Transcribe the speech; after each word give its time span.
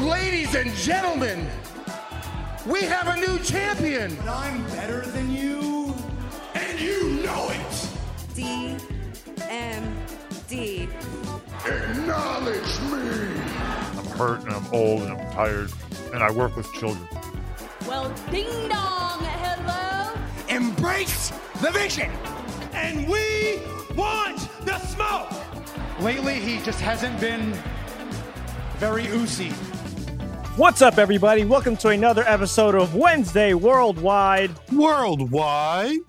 Ladies 0.00 0.54
and 0.54 0.72
gentlemen, 0.74 1.46
we 2.66 2.80
have 2.82 3.08
a 3.08 3.16
new 3.20 3.38
champion. 3.40 4.10
And 4.18 4.30
I'm 4.30 4.64
better 4.68 5.02
than 5.02 5.30
you, 5.30 5.94
and 6.54 6.80
you 6.80 7.22
know 7.22 7.50
it. 7.50 7.88
D 8.34 8.76
M 9.48 9.96
D. 10.48 10.88
Acknowledge 11.66 12.80
me. 12.90 13.30
I'm 13.96 14.06
hurt 14.16 14.42
and 14.42 14.52
I'm 14.52 14.66
old 14.72 15.02
and 15.02 15.12
I'm 15.12 15.32
tired, 15.32 15.70
and 16.12 16.22
I 16.22 16.30
work 16.30 16.56
with 16.56 16.72
children. 16.72 17.06
Well, 17.86 18.12
ding 18.30 18.68
dong, 18.68 19.20
hello. 19.20 20.14
Embrace 20.48 21.30
the 21.60 21.70
vision. 21.70 22.10
And 22.72 23.06
we 23.06 23.60
want 23.94 24.48
the 24.64 24.78
smoke. 24.78 25.30
Lately, 26.00 26.40
he 26.40 26.60
just 26.62 26.80
hasn't 26.80 27.20
been 27.20 27.56
very 28.82 29.06
oozy. 29.06 29.50
What's 30.56 30.82
up, 30.82 30.98
everybody? 30.98 31.44
Welcome 31.44 31.76
to 31.76 31.90
another 31.90 32.24
episode 32.26 32.74
of 32.74 32.96
Wednesday 32.96 33.54
Worldwide. 33.54 34.50
Worldwide? 34.72 36.00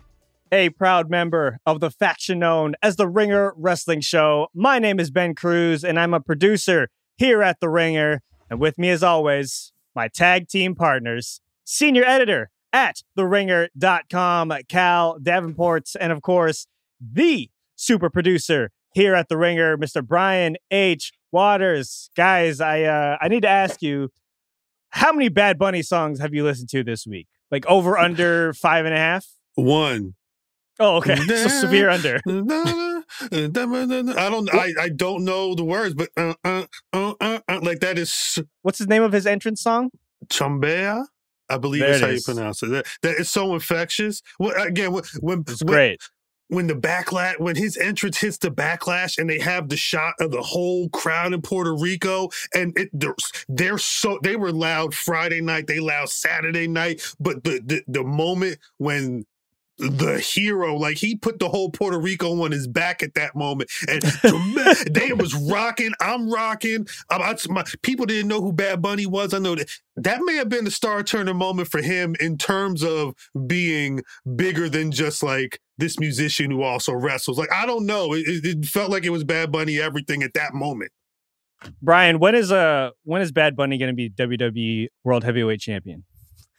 A 0.51 0.69
proud 0.69 1.07
member 1.07 1.59
of 1.67 1.81
the 1.81 1.91
faction 1.91 2.39
known 2.39 2.73
as 2.81 2.95
the 2.95 3.07
Ringer 3.07 3.53
Wrestling 3.55 4.01
Show. 4.01 4.47
My 4.55 4.79
name 4.79 4.99
is 4.99 5.11
Ben 5.11 5.35
Cruz, 5.35 5.83
and 5.83 5.99
I'm 5.99 6.15
a 6.15 6.19
producer 6.19 6.87
here 7.15 7.43
at 7.43 7.59
The 7.59 7.69
Ringer. 7.69 8.23
And 8.49 8.59
with 8.59 8.79
me, 8.79 8.89
as 8.89 9.03
always, 9.03 9.71
my 9.95 10.07
tag 10.07 10.47
team 10.47 10.73
partners, 10.73 11.41
senior 11.63 12.03
editor 12.03 12.49
at 12.73 13.03
TheRinger.com, 13.15 14.49
Khal 14.49 15.21
Davenport, 15.21 15.89
and 15.99 16.11
of 16.11 16.23
course, 16.23 16.65
the 16.99 17.51
super 17.75 18.09
producer 18.09 18.71
here 18.95 19.13
at 19.13 19.29
The 19.29 19.37
Ringer, 19.37 19.77
Mr. 19.77 20.03
Brian 20.03 20.57
H. 20.71 21.11
Waters. 21.33 22.09
Guys, 22.15 22.61
I 22.61 22.83
uh, 22.83 23.17
I 23.19 23.27
need 23.27 23.41
to 23.41 23.49
ask 23.49 23.81
you 23.81 24.09
how 24.91 25.11
many 25.11 25.29
Bad 25.29 25.57
Bunny 25.57 25.81
songs 25.81 26.19
have 26.19 26.33
you 26.33 26.43
listened 26.43 26.69
to 26.69 26.83
this 26.83 27.05
week? 27.07 27.27
Like 27.51 27.65
over 27.65 27.97
under 27.97 28.53
five 28.53 28.85
and 28.85 28.93
a 28.93 28.97
half? 28.97 29.25
One. 29.55 30.13
Oh, 30.79 30.97
okay. 30.97 31.15
so 31.27 31.47
severe 31.47 31.89
under. 31.89 32.19
I 32.25 32.39
don't. 34.29 34.53
I, 34.53 34.73
I 34.79 34.89
don't 34.89 35.25
know 35.25 35.55
the 35.55 35.63
words, 35.63 35.93
but 35.95 36.09
uh, 36.17 36.33
uh, 36.43 36.65
uh, 36.93 37.13
uh, 37.19 37.39
uh, 37.47 37.59
like 37.61 37.79
that 37.79 37.97
is. 37.97 38.39
What's 38.61 38.79
the 38.79 38.85
name 38.87 39.03
of 39.03 39.11
his 39.11 39.25
entrance 39.25 39.61
song? 39.61 39.89
Chambea. 40.27 41.05
I 41.49 41.57
believe 41.57 41.81
There 41.81 41.91
is 41.91 42.01
it 42.01 42.05
how 42.05 42.11
you 42.11 42.21
pronounce 42.21 42.63
it. 42.63 42.67
That, 42.67 42.85
that 43.01 43.15
is 43.17 43.29
so 43.29 43.53
infectious. 43.53 44.21
Well, 44.39 44.53
again, 44.59 44.91
when 44.93 45.03
when- 45.19 45.43
great. 45.65 46.01
When 46.53 46.67
the 46.67 46.75
backlash 46.75 47.39
when 47.39 47.55
his 47.55 47.77
entrance 47.77 48.17
hits 48.17 48.37
the 48.37 48.49
backlash 48.49 49.17
and 49.17 49.29
they 49.29 49.39
have 49.39 49.69
the 49.69 49.77
shot 49.77 50.13
of 50.19 50.31
the 50.31 50.41
whole 50.41 50.87
crowd 50.89 51.33
in 51.33 51.41
Puerto 51.41 51.75
Rico 51.75 52.29
and 52.53 52.77
it 52.77 52.89
they're, 52.93 53.15
they're 53.47 53.77
so 53.77 54.19
they 54.21 54.35
were 54.35 54.51
loud 54.51 54.93
Friday 54.93 55.41
night 55.41 55.67
they 55.67 55.79
loud 55.79 56.09
Saturday 56.09 56.67
night 56.67 57.01
but 57.19 57.43
the 57.43 57.59
the, 57.65 57.83
the 57.87 58.03
moment 58.03 58.59
when 58.77 59.25
the 59.79 60.19
hero 60.19 60.75
like 60.75 60.97
he 60.97 61.15
put 61.15 61.39
the 61.39 61.49
whole 61.49 61.71
Puerto 61.71 61.99
Rico 61.99 62.43
on 62.43 62.51
his 62.51 62.67
back 62.67 63.01
at 63.01 63.15
that 63.15 63.35
moment 63.35 63.71
and 63.87 64.03
they 64.93 65.11
was 65.13 65.33
rocking 65.33 65.91
I'm 65.99 66.29
rocking 66.29 66.87
I'm, 67.09 67.21
I, 67.21 67.35
my, 67.49 67.63
people 67.81 68.05
didn't 68.05 68.27
know 68.27 68.41
who 68.41 68.53
Bad 68.53 68.81
Bunny 68.81 69.07
was 69.07 69.33
I 69.33 69.39
know 69.39 69.55
that 69.55 69.69
that 69.95 70.21
may 70.23 70.35
have 70.35 70.49
been 70.49 70.65
the 70.65 70.71
star 70.71 71.01
turner 71.01 71.33
moment 71.33 71.69
for 71.69 71.81
him 71.81 72.15
in 72.19 72.37
terms 72.37 72.83
of 72.83 73.15
being 73.47 74.03
bigger 74.35 74.69
than 74.69 74.91
just 74.91 75.23
like 75.23 75.59
this 75.77 75.99
musician 75.99 76.51
who 76.51 76.61
also 76.63 76.93
wrestles. 76.93 77.37
Like 77.37 77.51
I 77.51 77.65
don't 77.65 77.85
know, 77.85 78.13
it, 78.13 78.23
it- 78.27 78.45
it 78.45 78.65
felt 78.65 78.91
like 78.91 79.05
it 79.05 79.09
was 79.11 79.23
Bad 79.23 79.51
Bunny 79.51 79.79
everything 79.79 80.23
at 80.23 80.33
that 80.35 80.53
moment. 80.53 80.91
Brian, 81.81 82.19
when 82.19 82.35
is 82.35 82.51
uh 82.51 82.89
when 83.03 83.21
is 83.21 83.31
Bad 83.31 83.55
Bunny 83.55 83.77
going 83.77 83.89
to 83.89 83.95
be 83.95 84.09
WWE 84.09 84.87
World 85.03 85.23
Heavyweight 85.23 85.59
Champion? 85.61 86.03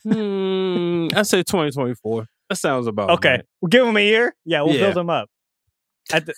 Hmm, 0.03 1.09
I 1.15 1.23
say 1.23 1.39
2024. 1.43 2.27
That 2.51 2.57
sounds 2.57 2.87
about 2.87 3.11
Okay, 3.11 3.31
right. 3.31 3.45
we'll 3.61 3.69
give 3.71 3.87
him 3.87 3.97
a 3.97 4.05
year. 4.05 4.35
Yeah, 4.45 4.63
we'll 4.63 4.75
Yeah. 4.75 4.81
build 4.81 4.97
him 4.99 5.11
up. 5.11 5.29
At 6.13 6.27
the, 6.27 6.35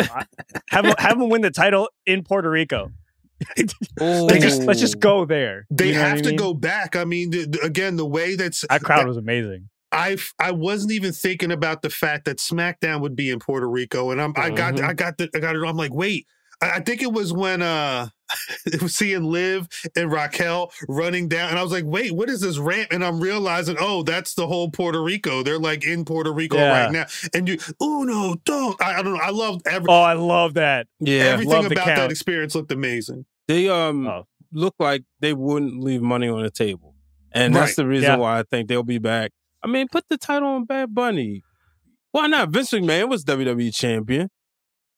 have 0.70 0.84
him 0.84 0.94
have 0.98 1.16
him 1.20 1.28
win 1.30 1.40
the 1.42 1.50
title 1.50 1.88
in 2.04 2.22
Puerto 2.22 2.50
Rico. 2.50 2.92
let's 4.00 4.42
just 4.42 4.62
let's 4.62 4.80
just 4.80 4.98
go 5.00 5.24
there. 5.24 5.66
They 5.70 5.88
You 5.88 5.94
know 5.94 6.00
have 6.00 6.18
I 6.18 6.22
to 6.22 6.32
go 6.34 6.54
back. 6.54 6.96
I 6.96 7.04
mean, 7.04 7.30
the, 7.30 7.46
the- 7.46 7.60
again, 7.62 7.96
the 7.96 8.06
way 8.06 8.34
that's 8.34 8.64
That 8.68 8.82
crowd 8.82 9.06
was 9.06 9.16
amazing. 9.16 9.68
I 9.92 10.16
I 10.38 10.50
wasn't 10.50 10.92
even 10.92 11.12
thinking 11.12 11.52
about 11.52 11.82
the 11.82 11.90
fact 11.90 12.24
that 12.26 12.38
SmackDown 12.38 13.00
would 13.00 13.16
be 13.16 13.30
in 13.30 13.38
Puerto 13.38 13.68
Rico, 13.68 14.10
and 14.10 14.20
I'm 14.20 14.32
I 14.36 14.50
got 14.50 14.74
Mm-hmm. 14.74 14.84
Mhm. 14.84 14.88
I 14.88 14.92
got 14.94 15.18
the, 15.18 15.30
I 15.34 15.38
got 15.38 15.56
it. 15.56 15.62
I'm 15.64 15.76
like, 15.76 15.94
wait. 15.94 16.26
I 16.62 16.70
I 16.76 16.80
think 16.80 17.02
it 17.02 17.12
was 17.12 17.32
when 17.34 17.60
uh 17.62 18.08
it 18.66 18.82
was 18.82 18.96
seeing 18.96 19.22
Liv 19.24 19.68
and 19.94 20.10
Raquel 20.10 20.72
running 20.88 21.28
down, 21.28 21.50
and 21.50 21.58
I 21.58 21.62
was 21.62 21.70
like, 21.70 21.84
"Wait, 21.84 22.12
what 22.12 22.28
is 22.30 22.40
this 22.40 22.58
ramp?" 22.58 22.88
And 22.90 23.04
I'm 23.04 23.20
realizing, 23.20 23.76
oh, 23.78 24.02
that's 24.02 24.34
the 24.34 24.46
whole 24.48 24.70
Puerto 24.70 25.00
Rico. 25.02 25.42
They're 25.44 25.58
like 25.60 25.84
in 25.84 26.04
Puerto 26.04 26.32
Rico 26.32 26.56
Yeah. 26.56 26.82
right 26.84 26.92
now, 26.92 27.04
and 27.34 27.46
you, 27.48 27.58
oh 27.80 28.02
no, 28.04 28.36
don't! 28.44 28.80
I, 28.82 28.94
I 28.98 29.02
don't 29.02 29.14
know. 29.14 29.20
I 29.22 29.30
love 29.30 29.60
every 29.66 29.86
Oh, 29.88 30.00
I 30.02 30.14
love 30.14 30.54
that. 30.54 30.88
Yeah, 30.98 31.24
everything 31.24 31.52
love 31.54 31.66
about 31.70 31.86
that 31.86 32.10
experience 32.10 32.54
looked 32.56 32.72
amazing. 32.72 33.26
they 33.46 33.68
um 33.68 34.06
Oh. 34.08 34.26
look 34.50 34.74
like 34.80 35.04
they 35.20 35.34
wouldn't 35.34 35.80
leave 35.84 36.02
money 36.02 36.26
on 36.28 36.42
the 36.42 36.50
table, 36.50 36.94
and 37.32 37.54
that's 37.54 37.76
the 37.76 37.86
reason 37.86 38.10
Yeah. 38.12 38.16
why 38.16 38.38
I 38.40 38.42
think 38.42 38.68
they'll 38.68 38.82
be 38.82 38.98
back. 38.98 39.30
I 39.62 39.68
mean, 39.68 39.88
put 39.90 40.04
the 40.08 40.16
title 40.18 40.48
on 40.48 40.64
Bad 40.64 40.94
Bunny. 40.94 41.42
Why 42.12 42.26
not? 42.26 42.50
Vince 42.50 42.70
McMahon 42.72 43.08
was 43.08 43.24
WWE 43.24 43.74
champion. 43.74 44.30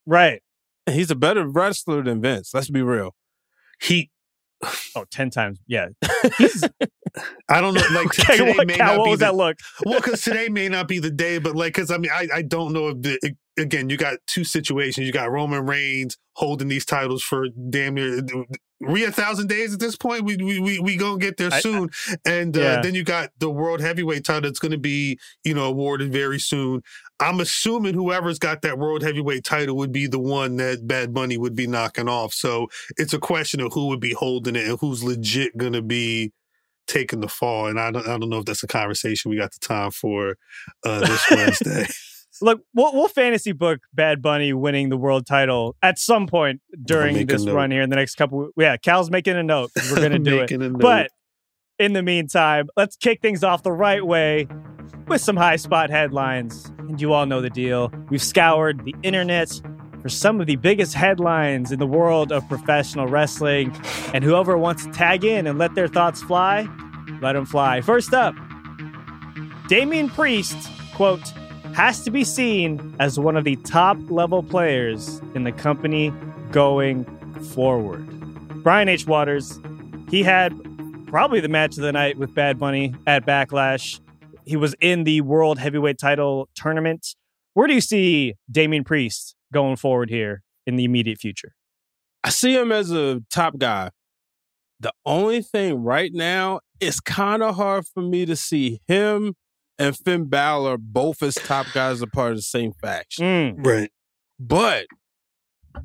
Right. 0.06 0.42
He's 0.88 1.10
a 1.10 1.16
better 1.16 1.46
wrestler 1.46 2.02
than 2.02 2.20
Vince. 2.22 2.52
Let's 2.54 2.70
be 2.70 2.82
real. 2.82 3.14
He, 3.80 4.10
Oh, 4.96 5.04
10 5.10 5.30
times. 5.30 5.60
Yeah. 5.66 5.88
I 7.48 7.60
don't 7.60 7.74
know, 7.74 7.82
like 7.92 8.06
Okay, 8.20 8.36
today 8.38 8.52
what, 8.56 8.66
may 8.66 8.74
Khal, 8.74 8.78
not 8.78 8.98
what 8.98 9.04
be 9.04 9.10
was 9.10 9.18
the, 9.20 9.26
that 9.26 9.34
look? 9.34 9.56
well, 9.84 10.00
because 10.00 10.22
today 10.22 10.48
may 10.48 10.68
not 10.68 10.88
be 10.88 10.98
the 10.98 11.10
day, 11.10 11.38
but 11.38 11.56
like, 11.56 11.74
because 11.74 11.90
I 11.90 11.98
mean, 11.98 12.10
I, 12.12 12.28
I 12.34 12.42
don't 12.42 12.72
know 12.72 12.88
if 12.88 13.02
the 13.02 13.34
again, 13.58 13.90
you 13.90 13.96
got 13.96 14.18
two 14.26 14.44
situations. 14.44 15.06
You 15.06 15.12
got 15.12 15.30
Roman 15.30 15.66
Reigns 15.66 16.16
holding 16.34 16.68
these 16.68 16.84
titles 16.84 17.22
for 17.22 17.48
damn 17.70 17.94
near 17.94 18.20
we 18.81 19.04
a 19.04 19.10
thousand 19.10 19.48
days 19.48 19.75
at 19.75 19.81
this 19.81 19.96
point. 19.96 20.22
We 20.25 20.37
we 20.37 20.60
we, 20.60 20.78
we 20.78 20.96
gonna 20.96 21.19
get 21.19 21.37
there 21.37 21.50
I- 21.52 21.60
soon, 21.60 21.90
and 22.25 22.56
uh, 22.56 22.60
Yeah. 22.60 22.81
then 22.81 22.94
you 22.94 23.02
got 23.02 23.31
the 23.38 23.50
world 23.50 23.81
heavyweight 23.81 24.25
title 24.25 24.43
that's 24.43 24.60
going 24.60 24.72
to 24.72 24.78
be 24.78 25.19
you 25.44 25.54
know 25.54 25.64
awarded 25.64 26.12
very 26.12 26.38
soon. 26.38 26.82
I'm 27.20 27.40
assuming 27.40 27.94
whoever's 27.94 28.38
got 28.38 28.62
that 28.62 28.78
world 28.78 29.02
heavyweight 29.02 29.43
title 29.44 29.76
would 29.78 29.90
be 29.90 30.06
the 30.06 30.20
one 30.20 30.56
that 30.58 30.87
Bad 30.87 31.12
Bunny 31.12 31.37
would 31.37 31.56
be 31.56 31.66
knocking 31.66 32.08
off. 32.08 32.32
So 32.32 32.69
it's 32.96 33.12
a 33.12 33.19
question 33.19 33.60
of 33.60 33.72
who 33.72 33.88
would 33.88 33.98
be 33.98 34.12
holding 34.12 34.54
it 34.54 34.69
and 34.69 34.78
who's 34.81 35.02
legit 35.02 35.56
going 35.56 35.72
to 35.72 35.82
be 35.82 36.32
taking 36.88 37.20
the 37.20 37.29
fall. 37.29 37.69
And 37.69 37.79
I 37.79 37.90
don't, 37.90 38.06
I 38.06 38.19
don't 38.19 38.29
know 38.29 38.38
if 38.38 38.46
that's 38.46 38.62
a 38.62 38.67
conversation 38.67 39.31
we 39.31 39.37
got 39.37 39.52
the 39.52 39.61
time 39.61 39.90
for 39.90 40.37
uh, 40.85 41.00
this 41.00 41.31
Wednesday. 41.31 41.87
Look, 42.40 42.62
we'll, 42.75 42.93
we'll 42.93 43.08
fantasy 43.08 43.52
book 43.52 43.81
Bad 43.93 44.23
Bunny 44.23 44.52
winning 44.52 44.88
the 44.90 44.96
world 44.96 45.26
title 45.26 45.76
at 45.82 45.99
some 45.99 46.26
point 46.26 46.61
during 46.85 47.26
this 47.26 47.46
run 47.46 47.70
here 47.70 47.82
in 47.82 47.90
the 47.90 47.96
next 47.96 48.14
couple. 48.14 48.50
Yeah, 48.56 48.76
Khal's 48.76 49.11
making 49.11 49.37
a 49.37 49.43
note. 49.43 49.70
We're 49.90 49.96
going 50.08 50.12
to 50.12 50.19
do 50.19 50.38
it. 50.38 50.40
Making 50.43 50.62
a 50.62 50.69
note. 50.70 50.81
But 50.81 51.11
in 51.79 51.93
the 51.93 52.02
meantime, 52.02 52.69
let's 52.76 52.96
kick 52.96 53.20
things 53.23 53.43
off 53.43 53.62
the 53.62 53.73
right 53.73 54.05
way 54.05 54.46
with 55.06 55.20
some 55.20 55.37
high 55.37 55.56
spot 55.56 55.91
headlines. 55.91 56.70
And 56.79 57.00
you 57.00 57.12
all 57.12 57.26
know 57.26 57.41
the 57.41 57.50
deal. 57.50 57.93
We've 58.08 58.23
scoured 58.23 58.84
the 58.84 58.94
internet 59.02 59.61
for 60.08 60.14
some 60.14 60.40
of 60.40 60.46
the 60.46 60.56
biggest 60.56 60.94
headlines 60.94 61.70
in 61.70 61.78
the 61.78 61.87
world 61.87 62.32
of 62.32 62.49
professional 62.49 63.06
wrestling. 63.06 63.70
And 64.14 64.25
whoever 64.25 64.56
wants 64.56 64.87
to 64.87 64.90
tag 64.90 65.22
in 65.22 65.46
and 65.46 65.58
let 65.58 65.75
their 65.75 65.87
thoughts 65.87 66.22
fly, 66.22 66.66
let 67.20 67.34
them 67.34 67.44
fly. 67.44 67.82
First 67.82 68.14
up, 68.14 68.34
Damian 69.69 70.08
Priest, 70.08 70.56
quote, 70.94 71.28
has 71.75 72.02
to 72.05 72.10
be 72.10 72.25
seen 72.25 72.96
as 72.99 73.19
one 73.19 73.37
of 73.37 73.44
the 73.44 73.56
top 73.56 73.99
level 74.08 74.43
players 74.43 75.20
in 75.34 75.44
the 75.44 75.52
company 75.52 76.10
going 76.52 77.05
forward. 77.52 78.06
Brian 78.62 78.88
H. 78.88 79.06
Waters, 79.06 79.60
he 80.08 80.22
had 80.22 80.55
probably 81.08 81.40
the 81.40 81.49
match 81.49 81.76
of 81.76 81.82
the 81.82 81.93
night 81.93 82.16
with 82.16 82.34
Bad 82.34 82.58
Bunny 82.58 82.94
at 83.06 83.26
Backlash. 83.26 84.00
He 84.46 84.56
was 84.56 84.75
in 84.81 85.05
the 85.05 85.20
World 85.20 85.58
Heavyweight 85.58 85.99
Title 85.99 86.49
tournament. 86.55 87.14
Where 87.52 87.66
do 87.66 87.75
you 87.75 87.82
see 87.82 88.37
Damian 88.50 88.84
Priest 88.84 89.34
going 89.52 89.76
forward 89.76 90.10
here 90.10 90.42
in 90.66 90.76
the 90.76 90.84
immediate 90.84 91.18
future? 91.18 91.54
I 92.24 92.30
see 92.30 92.54
him 92.54 92.72
as 92.72 92.90
a 92.90 93.20
top 93.30 93.58
guy. 93.58 93.90
The 94.80 94.92
only 95.04 95.42
thing 95.42 95.82
right 95.82 96.12
now, 96.12 96.60
it's 96.80 97.00
kind 97.00 97.42
of 97.42 97.56
hard 97.56 97.86
for 97.86 98.02
me 98.02 98.26
to 98.26 98.36
see 98.36 98.80
him 98.86 99.34
and 99.78 99.96
Finn 99.96 100.24
Balor 100.26 100.78
both 100.78 101.22
as 101.22 101.34
top 101.34 101.66
guys 101.72 102.02
are 102.02 102.06
part 102.06 102.32
of 102.32 102.38
the 102.38 102.42
same 102.42 102.72
faction. 102.72 103.24
Mm. 103.24 103.66
Right. 103.66 103.90
But 104.38 104.86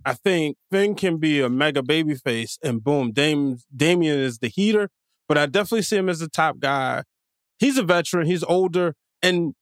I 0.06 0.14
think 0.14 0.58
Finn 0.72 0.96
can 0.96 1.18
be 1.18 1.42
a 1.42 1.50
mega 1.50 1.82
babyface, 1.82 2.58
and 2.64 2.84
boom, 2.84 3.12
Dame, 3.12 3.58
Damian 3.76 4.20
is 4.20 4.40
the 4.40 4.48
heater. 4.48 4.90
But 5.28 5.38
I 5.38 5.46
definitely 5.46 5.84
see 5.84 5.98
him 5.98 6.10
as 6.10 6.20
the 6.20 6.28
top 6.28 6.60
guy. 6.60 7.04
He's 7.58 7.78
a 7.78 7.84
veteran. 7.84 8.28
He's 8.28 8.44
older, 8.44 8.96
and 9.22 9.54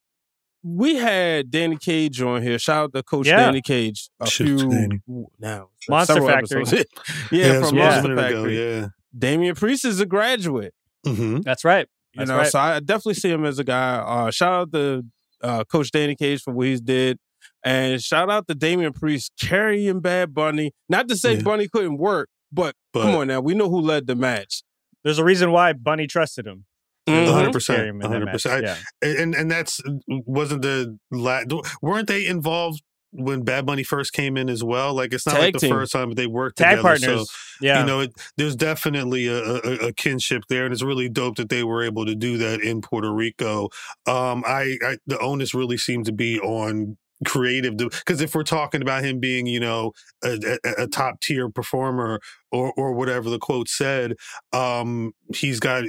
we 0.64 0.96
had 0.96 1.50
Danny 1.52 1.78
Cage 1.78 2.22
on 2.22 2.42
here. 2.42 2.60
Shout 2.60 2.84
out 2.86 2.94
to 2.94 3.04
Coach 3.04 3.28
Yeah. 3.28 3.38
Danny 3.46 3.62
Cage. 3.62 4.10
A 4.20 4.28
Shit, 4.28 4.48
few 4.48 4.58
Danny. 4.70 5.02
now 5.40 5.70
Monster 5.90 6.14
several 6.14 6.30
Factory. 6.30 6.62
episodes. 6.62 6.86
yeah, 7.32 7.60
from 7.62 7.78
a 7.78 7.80
Monster 7.80 8.02
minute 8.10 8.18
ago, 8.26 8.36
Factory. 8.36 8.60
Yeah. 8.80 8.88
Damian 9.18 9.56
Priest 9.56 9.86
is 9.86 10.00
a 10.00 10.06
graduate. 10.06 10.74
hmm 11.06 11.40
That's 11.42 11.64
right. 11.66 11.88
You 12.14 12.26
know, 12.26 12.38
right. 12.38 12.48
so 12.48 12.60
I 12.60 12.80
definitely 12.80 13.14
see 13.16 13.30
him 13.30 13.46
as 13.46 13.58
a 13.60 13.64
guy. 13.64 13.96
Uh, 13.96 14.32
shout 14.32 14.54
out 14.54 14.72
to 14.74 15.04
uh, 15.42 15.64
Coach 15.64 15.92
Danny 15.92 16.16
Cage 16.16 16.42
for 16.42 16.54
what 16.54 16.68
he's 16.68 16.82
did, 16.82 17.18
and 17.64 18.02
shout 18.02 18.30
out 18.30 18.48
to 18.50 18.54
Damian 18.56 18.92
Priest 18.94 19.32
carrying 19.42 20.02
Bad 20.02 20.34
Bunny. 20.34 20.74
Not 20.90 21.08
to 21.08 21.16
say 21.16 21.36
Yeah. 21.36 21.42
Bunny 21.44 21.68
couldn't 21.70 21.98
work, 21.98 22.30
but, 22.52 22.76
But- 22.94 23.04
come 23.04 23.16
on 23.16 23.28
now, 23.28 23.40
we 23.40 23.54
know 23.56 23.70
who 23.70 23.80
led 23.80 24.08
the 24.08 24.16
match. 24.16 24.64
There's 25.04 25.18
a 25.20 25.24
reason 25.24 25.52
why 25.52 25.74
Bunny 25.74 26.06
trusted 26.06 26.46
him. 26.46 26.66
Mhm. 27.10 27.26
hundred 27.26 27.40
Carry 27.42 27.52
percent, 27.52 27.80
him 27.82 27.96
in 27.96 28.00
that 28.00 28.08
hundred 28.10 28.26
match. 28.26 28.34
percent. 28.34 28.64
Yeah. 28.64 28.78
And 29.02 29.36
and 29.36 29.50
that's 29.52 29.82
wasn't 30.08 30.62
the 30.62 30.98
la- 31.12 31.42
weren't 31.82 32.08
they 32.08 32.26
involved 32.28 32.82
when 33.14 33.42
Bad 33.44 33.66
Bunny 33.66 33.84
first 33.84 34.14
came 34.14 34.38
in 34.38 34.50
as 34.50 34.64
well? 34.64 34.94
Like 34.94 35.14
it's 35.14 35.26
not 35.26 35.34
Tag 35.36 35.42
like 35.42 35.54
the 35.56 35.60
team. 35.62 35.72
first 35.72 35.92
time 35.92 36.08
but 36.10 36.16
they 36.18 36.28
worked 36.28 36.58
Tag 36.60 36.78
together. 36.78 36.82
partners. 36.82 37.30
So 37.30 37.66
yeah. 37.66 37.80
you 37.82 37.86
know, 37.86 38.00
it, 38.02 38.12
there's 38.38 38.56
definitely 38.56 39.28
a, 39.28 39.40
a, 39.44 39.88
a 39.88 39.94
kinship 39.94 40.44
there, 40.48 40.64
and 40.66 40.72
it's 40.74 40.82
really 40.84 41.10
dope 41.10 41.36
that 41.38 41.50
they 41.50 41.64
were 41.64 41.84
able 41.84 42.06
to 42.06 42.16
do 42.16 42.38
that 42.38 42.62
in 42.62 42.82
Puerto 42.82 43.12
Rico. 43.14 43.70
Um, 44.08 44.44
I, 44.48 44.78
I 44.84 44.98
the 45.08 45.20
onus 45.20 45.54
really 45.54 45.78
seemed 45.78 46.06
to 46.06 46.14
be 46.14 46.40
on 46.40 46.98
creative 47.26 47.78
because 47.78 48.20
if 48.20 48.34
we're 48.34 48.42
talking 48.44 48.82
about 48.82 49.04
him 49.04 49.20
being 49.20 49.46
you 49.46 49.60
know 49.60 49.92
a, 50.24 50.58
a, 50.66 50.84
a 50.84 50.88
top 50.88 51.20
tier 51.22 51.50
performer 51.50 52.20
or 52.52 52.74
or 52.76 52.94
whatever 52.94 53.30
the 53.30 53.38
quote 53.38 53.70
said 53.70 54.16
um 54.54 55.12
he's 55.36 55.60
got 55.60 55.84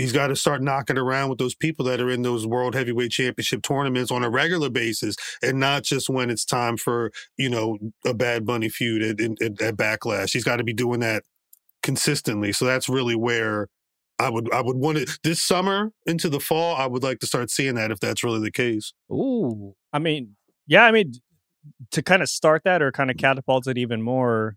he's 0.00 0.12
got 0.12 0.28
to 0.28 0.36
start 0.36 0.62
knocking 0.62 0.98
around 0.98 1.28
with 1.28 1.38
those 1.38 1.54
people 1.54 1.84
that 1.86 2.00
are 2.00 2.10
in 2.10 2.22
those 2.22 2.46
world 2.46 2.74
heavyweight 2.74 3.10
championship 3.10 3.62
tournaments 3.62 4.10
on 4.10 4.24
a 4.24 4.30
regular 4.30 4.70
basis 4.70 5.16
and 5.42 5.60
not 5.60 5.82
just 5.82 6.08
when 6.08 6.30
it's 6.30 6.44
time 6.44 6.76
for 6.76 7.10
you 7.36 7.48
know 7.48 7.78
a 8.04 8.14
bad 8.14 8.46
bunny 8.46 8.68
feud 8.68 9.02
at, 9.02 9.20
at, 9.20 9.60
at 9.60 9.76
backlash 9.76 10.32
he's 10.32 10.44
got 10.44 10.56
to 10.56 10.64
be 10.64 10.72
doing 10.72 11.00
that 11.00 11.22
consistently 11.82 12.52
so 12.52 12.64
that's 12.64 12.88
really 12.88 13.14
where 13.14 13.68
I 14.18 14.28
would 14.28 14.52
I 14.52 14.60
would 14.60 14.76
want 14.76 14.98
it 14.98 15.10
this 15.22 15.42
summer 15.42 15.92
into 16.04 16.28
the 16.28 16.40
fall. 16.40 16.76
I 16.76 16.86
would 16.86 17.02
like 17.02 17.20
to 17.20 17.26
start 17.26 17.50
seeing 17.50 17.76
that 17.76 17.90
if 17.90 18.00
that's 18.00 18.22
really 18.22 18.40
the 18.40 18.50
case. 18.50 18.92
Ooh. 19.10 19.74
I 19.94 19.98
mean, 19.98 20.36
yeah, 20.66 20.84
I 20.84 20.90
mean, 20.90 21.14
to 21.90 22.02
kind 22.02 22.22
of 22.22 22.28
start 22.28 22.62
that 22.64 22.82
or 22.82 22.92
kind 22.92 23.10
of 23.10 23.16
catapult 23.16 23.66
it 23.66 23.78
even 23.78 24.02
more, 24.02 24.56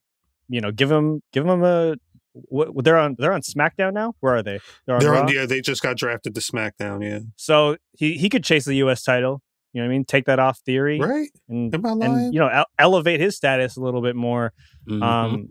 you 0.49 0.59
know, 0.59 0.71
give 0.71 0.91
him 0.91 1.21
give 1.31 1.45
him 1.45 1.63
a, 1.63 1.95
what, 2.33 2.83
they're 2.83 2.97
on, 2.97 3.15
they're 3.19 3.33
on 3.33 3.41
SmackDown 3.41 3.93
now. 3.93 4.13
Where 4.19 4.35
are 4.35 4.43
they? 4.43 4.59
They're 4.85 4.95
on 4.95 5.01
They're 5.01 5.15
on, 5.15 5.27
yeah, 5.27 5.45
they 5.45 5.61
just 5.61 5.81
got 5.81 5.97
drafted 5.97 6.33
to 6.35 6.41
SmackDown. 6.41 7.03
Yeah, 7.03 7.19
So 7.35 7.77
he, 7.97 8.17
he 8.17 8.29
could 8.29 8.43
chase 8.43 8.65
the 8.65 8.75
U.S. 8.75 9.03
title. 9.03 9.41
You 9.73 9.81
know 9.81 9.87
what 9.87 9.91
I 9.93 9.95
mean? 9.97 10.05
Take 10.05 10.25
that 10.25 10.37
off 10.39 10.59
theory. 10.65 10.99
right. 10.99 11.29
And, 11.49 11.73
Am 11.73 11.85
I 11.85 11.91
lying? 11.93 12.11
and 12.25 12.33
you 12.33 12.39
know, 12.39 12.47
ele- 12.47 12.65
elevate 12.77 13.19
his 13.19 13.35
status 13.35 13.75
a 13.77 13.81
little 13.81 14.01
bit 14.01 14.15
more. 14.15 14.53
Mhm. 14.87 15.01
Um, 15.03 15.49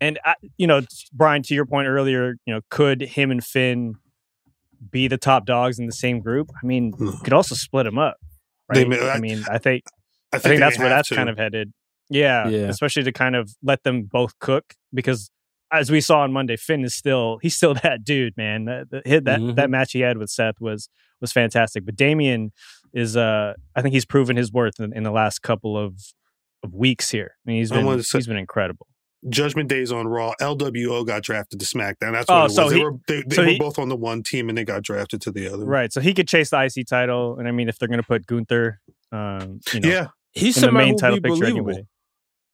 and 0.00 0.18
I, 0.24 0.34
you 0.56 0.66
know, 0.66 0.80
Brian, 1.12 1.42
to 1.44 1.54
your 1.54 1.66
point 1.66 1.86
earlier, 1.86 2.34
you 2.46 2.54
know, 2.54 2.60
could 2.70 3.00
him 3.02 3.30
and 3.30 3.44
Finn 3.44 3.94
be 4.90 5.06
the 5.08 5.18
top 5.18 5.46
dogs 5.46 5.78
in 5.78 5.86
the 5.86 5.92
same 5.92 6.20
group? 6.20 6.50
I 6.62 6.66
mean, 6.66 6.92
No. 6.98 7.12
could 7.22 7.32
also 7.32 7.54
split 7.54 7.84
them 7.84 7.98
up. 7.98 8.16
Right? 8.68 8.88
may- 8.88 9.00
I, 9.00 9.14
I- 9.14 9.20
mean, 9.20 9.44
I 9.50 9.58
think 9.58 9.84
I 10.32 10.36
I 10.36 10.38
think 10.38 10.60
that's 10.60 10.78
where 10.78 10.88
that's 10.88 11.08
to. 11.10 11.14
kind 11.16 11.28
of 11.28 11.36
headed. 11.38 11.72
Yeah, 12.08 12.48
Yeah. 12.48 12.58
especially 12.68 13.04
to 13.04 13.12
kind 13.12 13.36
of 13.36 13.50
let 13.62 13.82
them 13.84 14.02
both 14.02 14.36
cook 14.40 14.74
because 14.94 15.30
as 15.72 15.90
we 15.90 16.00
saw 16.00 16.20
on 16.20 16.32
Monday, 16.32 16.56
Finn 16.56 16.84
is 16.84 16.94
still 16.96 17.38
he's 17.42 17.56
still 17.56 17.74
that 17.82 18.04
dude, 18.04 18.36
man. 18.36 18.64
That 18.66 18.90
that 18.90 19.06
hit 19.06 19.24
that, 19.24 19.56
that 19.56 19.70
match 19.70 19.92
he 19.92 20.00
had 20.00 20.18
with 20.18 20.30
Seth 20.30 20.60
was 20.60 20.88
was 21.20 21.32
fantastic. 21.32 21.84
But 21.84 21.96
Damian 21.96 22.52
is 22.92 23.16
uh 23.16 23.54
I 23.76 23.82
think 23.82 23.92
he's 23.94 24.04
proven 24.06 24.36
his 24.36 24.52
worth 24.52 24.80
in, 24.80 24.92
in 24.96 25.02
the 25.02 25.10
last 25.12 25.40
couple 25.42 25.76
of 25.78 25.94
of 26.62 26.74
weeks 26.74 27.10
here. 27.10 27.32
I 27.46 27.50
mean, 27.50 27.58
he's 27.58 27.72
I 27.72 27.76
been 27.76 27.86
wanted 27.86 27.98
he's 28.10 28.10
say- 28.10 28.28
been 28.28 28.36
incredible. 28.36 28.86
Judgment 29.28 29.68
Days 29.68 29.92
on 29.92 30.08
Raw. 30.08 30.32
LWO 30.40 31.06
got 31.06 31.22
drafted 31.22 31.60
to 31.60 31.66
SmackDown. 31.66 32.12
That's 32.12 32.26
what 32.26 32.30
Oh, 32.36 32.40
it 32.40 32.42
was. 32.44 32.54
so 32.54 32.70
they 32.70 32.76
he- 32.78 32.84
were 32.84 32.92
they, 33.06 33.22
they 33.26 33.36
so 33.36 33.42
were 33.42 33.48
he- 33.48 33.58
both 33.58 33.78
on 33.78 33.90
the 33.90 33.96
one 33.96 34.22
team 34.22 34.48
and 34.48 34.56
they 34.56 34.64
got 34.64 34.82
drafted 34.82 35.20
to 35.22 35.30
the 35.30 35.46
other. 35.52 35.66
Right. 35.66 35.92
So 35.92 36.00
he 36.00 36.14
could 36.14 36.26
chase 36.26 36.48
the 36.50 36.62
IC 36.62 36.86
title. 36.88 37.38
And 37.38 37.46
I 37.46 37.50
mean 37.50 37.68
if 37.68 37.78
they're 37.78 37.88
gonna 37.88 38.02
put 38.02 38.26
Gunther 38.26 38.80
um, 39.12 39.60
you 39.74 39.80
know, 39.80 39.88
Yeah. 39.90 40.06
He's 40.32 40.56
in 40.56 40.62
the 40.66 40.72
main 40.72 40.96
title 40.96 41.16
picture 41.20 41.34
believable. 41.40 41.70
anyway. 41.70 41.86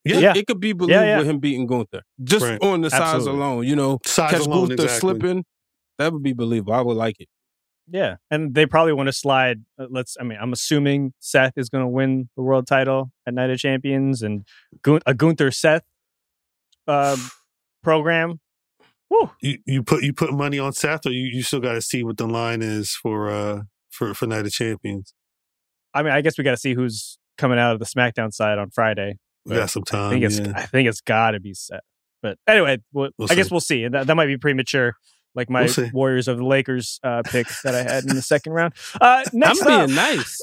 Yeah. 0.06 0.19
Yeah. 0.20 0.32
It 0.37 0.47
could 0.47 0.61
be 0.61 0.73
believable 0.73 1.06
yeah. 1.06 1.19
with 1.19 1.29
him 1.29 1.38
beating 1.41 1.67
Gunther. 1.67 2.03
Just 2.23 2.44
Right. 2.44 2.62
on 2.62 2.81
the 2.82 2.91
size 2.91 3.00
Absolutely. 3.17 3.41
alone, 3.43 3.67
you 3.67 3.76
know, 3.76 3.99
Size 4.06 4.31
catch 4.31 4.41
alone, 4.47 4.69
Gunther 4.69 4.85
exactly. 4.85 4.99
slipping. 5.00 5.44
That 5.99 6.12
would 6.12 6.23
be 6.23 6.32
believable. 6.32 6.73
I 6.75 6.81
would 6.82 6.97
like 6.97 7.17
it. 7.20 7.29
Yeah, 7.88 8.17
and 8.31 8.53
they 8.55 8.67
probably 8.67 8.93
want 8.93 9.06
to 9.06 9.12
slide. 9.12 9.58
uh, 9.79 9.87
Let's. 9.88 10.17
I 10.20 10.25
mean, 10.25 10.38
I'm 10.41 10.53
assuming 10.53 11.12
Seth 11.20 11.53
is 11.56 11.69
going 11.69 11.82
to 11.85 11.88
win 11.88 12.29
the 12.37 12.43
world 12.43 12.67
title 12.67 13.12
at 13.26 13.32
Night 13.35 13.49
of 13.50 13.58
Champions, 13.58 14.23
and 14.23 14.44
Gun- 14.82 15.03
a 15.06 15.14
Gunther 15.14 15.53
Seth 15.53 15.85
um, 16.88 17.31
program. 17.85 18.41
Woo. 19.09 19.31
You 19.40 19.59
you 19.66 19.83
put 19.85 20.02
you 20.02 20.12
put 20.12 20.33
money 20.33 20.59
on 20.59 20.73
Seth, 20.73 21.07
or 21.07 21.11
you, 21.12 21.26
you 21.33 21.42
still 21.45 21.61
got 21.61 21.75
to 21.75 21.81
see 21.81 22.02
what 22.02 22.16
the 22.16 22.26
line 22.26 22.61
is 22.61 22.90
for 22.90 23.31
uh 23.31 23.62
for 23.88 24.14
for 24.14 24.26
Night 24.26 24.47
of 24.47 24.50
Champions. 24.52 25.14
I 25.95 26.02
mean, 26.02 26.12
I 26.12 26.21
guess 26.23 26.37
we 26.37 26.42
got 26.42 26.50
to 26.50 26.57
see 26.57 26.75
who's 26.75 27.19
coming 27.38 27.59
out 27.59 27.73
of 27.73 27.78
the 27.78 27.85
SmackDown 27.87 28.33
side 28.33 28.59
on 28.59 28.71
Friday. 28.71 29.19
We 29.47 29.57
got 29.57 29.71
some 29.71 29.85
I 29.88 29.91
time. 29.91 30.11
think 30.11 30.25
it's. 30.25 30.38
yeah. 30.38 30.53
I 30.55 30.67
think 30.67 30.88
it's 30.88 31.00
got 31.00 31.33
to 31.33 31.41
be 31.41 31.55
Seth. 31.55 31.81
But 32.23 32.38
anyway, 32.49 32.79
we'll, 32.93 33.11
We'll 33.19 33.29
I 33.31 33.35
guess 33.35 33.50
we'll 33.50 33.61
see. 33.61 33.85
And 33.85 33.95
that, 33.95 34.07
that 34.09 34.15
might 34.17 34.26
be 34.26 34.37
premature, 34.37 34.95
like 35.35 35.49
my 35.49 35.67
We'll. 35.67 35.91
Warriors 35.93 36.29
of 36.29 36.38
the 36.38 36.45
Lakers 36.45 36.99
uh, 37.05 37.23
pick 37.25 37.47
that 37.62 37.75
I 37.75 37.83
had 37.83 38.05
in 38.05 38.15
the 38.17 38.23
second 38.35 38.53
round. 38.53 38.75
Uh, 39.00 39.23
next 39.33 39.62
I'm 39.62 39.73
up, 39.73 39.87
being 39.87 39.97
nice. 39.97 40.41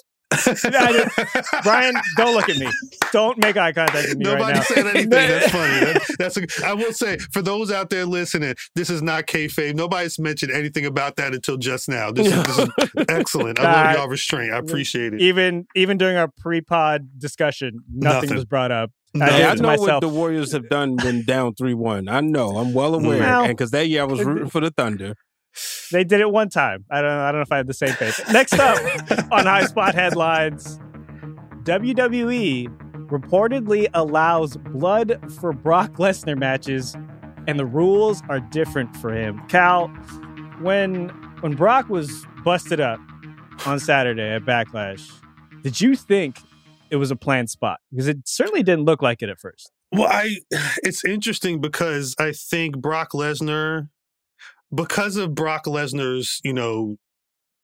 Brian, 1.64 1.94
don't 2.18 2.34
look 2.36 2.50
at 2.50 2.58
me. 2.58 2.70
Don't 3.12 3.38
make 3.38 3.58
eye 3.58 3.72
contact 3.72 4.08
with 4.10 4.18
me 4.18 4.24
Nobody 4.24 4.44
right 4.44 4.56
now. 4.56 4.62
said 4.64 4.88
anything. 4.88 5.10
That's 5.10 5.52
funny. 5.52 5.80
That- 5.94 6.04
that's 6.20 6.38
a, 6.38 6.46
I 6.66 6.74
will 6.74 6.94
say 6.94 7.18
for 7.32 7.42
those 7.42 7.72
out 7.72 7.90
there 7.90 8.06
listening, 8.06 8.56
this 8.76 8.90
is 8.90 9.02
not 9.02 9.26
kayfabe. 9.28 9.74
Nobody's 9.76 10.20
mentioned 10.20 10.52
anything 10.52 10.86
about 10.86 11.16
that 11.18 11.34
until 11.34 11.58
just 11.58 11.90
now. 11.90 12.12
This 12.12 12.28
is, 12.28 12.44
this 12.44 12.60
is 12.60 12.70
excellent. 13.10 13.60
I 13.60 13.64
love 13.64 13.86
Nah. 13.96 14.02
y'all 14.02 14.08
restraint. 14.10 14.54
I 14.54 14.58
appreciate 14.58 15.14
it. 15.14 15.22
even 15.22 15.66
even 15.76 15.98
during 15.98 16.18
our 16.18 16.30
pre-pod 16.40 17.20
discussion, 17.20 17.80
nothing, 17.92 18.22
Nothing. 18.30 18.36
was 18.36 18.46
brought 18.46 18.72
up. 18.72 18.92
No. 19.14 19.26
I 19.26 19.30
Hey, 19.30 19.38
did 19.38 19.46
I 19.48 19.56
to 19.56 19.62
know 19.62 19.68
myself. 19.70 19.88
what 19.90 20.00
the 20.02 20.10
Warriors 20.10 20.52
have 20.54 20.70
done 20.70 20.98
when 21.04 21.24
down 21.24 21.56
three 21.56 21.74
one. 21.74 22.08
I 22.08 22.22
know. 22.22 22.58
I'm 22.58 22.74
well 22.74 22.94
mm. 22.94 23.04
aware, 23.06 23.20
Well- 23.20 23.44
and 23.44 23.58
because 23.58 23.72
that 23.72 23.88
year 23.88 24.02
I 24.02 24.06
was 24.06 24.24
rooting 24.24 24.50
for 24.50 24.62
the 24.62 24.72
Thunder. 24.72 25.16
They 25.92 26.04
did 26.04 26.22
it 26.22 26.32
one 26.32 26.50
time. 26.50 26.86
I 26.90 27.02
don't. 27.02 27.12
I 27.12 27.32
don't 27.32 27.40
know 27.40 27.44
if 27.44 27.52
I 27.52 27.58
have 27.58 27.68
the 27.68 27.74
same 27.74 27.94
faith. 27.94 28.20
Next 28.32 28.54
up 28.54 28.78
on 29.32 29.46
High 29.46 29.66
Spot 29.66 29.94
headlines, 29.94 30.80
WWE 31.64 32.68
reportedly 33.08 33.88
allows 33.94 34.58
blood 34.58 35.20
for 35.40 35.54
Brock 35.54 35.94
Lesnar 35.94 36.38
matches, 36.38 36.96
and 37.48 37.60
the 37.60 37.66
rules 37.66 38.24
are 38.30 38.40
different 38.40 38.96
for 38.98 39.14
him. 39.14 39.40
Khal, 39.48 39.90
when 40.62 41.10
when 41.42 41.56
Brock 41.56 41.90
was 41.90 42.26
busted 42.44 42.80
up 42.80 43.00
on 43.66 43.80
Saturday 43.80 44.30
at 44.30 44.44
Backlash, 44.44 45.12
did 45.62 45.80
you 45.80 45.96
think 45.96 46.40
it 46.90 46.96
was 46.96 47.12
a 47.12 47.16
planned 47.16 47.50
spot? 47.50 47.80
Because 47.92 48.08
it 48.08 48.28
certainly 48.28 48.64
didn't 48.64 48.86
look 48.86 49.02
like 49.02 49.22
it 49.22 49.30
at 49.30 49.40
first. 49.40 49.72
Well, 49.92 50.10
I 50.10 50.38
it's 50.84 51.06
interesting 51.06 51.62
because 51.62 52.16
I 52.20 52.32
think 52.32 52.80
Brock 52.80 53.12
Lesnar, 53.14 53.90
because 54.74 55.18
of 55.18 55.36
Brock 55.36 55.66
Lesnar's, 55.66 56.40
you 56.44 56.54
know, 56.54 56.98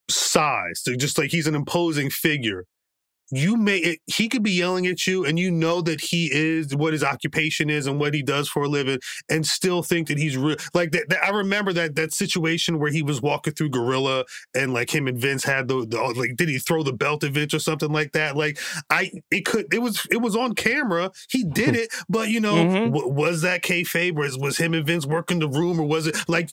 size, 0.09 0.83
just 0.97 1.17
like 1.17 1.31
he's 1.31 1.47
an 1.47 1.55
imposing 1.55 2.09
figure. 2.09 2.65
you 3.31 3.55
may 3.55 3.77
it, 3.77 3.99
he 4.07 4.27
could 4.27 4.41
be 4.41 4.49
yelling 4.49 4.87
at 4.87 5.05
you 5.05 5.23
and 5.23 5.37
you 5.37 5.51
know 5.51 5.81
that 5.81 6.01
he 6.01 6.31
is 6.33 6.75
what 6.75 6.93
his 6.93 7.03
occupation 7.03 7.69
is 7.69 7.85
and 7.85 7.99
what 7.99 8.11
he 8.15 8.23
does 8.23 8.49
for 8.49 8.63
a 8.63 8.67
living 8.67 8.97
and 9.29 9.45
still 9.45 9.83
think 9.83 10.07
that 10.07 10.17
he's 10.17 10.35
real 10.35 10.55
like 10.73 10.89
that, 10.93 11.07
that 11.09 11.23
i 11.23 11.29
remember 11.29 11.71
that 11.71 11.95
that 11.95 12.11
situation 12.11 12.79
where 12.79 12.89
he 12.91 13.03
was 13.03 13.21
walking 13.21 13.53
through 13.53 13.69
gorilla 13.69 14.25
and 14.55 14.73
like 14.73 14.89
him 14.95 15.05
and 15.07 15.19
vince 15.21 15.43
had 15.43 15.67
the, 15.67 15.85
the 15.85 16.01
like 16.17 16.35
did 16.37 16.49
he 16.49 16.57
throw 16.57 16.81
the 16.81 16.91
belt 16.91 17.23
at 17.23 17.31
vince 17.31 17.53
or 17.53 17.59
something 17.59 17.91
like 17.91 18.13
that 18.13 18.35
like 18.35 18.57
i 18.89 19.11
it 19.29 19.45
could 19.45 19.71
it 19.71 19.79
was 19.83 20.07
it 20.09 20.17
was 20.23 20.35
on 20.35 20.55
camera 20.55 21.11
he 21.29 21.43
did 21.43 21.75
it 21.75 21.93
but 22.09 22.29
you 22.29 22.39
know 22.39 22.55
Mhm. 22.55 22.91
w- 22.91 23.13
was 23.13 23.41
that 23.43 23.61
kayfabe 23.61 24.15
was 24.15 24.39
was 24.39 24.57
him 24.57 24.73
and 24.73 24.87
vince 24.87 25.05
working 25.05 25.37
the 25.37 25.47
room 25.47 25.79
or 25.79 25.85
was 25.87 26.07
it 26.07 26.15
like 26.27 26.49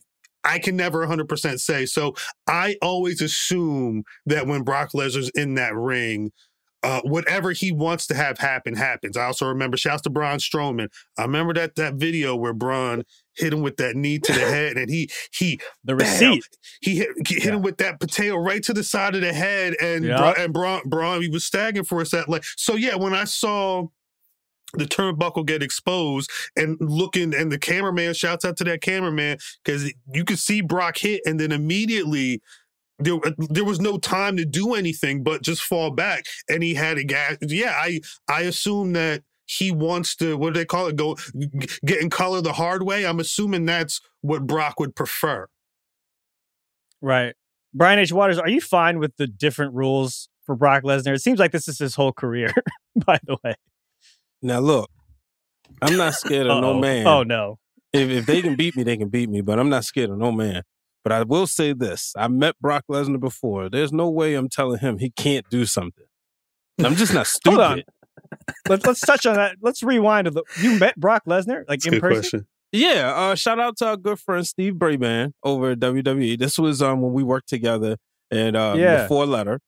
I 0.46 0.58
can 0.60 0.76
never 0.76 1.06
100% 1.06 1.60
say. 1.60 1.84
So 1.86 2.14
I 2.46 2.76
always 2.80 3.20
assume 3.20 4.04
that 4.26 4.46
when 4.46 4.62
Brock 4.62 4.92
Lesnar's 4.94 5.28
in 5.34 5.54
that 5.56 5.74
ring, 5.74 6.30
uh, 6.82 7.00
whatever 7.02 7.50
he 7.52 7.72
wants 7.72 8.06
to 8.06 8.14
have 8.14 8.38
happen 8.38 8.76
happens. 8.76 9.16
I 9.16 9.24
also 9.24 9.46
remember 9.48 9.76
shouts 9.76 10.02
to 10.02 10.10
Braun 10.10 10.38
Strowman. 10.38 10.86
I 11.18 11.22
remember 11.22 11.52
that 11.54 11.74
that 11.74 11.94
video 11.94 12.36
where 12.36 12.52
Braun 12.52 13.02
hit 13.34 13.52
him 13.52 13.62
with 13.62 13.76
that 13.78 13.96
knee 13.96 14.20
to 14.20 14.32
the 14.32 14.38
head, 14.46 14.76
and 14.76 14.88
he 14.88 15.10
he 15.32 15.58
The 15.82 15.96
bam, 15.96 16.06
receipt. 16.06 16.44
he 16.82 16.96
hit, 16.96 17.08
he 17.26 17.34
hit 17.40 17.54
him 17.54 17.62
with 17.62 17.78
that 17.78 17.98
potato 17.98 18.36
right 18.36 18.62
to 18.62 18.72
the 18.72 18.84
side 18.84 19.16
of 19.16 19.22
the 19.22 19.32
head, 19.32 19.74
and 19.82 20.04
Yeah. 20.04 20.16
Bra- 20.18 20.34
and 20.38 20.52
Braun 20.52 20.82
Braun 20.84 21.22
he 21.22 21.28
was 21.28 21.44
staggering 21.44 21.84
for 21.86 22.00
a 22.02 22.06
set. 22.06 22.28
Like 22.28 22.44
so, 22.56 22.76
yeah. 22.76 22.94
When 22.94 23.14
I 23.14 23.24
saw 23.24 23.88
the 24.74 24.84
turnbuckle 24.84 25.46
get 25.46 25.62
exposed 25.62 26.30
and 26.56 26.76
looking 26.80 27.34
and 27.34 27.52
the 27.52 27.58
cameraman 27.58 28.14
shouts 28.14 28.44
out 28.44 28.56
to 28.56 28.64
that 28.64 28.82
cameraman 28.82 29.38
because 29.64 29.92
you 30.12 30.24
could 30.24 30.38
see 30.38 30.60
Brock 30.60 30.98
hit 30.98 31.22
and 31.24 31.38
then 31.38 31.52
immediately 31.52 32.42
there, 32.98 33.14
uh, 33.24 33.30
there 33.38 33.64
was 33.64 33.80
no 33.80 33.98
time 33.98 34.36
to 34.36 34.44
do 34.44 34.74
anything 34.74 35.22
but 35.22 35.42
just 35.42 35.62
fall 35.62 35.90
back 35.90 36.24
and 36.48 36.62
he 36.62 36.74
had 36.74 36.98
a 36.98 37.04
gas 37.04 37.36
yeah 37.42 37.74
I 37.76 38.00
I 38.28 38.42
assume 38.42 38.92
that 38.94 39.22
he 39.46 39.70
wants 39.70 40.16
to 40.16 40.36
what 40.36 40.54
do 40.54 40.60
they 40.60 40.64
call 40.64 40.88
it 40.88 40.96
go 40.96 41.16
get 41.84 42.00
in 42.00 42.10
color 42.10 42.40
the 42.40 42.52
hard 42.52 42.82
way 42.82 43.06
I'm 43.06 43.20
assuming 43.20 43.66
that's 43.66 44.00
what 44.22 44.46
Brock 44.46 44.80
would 44.80 44.96
prefer 44.96 45.46
Right. 47.00 47.34
Brian 47.74 47.98
H. 47.98 48.12
Waters, 48.12 48.38
are 48.38 48.48
you 48.48 48.60
fine 48.60 48.98
with 48.98 49.16
the 49.16 49.26
different 49.26 49.74
rules 49.74 50.28
for 50.44 50.56
Brock 50.56 50.82
Lesnar? 50.82 51.14
It 51.14 51.20
seems 51.20 51.38
like 51.38 51.52
this 51.52 51.68
is 51.68 51.78
his 51.78 51.94
whole 51.94 52.12
career, 52.12 52.52
by 53.06 53.18
the 53.24 53.36
way. 53.44 53.54
Now 54.46 54.60
look, 54.60 54.88
I'm 55.82 55.96
not 55.96 56.14
scared 56.14 56.46
of 56.46 56.60
no 56.62 56.74
man. 56.78 57.06
Oh, 57.06 57.22
no. 57.22 57.58
If, 57.92 58.08
if 58.10 58.26
they 58.26 58.42
can 58.42 58.56
beat 58.56 58.76
me, 58.76 58.82
they 58.82 58.96
can 58.96 59.08
beat 59.08 59.28
me. 59.28 59.40
But 59.40 59.58
I'm 59.58 59.68
not 59.68 59.84
scared 59.84 60.10
of 60.10 60.18
no 60.18 60.30
man. 60.32 60.62
But 61.02 61.12
I 61.12 61.22
will 61.22 61.46
say 61.46 61.72
this: 61.72 62.12
I 62.16 62.28
met 62.28 62.56
Brock 62.60 62.84
Lesnar 62.90 63.20
before. 63.20 63.68
There's 63.68 63.92
no 63.92 64.08
way 64.10 64.34
I'm 64.34 64.48
telling 64.48 64.78
him 64.78 64.98
he 64.98 65.10
can't 65.10 65.48
do 65.50 65.66
something. 65.66 66.04
I'm 66.82 66.94
just 66.96 67.12
not 67.14 67.26
Hold 67.46 67.60
on. 67.60 67.72
stupid. 67.78 67.84
Let's, 68.68 68.86
let's 68.86 69.00
touch 69.00 69.26
on 69.26 69.34
that. 69.36 69.56
Let's 69.60 69.82
rewind. 69.82 70.26
A 70.26 70.30
little. 70.30 70.46
You 70.60 70.78
met 70.78 70.96
Brock 70.96 71.22
Lesnar, 71.26 71.64
like 71.68 71.86
in 71.86 72.00
person? 72.00 72.46
Yeah, 72.72 73.12
uh, 73.14 73.34
shout 73.36 73.58
out 73.60 73.76
to 73.78 73.86
our 73.86 73.96
good 73.96 74.18
friend 74.18 74.46
Steve 74.46 74.74
Brayman 74.74 75.32
over 75.44 75.70
at 75.72 75.78
WWE. 75.78 76.38
This 76.38 76.58
was 76.58 76.82
um 76.82 77.00
when 77.00 77.12
we 77.12 77.22
worked 77.22 77.48
together 77.48 77.96
and 78.30 78.56
um 78.56 78.78
Yeah. 78.78 79.02
the 79.02 79.08
four 79.08 79.26
letter. 79.26 79.60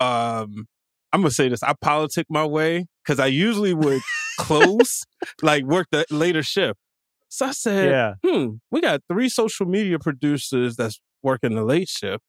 Um 0.00 0.66
I'm 1.12 1.20
gonna 1.22 1.30
say 1.30 1.48
this. 1.48 1.62
I 1.62 1.72
politic 1.80 2.26
my 2.28 2.44
way 2.44 2.86
because 3.04 3.18
I 3.20 3.26
usually 3.26 3.74
would 3.74 4.00
close, 4.38 5.04
like 5.42 5.64
work 5.64 5.88
the 5.90 6.04
later 6.10 6.42
shift. 6.42 6.78
So 7.28 7.46
I 7.46 7.52
said, 7.52 7.90
Yeah. 7.90 8.14
hmm, 8.24 8.54
we 8.70 8.80
got 8.80 9.00
three 9.10 9.28
social 9.28 9.66
media 9.66 9.98
producers 9.98 10.76
that's 10.76 11.00
working 11.22 11.54
the 11.54 11.64
late 11.64 11.88
shift. 11.88 12.22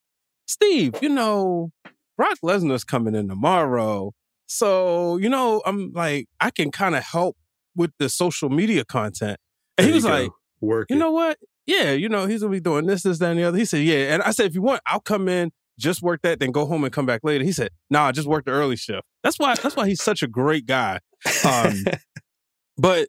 Steve, 0.46 0.94
you 1.02 1.10
know, 1.10 1.72
Brock 2.18 2.38
Lesnar's 2.44 2.84
coming 2.84 3.16
in 3.16 3.28
tomorrow. 3.28 4.12
So, 4.46 5.18
you 5.18 5.30
know, 5.30 5.62
I'm 5.66 5.92
like, 5.94 6.28
I 6.40 6.52
can 6.52 6.70
kind 6.72 6.96
of 6.96 7.04
help 7.04 7.36
with 7.76 7.92
the 7.98 8.08
social 8.10 8.50
media 8.50 8.86
content. 8.86 9.38
And 9.78 9.86
There 9.86 9.92
he 9.92 9.96
was 9.96 10.06
like, 10.06 10.32
work 10.62 10.88
you 10.90 10.96
it. 10.98 11.00
know 11.00 11.12
what? 11.12 11.38
Yeah, 11.66 11.92
you 11.92 12.10
know, 12.10 12.26
he's 12.26 12.42
gonna 12.42 12.52
be 12.52 12.60
doing 12.60 12.86
this, 12.86 13.04
this, 13.04 13.20
that, 13.20 13.32
and 13.32 13.40
the 13.40 13.46
other. 13.46 13.58
He 13.58 13.66
said, 13.66 13.84
Yeah. 13.84 14.14
And 14.14 14.22
I 14.22 14.32
said, 14.32 14.46
if 14.48 14.54
you 14.56 14.62
want, 14.62 14.82
I'll 14.86 15.00
come 15.00 15.28
in, 15.28 15.52
just 15.80 16.02
work 16.02 16.22
that, 16.24 16.40
then 16.40 16.52
go 16.52 16.66
home 16.66 16.84
and 16.84 16.94
come 16.94 17.06
back 17.06 17.22
later. 17.24 17.44
He 17.44 17.52
said, 17.52 17.70
Nah, 17.90 18.12
just 18.12 18.28
work 18.28 18.46
the 18.46 18.52
early 18.52 18.76
shift. 18.76 19.04
That's 19.24 19.40
why 19.40 19.56
that's 19.56 19.76
why 19.76 19.88
he's 19.88 20.02
such 20.04 20.22
a 20.24 20.28
great 20.28 20.66
guy. 20.66 21.00
Um 21.48 21.84
but 22.78 23.08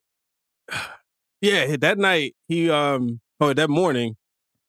yeah, 1.40 1.76
that 1.80 1.98
night 1.98 2.34
he 2.48 2.70
um 2.70 3.20
or 3.40 3.54
that 3.54 3.68
morning, 3.70 4.16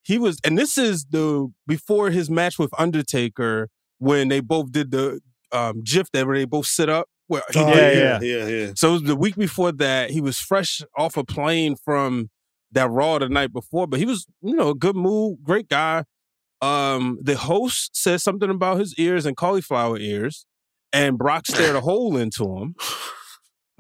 he 0.04 0.18
was 0.18 0.40
and 0.44 0.58
this 0.58 0.78
is 0.78 1.06
the 1.10 1.48
before 1.68 2.10
his 2.10 2.30
match 2.30 2.60
with 2.60 2.74
Undertaker 2.78 3.70
when 4.00 4.28
they 4.28 4.40
both 4.42 4.72
did 4.72 4.92
the 4.92 5.22
um 5.52 5.82
GIF 5.84 6.12
that 6.12 6.28
where 6.28 6.38
they 6.38 6.46
both 6.46 6.66
sit 6.66 6.90
up. 6.90 7.08
Where 7.28 7.42
he 7.52 7.60
Oh, 7.60 7.74
did- 7.74 7.98
yeah, 7.98 8.20
yeah, 8.22 8.48
yeah. 8.48 8.72
so 8.76 8.90
it 8.90 8.94
was 8.94 9.04
the 9.04 9.16
week 9.16 9.36
before 9.36 9.72
that, 9.72 10.12
he 10.12 10.22
was 10.22 10.38
fresh 10.38 10.82
off 10.98 11.18
a 11.18 11.24
plane 11.24 11.76
from 11.84 12.30
that 12.72 12.90
Raw 12.90 13.18
the 13.20 13.30
night 13.30 13.52
before, 13.54 13.88
but 13.88 14.00
he 14.00 14.06
was, 14.06 14.28
you 14.42 14.54
know, 14.54 14.70
a 14.70 14.76
good 14.76 14.96
mood, 14.96 15.38
great 15.44 15.68
guy. 15.70 16.04
Um, 16.66 17.20
the 17.22 17.38
host 17.38 17.96
said 17.96 18.22
something 18.22 18.50
about 18.50 18.80
his 18.80 18.96
ears 18.98 19.28
and 19.28 19.38
cauliflower 19.38 20.00
ears, 20.00 20.48
and 20.92 21.16
Brock 21.16 21.46
stared 21.46 21.76
a 21.76 21.82
hole 21.82 22.18
into 22.18 22.44
him. 22.58 22.76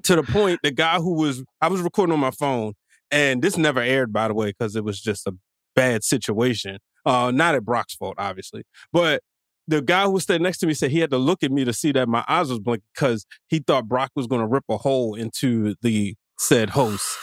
To 0.03 0.15
the 0.15 0.21
point, 0.21 0.59
the 0.61 0.69
guy 0.69 0.97
who 0.97 1.15
was, 1.15 1.43
I 1.59 1.67
was 1.67 1.81
recording 1.81 2.13
on 2.13 2.19
my 2.19 2.29
phone, 2.29 2.73
and 3.09 3.41
this 3.41 3.57
never 3.57 3.79
aired, 3.79 4.13
by 4.13 4.27
the 4.27 4.35
way, 4.35 4.51
because 4.51 4.75
it 4.75 4.83
was 4.83 5.01
just 5.01 5.25
a 5.25 5.33
bad 5.75 6.03
situation. 6.03 6.77
Uh, 7.07 7.31
not 7.33 7.55
at 7.55 7.65
Brock's 7.65 7.95
fault, 7.95 8.15
obviously, 8.19 8.63
but 8.93 9.23
the 9.67 9.81
guy 9.81 10.03
who 10.03 10.11
was 10.11 10.23
standing 10.23 10.43
next 10.43 10.59
to 10.59 10.67
me 10.67 10.75
said 10.75 10.91
he 10.91 10.99
had 10.99 11.09
to 11.09 11.17
look 11.17 11.41
at 11.41 11.51
me 11.51 11.65
to 11.65 11.73
see 11.73 11.91
that 11.91 12.07
my 12.07 12.23
eyes 12.27 12.49
was 12.49 12.59
blinking 12.59 12.85
because 12.93 13.25
he 13.47 13.57
thought 13.57 13.87
Brock 13.87 14.11
was 14.15 14.27
going 14.27 14.41
to 14.41 14.47
rip 14.47 14.65
a 14.69 14.77
hole 14.77 15.15
into 15.15 15.73
the 15.81 16.13
said 16.37 16.71
host. 16.71 17.17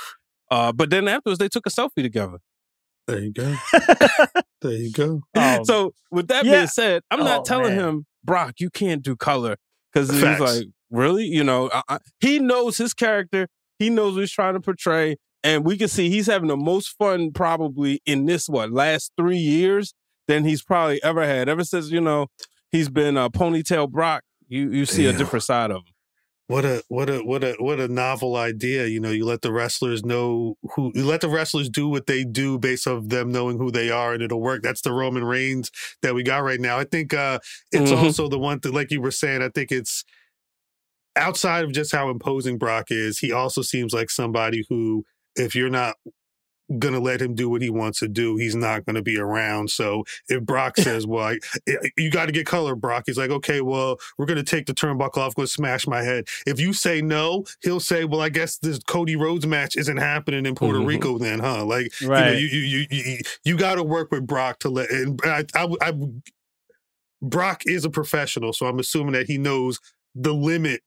Uh, 0.50 0.72
but 0.72 0.90
then 0.90 1.06
afterwards, 1.06 1.38
they 1.38 1.48
took 1.48 1.66
a 1.66 1.70
selfie 1.70 2.02
together. 2.02 2.38
There 3.06 3.18
you 3.18 3.32
go. 3.32 3.56
there 4.62 4.72
you 4.72 4.92
go. 4.92 5.22
Oh, 5.36 5.64
so 5.64 5.94
with 6.10 6.28
that 6.28 6.44
yeah. 6.44 6.52
being 6.52 6.66
said, 6.68 7.02
I'm 7.10 7.20
Oh, 7.20 7.24
not 7.24 7.44
telling 7.44 7.76
man. 7.76 7.88
him 7.88 8.06
Brock, 8.24 8.54
you 8.58 8.70
can't 8.70 9.02
do 9.02 9.16
color 9.16 9.56
because 9.92 10.08
he's 10.10 10.40
like, 10.40 10.66
really, 10.90 11.24
you 11.24 11.42
know, 11.42 11.68
I, 11.72 11.82
I, 11.88 11.98
he 12.20 12.38
knows 12.38 12.78
his 12.78 12.94
character. 12.94 13.48
He 13.78 13.90
knows 13.90 14.14
what 14.14 14.20
he's 14.20 14.30
trying 14.32 14.54
to 14.54 14.60
portray, 14.60 15.16
and 15.42 15.64
we 15.64 15.76
can 15.76 15.88
see 15.88 16.08
he's 16.08 16.26
having 16.28 16.46
the 16.48 16.56
most 16.56 16.90
fun 16.96 17.32
probably 17.32 18.00
in 18.06 18.26
this 18.26 18.48
what 18.48 18.70
last 18.70 19.10
three 19.16 19.38
years 19.38 19.92
than 20.28 20.44
he's 20.44 20.62
probably 20.62 21.02
ever 21.02 21.26
had. 21.26 21.48
Ever 21.48 21.64
since 21.64 21.90
you 21.90 22.00
know 22.00 22.28
he's 22.70 22.88
been 22.88 23.16
uh, 23.16 23.28
ponytail 23.28 23.90
Brock, 23.90 24.22
you 24.46 24.70
you 24.70 24.86
see 24.86 25.06
a 25.06 25.12
different 25.12 25.42
side 25.42 25.72
of 25.72 25.78
him. 25.78 25.92
What 26.48 26.64
a 26.66 26.82
what 26.88 27.08
a 27.08 27.20
what 27.20 27.42
a 27.44 27.54
what 27.58 27.80
a 27.80 27.88
novel 27.88 28.36
idea. 28.36 28.86
You 28.86 29.00
know, 29.00 29.10
you 29.10 29.24
let 29.24 29.40
the 29.42 29.52
wrestlers 29.52 30.04
know 30.04 30.56
who 30.74 30.92
you 30.94 31.06
let 31.06 31.20
the 31.22 31.28
wrestlers 31.28 31.70
do 31.70 31.88
what 31.88 32.06
they 32.06 32.24
do 32.24 32.58
based 32.58 32.86
of 32.86 33.08
them 33.08 33.32
knowing 33.32 33.56
who 33.58 33.70
they 33.70 33.90
are 33.90 34.12
and 34.12 34.22
it'll 34.22 34.42
work. 34.42 34.62
That's 34.62 34.82
the 34.82 34.92
Roman 34.92 35.24
Reigns 35.24 35.70
that 36.02 36.14
we 36.14 36.22
got 36.22 36.42
right 36.42 36.60
now. 36.60 36.78
I 36.78 36.84
think 36.84 37.14
uh 37.14 37.38
it's 37.70 37.90
Mhm. 37.90 37.96
also 38.04 38.28
the 38.28 38.38
one 38.38 38.58
that 38.62 38.74
like 38.74 38.90
you 38.90 39.00
were 39.00 39.10
saying, 39.10 39.40
I 39.42 39.48
think 39.48 39.72
it's 39.72 40.04
outside 41.16 41.64
of 41.64 41.72
just 41.72 41.92
how 41.92 42.10
imposing 42.10 42.58
Brock 42.58 42.86
is, 42.90 43.18
he 43.18 43.32
also 43.32 43.62
seems 43.62 43.92
like 43.92 44.10
somebody 44.10 44.64
who 44.68 45.04
if 45.36 45.54
you're 45.54 45.70
not 45.70 45.96
gonna 46.78 47.00
let 47.00 47.20
him 47.20 47.34
do 47.34 47.48
what 47.48 47.62
he 47.62 47.70
wants 47.70 47.98
to 48.00 48.08
do, 48.08 48.36
he's 48.36 48.54
not 48.56 48.84
gonna 48.84 49.02
be 49.02 49.18
around. 49.18 49.70
So 49.70 50.04
if 50.28 50.42
Brock 50.44 50.76
says, 50.76 51.06
"Well, 51.06 51.24
I, 51.26 51.38
I- 51.68 51.90
you 51.96 52.10
got 52.10 52.26
to 52.26 52.32
get 52.32 52.46
color," 52.46 52.74
Brock, 52.74 53.04
he's 53.06 53.18
like, 53.18 53.30
"Okay, 53.30 53.60
well, 53.60 53.98
we're 54.18 54.26
gonna 54.26 54.42
take 54.42 54.66
the 54.66 54.74
turnbuckle 54.74 55.18
off, 55.18 55.34
go 55.34 55.44
smash 55.44 55.86
my 55.86 56.02
head." 56.02 56.24
If 56.46 56.60
you 56.60 56.72
say 56.72 57.02
no, 57.02 57.44
he'll 57.62 57.80
say, 57.80 58.04
"Well, 58.04 58.20
I 58.20 58.28
guess 58.28 58.58
this 58.58 58.78
Cody 58.80 59.16
Rhodes 59.16 59.46
match 59.46 59.76
isn't 59.76 59.96
happening 59.98 60.46
in 60.46 60.54
Puerto 60.54 60.78
Mhm. 60.80 60.86
Rico, 60.86 61.18
then, 61.18 61.38
huh?" 61.40 61.64
Like, 61.64 61.86
Mm-hmm. 61.86 62.06
Right. 62.08 62.26
you 62.26 62.32
know, 62.32 62.38
you 62.38 62.46
you 62.46 62.86
you 62.90 63.02
you, 63.04 63.18
you 63.44 63.56
got 63.56 63.76
to 63.76 63.82
work 63.82 64.10
with 64.12 64.26
Brock 64.26 64.58
to 64.60 64.68
let. 64.70 64.90
And 64.90 65.20
I, 65.24 65.44
I, 65.54 65.68
I, 65.80 65.92
Brock 67.20 67.62
is 67.66 67.84
a 67.84 67.90
professional, 67.90 68.52
so 68.52 68.66
I'm 68.66 68.78
assuming 68.78 69.12
that 69.12 69.26
he 69.26 69.38
knows 69.38 69.78
the 70.14 70.32
limit 70.34 70.80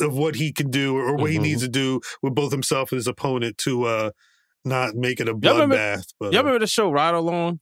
of 0.00 0.14
what 0.14 0.34
he 0.34 0.50
can 0.52 0.70
do 0.70 0.96
or 0.96 1.14
what 1.14 1.30
he 1.30 1.38
Mhm. 1.38 1.42
needs 1.42 1.62
to 1.62 1.68
do 1.68 2.00
with 2.22 2.34
both 2.34 2.50
himself 2.50 2.90
and 2.90 2.96
his 2.96 3.06
opponent 3.06 3.58
to 3.58 3.84
uh 3.84 4.10
not 4.64 4.94
make 4.94 5.20
it 5.20 5.28
a 5.28 5.32
Y'all 5.32 5.38
bloodbath. 5.38 6.06
But 6.20 6.32
Y'all 6.32 6.40
uh, 6.40 6.44
remember 6.44 6.58
the 6.60 6.66
show 6.66 6.90
Ride 6.90 7.14
Along? 7.14 7.60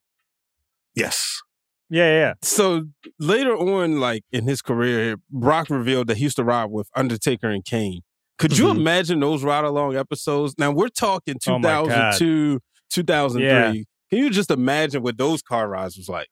yes, 0.94 1.40
yeah, 1.88 2.04
yeah. 2.06 2.34
So 2.42 2.84
later 3.18 3.56
on, 3.56 4.00
like 4.00 4.22
in 4.32 4.44
his 4.46 4.62
career, 4.62 5.16
Brock 5.30 5.70
revealed 5.70 6.06
that 6.08 6.16
he 6.18 6.24
used 6.24 6.36
to 6.36 6.44
ride 6.44 6.70
with 6.70 6.88
Undertaker 6.94 7.48
and 7.48 7.64
Kane. 7.64 8.00
Could 8.38 8.56
you 8.56 8.66
Mhm. 8.66 8.76
imagine 8.76 9.20
those 9.20 9.42
ride 9.44 9.64
along 9.64 9.96
episodes? 9.96 10.54
Now 10.56 10.70
we're 10.70 10.88
talking 10.88 11.34
Oh 11.46 11.58
2002, 11.58 12.60
2003. 12.90 13.46
Yeah. 13.46 13.72
Can 14.08 14.18
you 14.18 14.30
just 14.30 14.50
imagine 14.50 15.02
what 15.02 15.18
those 15.18 15.42
car 15.42 15.68
rides 15.68 15.96
was 15.96 16.08
like? 16.08 16.28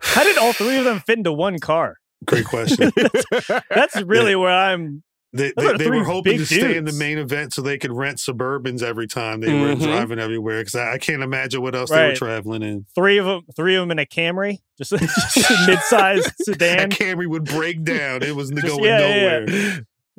How 0.00 0.22
did 0.22 0.36
all 0.38 0.52
three 0.52 0.76
of 0.76 0.84
them 0.84 1.00
fit 1.00 1.18
into 1.18 1.32
one 1.32 1.58
car? 1.58 1.96
great 2.26 2.44
question. 2.46 2.90
That's 3.70 4.00
really 4.02 4.34
where 4.36 4.50
I'm 4.52 5.02
They, 5.34 5.52
they, 5.56 5.76
they 5.76 5.90
were 5.90 6.04
hoping 6.04 6.38
to 6.38 6.46
stay 6.46 6.76
in 6.76 6.84
the 6.84 6.92
main 6.92 7.18
event 7.18 7.52
so 7.52 7.60
they 7.60 7.76
could 7.76 7.90
rent 7.92 8.18
Suburbans 8.18 8.82
every 8.82 9.08
time 9.08 9.40
they 9.40 9.52
were 9.52 9.74
Mhm. 9.74 9.82
driving 9.82 10.18
everywhere. 10.20 10.60
Because 10.60 10.76
I, 10.76 10.92
I 10.92 10.98
can't 10.98 11.22
imagine 11.22 11.60
what 11.60 11.74
else 11.74 11.90
they 11.90 12.08
were 12.10 12.14
traveling 12.14 12.62
in. 12.62 12.86
Three 12.94 13.18
of 13.18 13.26
them, 13.26 13.42
three 13.56 13.74
of 13.74 13.82
them 13.82 13.90
in 13.90 13.98
a 13.98 14.06
Camry, 14.06 14.58
just, 14.78 14.92
just 15.34 15.50
a 15.50 15.66
mid-sized 15.66 16.30
sedan. 16.40 16.88
That 16.88 16.98
Camry 16.98 17.26
would 17.28 17.44
break 17.44 17.82
down. 17.84 18.22
It 18.22 18.36
was 18.36 18.50
Just- 18.50 18.64
going 18.66 18.84
yeah, 18.84 18.98
nowhere. 18.98 19.50
yeah. 19.50 19.78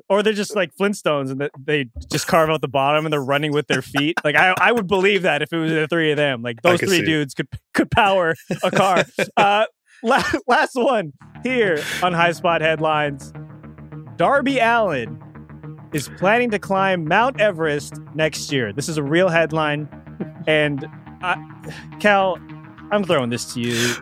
Or 0.10 0.22
they're 0.22 0.34
just 0.34 0.54
like 0.58 0.76
Flintstones 0.76 1.32
and 1.32 1.50
they 1.58 1.86
just 2.12 2.28
carve 2.28 2.50
out 2.50 2.60
the 2.60 2.68
bottom 2.68 3.06
and 3.06 3.14
they're 3.14 3.24
running 3.24 3.54
with 3.54 3.68
their 3.68 3.82
feet. 3.82 4.18
Like 4.26 4.36
I, 4.36 4.54
I 4.60 4.74
would 4.74 4.88
believe 4.88 5.22
that 5.22 5.42
if 5.42 5.54
it 5.54 5.58
was 5.58 5.72
the 5.72 5.88
three 5.88 6.12
of 6.12 6.18
them. 6.18 6.42
Like 6.42 6.62
those 6.62 6.82
three 6.82 6.90
see 6.90 7.00
it. 7.00 7.06
dudes 7.06 7.34
could 7.34 7.48
could 7.74 7.90
power 7.90 8.36
a 8.62 8.72
car. 8.72 9.06
uh, 9.38 9.66
la- 10.04 10.22
last 10.48 10.76
one 10.76 11.14
here 11.44 11.82
on 12.04 12.12
High 12.12 12.34
Spot 12.34 12.60
headlines: 12.60 13.32
Darby 14.18 14.60
Allin 14.60 15.22
is 15.94 16.10
planning 16.18 16.50
to 16.52 16.60
climb 16.60 17.06
Mount 17.06 17.40
Everest 17.40 18.00
next 18.14 18.52
year. 18.52 18.72
This 18.72 18.88
is 18.90 18.98
a 18.98 19.04
real 19.04 19.30
headline, 19.30 19.90
and 20.48 20.86
I, 21.22 21.36
Khal, 22.00 22.38
I'm 22.92 23.04
throwing 23.04 23.30
this 23.30 23.54
to 23.54 23.62
you. 23.62 23.96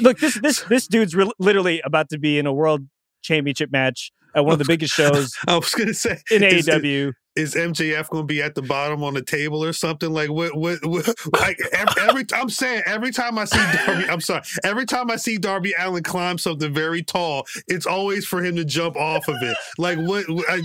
Look, 0.00 0.18
this 0.18 0.38
this 0.40 0.60
this 0.62 0.86
dude's 0.86 1.14
re- 1.14 1.30
literally 1.38 1.80
about 1.84 2.10
to 2.10 2.18
be 2.18 2.38
in 2.38 2.46
a 2.46 2.52
world 2.52 2.86
championship 3.22 3.70
match 3.70 4.12
at 4.34 4.44
one 4.44 4.52
of 4.52 4.58
the 4.58 4.64
biggest 4.66 4.94
shows 4.94 5.34
I 5.46 5.56
was 5.56 5.74
gonna 5.74 5.94
say 5.94 6.18
in 6.30 6.42
AEW. 6.42 7.12
Is 7.36 7.54
MJF 7.54 8.08
going 8.10 8.24
to 8.24 8.26
be 8.26 8.42
at 8.42 8.54
the 8.54 8.62
bottom 8.62 9.02
on 9.04 9.14
the 9.14 9.22
table 9.22 9.62
or 9.62 9.72
something 9.72 10.12
like 10.12 10.30
what? 10.30 10.56
What? 10.56 10.84
what 10.86 11.06
like 11.40 11.58
every, 11.72 12.02
every 12.02 12.24
I'm 12.34 12.48
saying 12.50 12.82
every 12.86 13.12
time 13.12 13.38
I 13.38 13.44
see 13.44 13.58
Darby, 13.86 14.08
I'm 14.08 14.20
sorry. 14.20 14.42
Every 14.64 14.86
time 14.86 15.10
I 15.10 15.16
see 15.16 15.38
Darby 15.38 15.74
Allin 15.78 16.02
climb 16.02 16.38
something 16.38 16.72
very 16.74 17.02
tall, 17.02 17.46
it's 17.68 17.86
always 17.86 18.26
for 18.26 18.44
him 18.44 18.56
to 18.56 18.64
jump 18.64 18.96
off 18.96 19.28
of 19.28 19.36
it. 19.42 19.56
Like 19.78 19.98
what? 19.98 20.28
what- 20.30 20.46
I, 20.48 20.62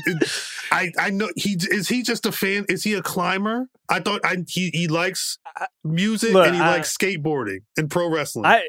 I 0.72 0.92
I 1.00 1.10
know 1.10 1.30
he 1.36 1.58
is 1.60 1.88
he 1.90 2.04
just 2.04 2.26
a 2.26 2.32
fan? 2.32 2.66
Is 2.70 2.84
he 2.84 2.94
a 2.94 3.02
climber? 3.02 3.68
I 3.90 4.00
thought 4.00 4.22
I 4.24 4.38
he 4.48 4.70
he 4.74 4.88
likes 4.88 5.38
music 5.84 6.34
Look, 6.34 6.48
and 6.48 6.56
he 6.56 6.62
I- 6.62 6.72
likes 6.72 6.96
skateboarding 6.96 7.60
and 7.78 7.90
pro 7.90 8.10
wrestling. 8.10 8.46
I 8.46 8.64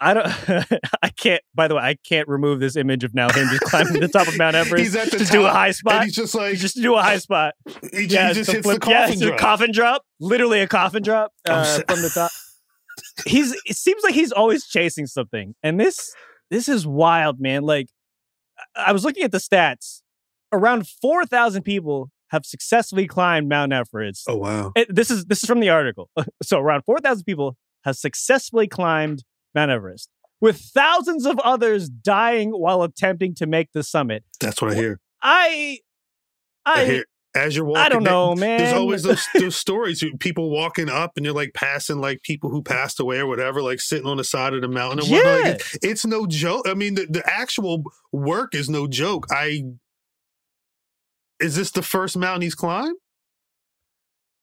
I 0.00 0.14
don't 0.14 0.26
I 1.02 1.08
can't 1.10 1.42
by 1.54 1.66
the 1.68 1.74
way, 1.76 1.82
I 1.82 1.96
can't 2.08 2.28
remove 2.28 2.60
this 2.60 2.76
image 2.76 3.04
of 3.04 3.14
now 3.14 3.28
him 3.32 3.48
just 3.48 3.62
climbing 3.62 3.94
to 3.94 4.00
the 4.00 4.08
top 4.08 4.28
of 4.28 4.36
Mount 4.38 4.54
Everest 4.56 4.82
He's 4.84 4.96
at 4.96 5.10
the 5.10 5.18
to 5.18 5.24
do 5.24 5.40
a 5.40 5.48
top, 5.48 5.52
high 5.56 5.66
and 5.66 5.76
spot. 5.76 6.04
he's 6.04 6.14
just 6.14 6.34
like 6.34 6.56
just 6.58 6.76
to 6.76 6.82
do 6.82 6.94
a 6.94 7.02
high 7.02 7.18
spot. 7.18 7.54
he, 7.92 8.02
he 8.02 8.04
yeah, 8.06 8.32
just 8.32 8.46
the 8.46 8.52
hits 8.56 8.64
flip- 8.66 8.80
the 8.82 8.90
yeah, 8.90 9.06
coffin 9.06 9.22
a 9.22 9.26
drop. 9.26 9.38
coffin 9.38 9.72
drop. 9.72 10.02
Literally 10.20 10.60
a 10.60 10.68
coffin 10.68 11.02
drop 11.02 11.32
uh, 11.48 11.80
from 11.88 12.02
the 12.02 12.10
top. 12.10 12.30
He's 13.26 13.52
it 13.66 13.76
seems 13.76 14.02
like 14.02 14.14
he's 14.14 14.32
always 14.32 14.66
chasing 14.66 15.06
something. 15.06 15.54
And 15.62 15.78
this 15.80 16.12
this 16.50 16.68
is 16.68 16.86
wild, 16.86 17.40
man. 17.40 17.62
Like 17.62 17.88
I 18.76 18.92
was 18.92 19.04
looking 19.04 19.24
at 19.24 19.32
the 19.32 19.38
stats. 19.38 20.02
Around 20.50 20.86
4,000 20.88 21.62
people 21.62 22.10
have 22.30 22.46
successfully 22.46 23.06
climbed 23.06 23.48
Mount 23.48 23.72
Everest. 23.72 24.24
Oh 24.28 24.36
wow! 24.36 24.72
It- 24.74 24.94
this 24.94 25.10
is 25.10 25.26
this 25.26 25.42
is 25.42 25.46
from 25.48 25.60
the 25.60 25.68
article. 25.68 26.08
So 26.42 26.58
around 26.58 26.82
4,000 26.84 27.24
people 27.24 27.56
have 27.84 27.96
successfully 27.96 28.66
climbed 28.66 29.24
Mount 29.54 29.70
Everest, 29.70 30.08
with 30.40 30.58
thousands 30.58 31.26
of 31.26 31.38
others 31.40 31.88
dying 31.88 32.50
while 32.50 32.82
attempting 32.82 33.34
to 33.36 33.46
make 33.46 33.72
the 33.72 33.82
summit. 33.82 34.24
That's 34.40 34.60
what 34.62 34.72
I 34.72 34.74
hear. 34.74 35.00
I 35.22 35.78
I, 36.64 36.80
I 36.82 36.84
hear 36.84 37.04
as 37.34 37.54
you're 37.56 37.64
walking. 37.64 37.82
I 37.82 37.88
don't 37.88 38.02
know, 38.04 38.34
man. 38.34 38.58
There's 38.58 38.72
always 38.74 39.02
those 39.02 39.26
those 39.34 39.56
stories. 39.66 40.02
of 40.02 40.10
People 40.18 40.50
walking 40.50 40.88
up 40.88 41.12
and 41.16 41.24
you're 41.24 41.34
like 41.34 41.52
passing 41.54 42.00
like 42.00 42.22
people 42.22 42.50
who 42.50 42.62
passed 42.62 43.00
away 43.00 43.18
or 43.18 43.26
whatever, 43.26 43.62
like 43.62 43.80
sitting 43.80 44.06
on 44.06 44.16
the 44.16 44.24
side 44.24 44.54
of 44.54 44.60
the 44.62 44.68
mountain. 44.68 45.00
And 45.00 45.08
whatnot. 45.10 45.40
Like, 45.42 45.60
Yeah. 45.82 45.90
it's 45.90 46.04
no 46.06 46.26
joke. 46.26 46.66
I 46.68 46.74
mean, 46.74 46.94
the, 46.94 47.06
the 47.06 47.22
actual 47.26 47.82
work 48.12 48.54
is 48.54 48.68
no 48.68 48.86
joke. 48.86 49.26
I 49.30 49.62
is 51.40 51.54
this 51.56 51.70
the 51.70 51.82
first 51.82 52.16
mountain 52.16 52.42
he's 52.42 52.54
climbed? 52.54 52.96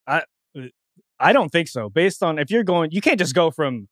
I 0.08 0.24
I 1.20 1.34
don't 1.34 1.50
think 1.50 1.68
so. 1.68 1.90
Based 1.90 2.22
on 2.24 2.40
if 2.40 2.50
you're 2.52 2.64
going, 2.64 2.92
you 2.92 3.02
can't 3.02 3.20
just 3.20 3.34
go 3.36 3.52
from 3.52 3.88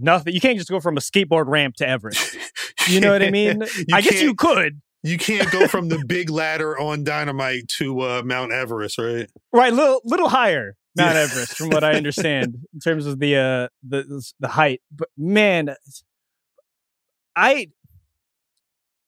nothing. 0.00 0.34
You 0.34 0.40
can't 0.40 0.58
just 0.58 0.70
go 0.70 0.80
from 0.80 0.96
a 0.96 1.00
skateboard 1.00 1.46
ramp 1.46 1.76
to 1.76 1.88
Everest. 1.88 2.36
You 2.88 2.98
know 3.00 3.12
what 3.12 3.22
I 3.22 3.30
mean? 3.30 3.62
I 3.92 4.00
guess 4.00 4.20
you 4.22 4.34
could. 4.34 4.80
You 5.02 5.16
can't 5.18 5.48
go 5.52 5.68
from 5.68 5.88
the 5.88 6.02
big 6.06 6.28
ladder 6.28 6.78
on 6.78 7.04
Dynamite 7.04 7.68
to 7.78 8.00
uh, 8.00 8.22
Mount 8.24 8.52
Everest, 8.52 8.98
right? 8.98 9.28
Right, 9.52 9.72
little 9.72 10.00
little 10.04 10.28
higher 10.30 10.76
Mount 10.96 11.14
Yeah. 11.14 11.20
Everest, 11.20 11.56
from 11.56 11.68
what 11.68 11.84
I 11.84 11.92
understand 11.92 12.56
in 12.74 12.80
terms 12.80 13.06
of 13.06 13.18
the 13.20 13.36
uh 13.36 13.68
the 13.86 14.24
the 14.40 14.48
height. 14.48 14.80
But 14.90 15.08
man, 15.16 15.74
I 17.36 17.68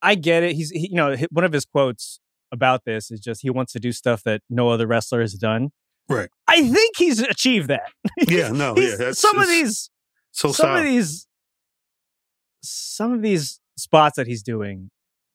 I 0.01 0.15
get 0.15 0.43
it. 0.43 0.55
He's 0.55 0.71
he, 0.71 0.89
you 0.91 0.97
know 0.97 1.17
one 1.31 1.45
of 1.45 1.53
his 1.53 1.65
quotes 1.65 2.21
about 2.53 2.85
this 2.85 3.11
is 3.11 3.21
just 3.21 3.43
he 3.43 3.51
wants 3.51 3.73
to 3.73 3.81
do 3.81 3.91
stuff 3.93 4.23
that 4.25 4.43
no 4.51 4.69
other 4.69 4.87
wrestler 4.87 5.21
has 5.21 5.35
done. 5.35 5.71
Right. 6.09 6.29
I 6.49 6.69
think 6.69 6.97
he's 6.97 7.21
achieved 7.21 7.69
that. 7.69 7.91
Yeah, 8.29 8.49
no, 8.51 8.75
yeah. 8.77 8.97
That's 8.97 9.19
some 9.19 9.39
of 9.39 9.49
these 9.49 9.89
so 10.33 10.51
some 10.53 10.75
of 10.77 10.83
these 10.85 11.27
some 12.63 13.13
of 13.13 13.23
these 13.23 13.61
spots 13.77 14.17
that 14.17 14.27
he's 14.27 14.43
doing 14.43 14.91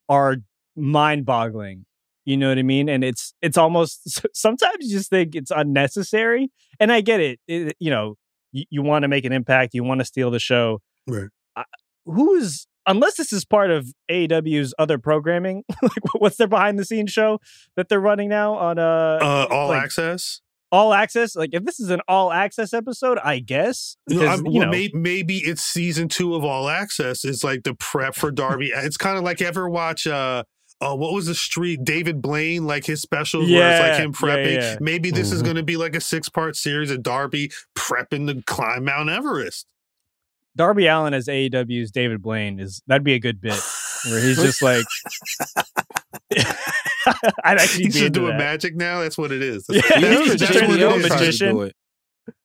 are 0.09 0.37
mind-boggling 0.75 1.85
you 2.25 2.37
know 2.37 2.49
what 2.49 2.57
i 2.57 2.63
mean 2.63 2.87
and 2.87 3.03
it's 3.03 3.33
it's 3.41 3.57
almost 3.57 4.25
sometimes 4.35 4.75
you 4.79 4.91
just 4.97 5.09
think 5.09 5.35
it's 5.35 5.51
unnecessary 5.51 6.49
and 6.79 6.91
i 6.91 7.01
get 7.01 7.19
it, 7.19 7.39
It- 7.47 7.75
you 7.79 7.89
know 7.89 8.15
you, 8.51 8.63
you 8.69 8.81
want 8.81 9.03
to 9.03 9.07
make 9.07 9.25
an 9.25 9.31
impact 9.33 9.73
you 9.73 9.83
want 9.83 9.99
to 9.99 10.05
steal 10.05 10.31
the 10.31 10.39
show 10.39 10.81
Right. 11.07 11.29
who's 12.05 12.67
unless 12.85 13.15
this 13.17 13.33
is 13.33 13.43
part 13.43 13.69
of 13.71 13.87
AEW's 14.09 14.73
other 14.79 14.97
programming 14.97 15.63
like 15.81 16.13
what's 16.15 16.37
their 16.37 16.47
behind 16.47 16.77
the 16.79 16.85
scenes 16.85 17.11
show 17.11 17.39
that 17.75 17.89
they're 17.89 17.99
running 17.99 18.29
now 18.29 18.53
on 18.53 18.77
uh, 18.79 19.19
Uh, 19.21 19.47
all 19.49 19.69
like, 19.69 19.83
access. 19.83 20.41
All 20.71 20.93
access 20.93 21.35
like 21.35 21.51
if 21.53 21.63
this 21.63 21.79
is 21.79 21.89
an 21.89 22.01
all 22.09 22.31
access 22.31 22.73
episode 22.73 23.17
i 23.23 23.39
guess 23.39 23.95
No, 24.09 24.19
because, 24.19 24.39
I'm- 24.39 24.45
you 24.47 24.59
well, 24.59 24.65
know 24.67 24.71
may, 24.71 24.91
maybe 24.93 25.37
it's 25.37 25.61
season 25.61 26.09
two 26.09 26.35
of 26.35 26.43
All 26.43 26.67
Access. 26.67 27.23
It's 27.23 27.43
like 27.43 27.63
the 27.63 27.73
prep 27.75 28.15
for 28.15 28.31
Darby. 28.31 28.71
it's 28.75 28.97
kind 28.97 29.17
of 29.17 29.23
like 29.23 29.41
ever 29.41 29.69
watch 29.69 30.05
uh, 30.07 30.43
uh, 30.81 30.93
what 30.95 31.13
was 31.13 31.25
the 31.27 31.33
street? 31.35 31.79
David 31.83 32.21
Blaine, 32.21 32.65
like 32.67 32.85
his 32.85 33.01
specials 33.01 33.49
where 33.49 33.71
it's 33.71 33.81
like 33.81 33.99
him 33.99 34.11
prepping. 34.13 34.55
yeah. 34.61 34.77
Maybe 34.81 35.09
this 35.09 35.31
is 35.31 35.41
Mhm. 35.41 35.45
going 35.45 35.55
to 35.55 35.63
be 35.63 35.77
like 35.77 35.95
a 35.95 36.01
six 36.01 36.27
part 36.29 36.55
series 36.57 36.91
of 36.91 37.01
Darby 37.01 37.49
prepping 37.75 38.27
to 38.27 38.43
climb 38.43 38.83
Mount 38.83 39.09
Everest. 39.09 39.65
Darby 40.55 40.87
Allin 40.87 41.13
as 41.13 41.27
AEW's 41.27 41.91
David 41.91 42.21
Blaine 42.21 42.59
is 42.59 42.81
that'd 42.87 43.03
be 43.03 43.13
a 43.13 43.19
good 43.19 43.39
bit 43.39 43.53
where 44.09 44.21
he's 44.21 44.37
just 44.37 44.61
like 44.61 44.85
I'd 47.43 47.57
actually 47.59 47.85
He's 47.85 47.93
be 47.95 47.99
just 47.99 48.05
into 48.07 48.19
doing 48.19 48.31
that. 48.31 48.37
magic 48.37 48.75
now. 48.75 48.99
That's 48.99 49.17
what 49.17 49.31
it 49.31 49.41
is. 49.41 49.65
Yeah, 49.69 49.81
That's, 49.81 49.99
that's, 50.01 50.33
a 50.33 50.37
that's 50.37 50.67
what 50.67 50.79
it 50.79 50.79
JBL 50.79 50.97
is. 50.97 51.07
tried 51.07 51.17
to 51.17 51.23
magician. 51.25 51.55
do. 51.57 51.71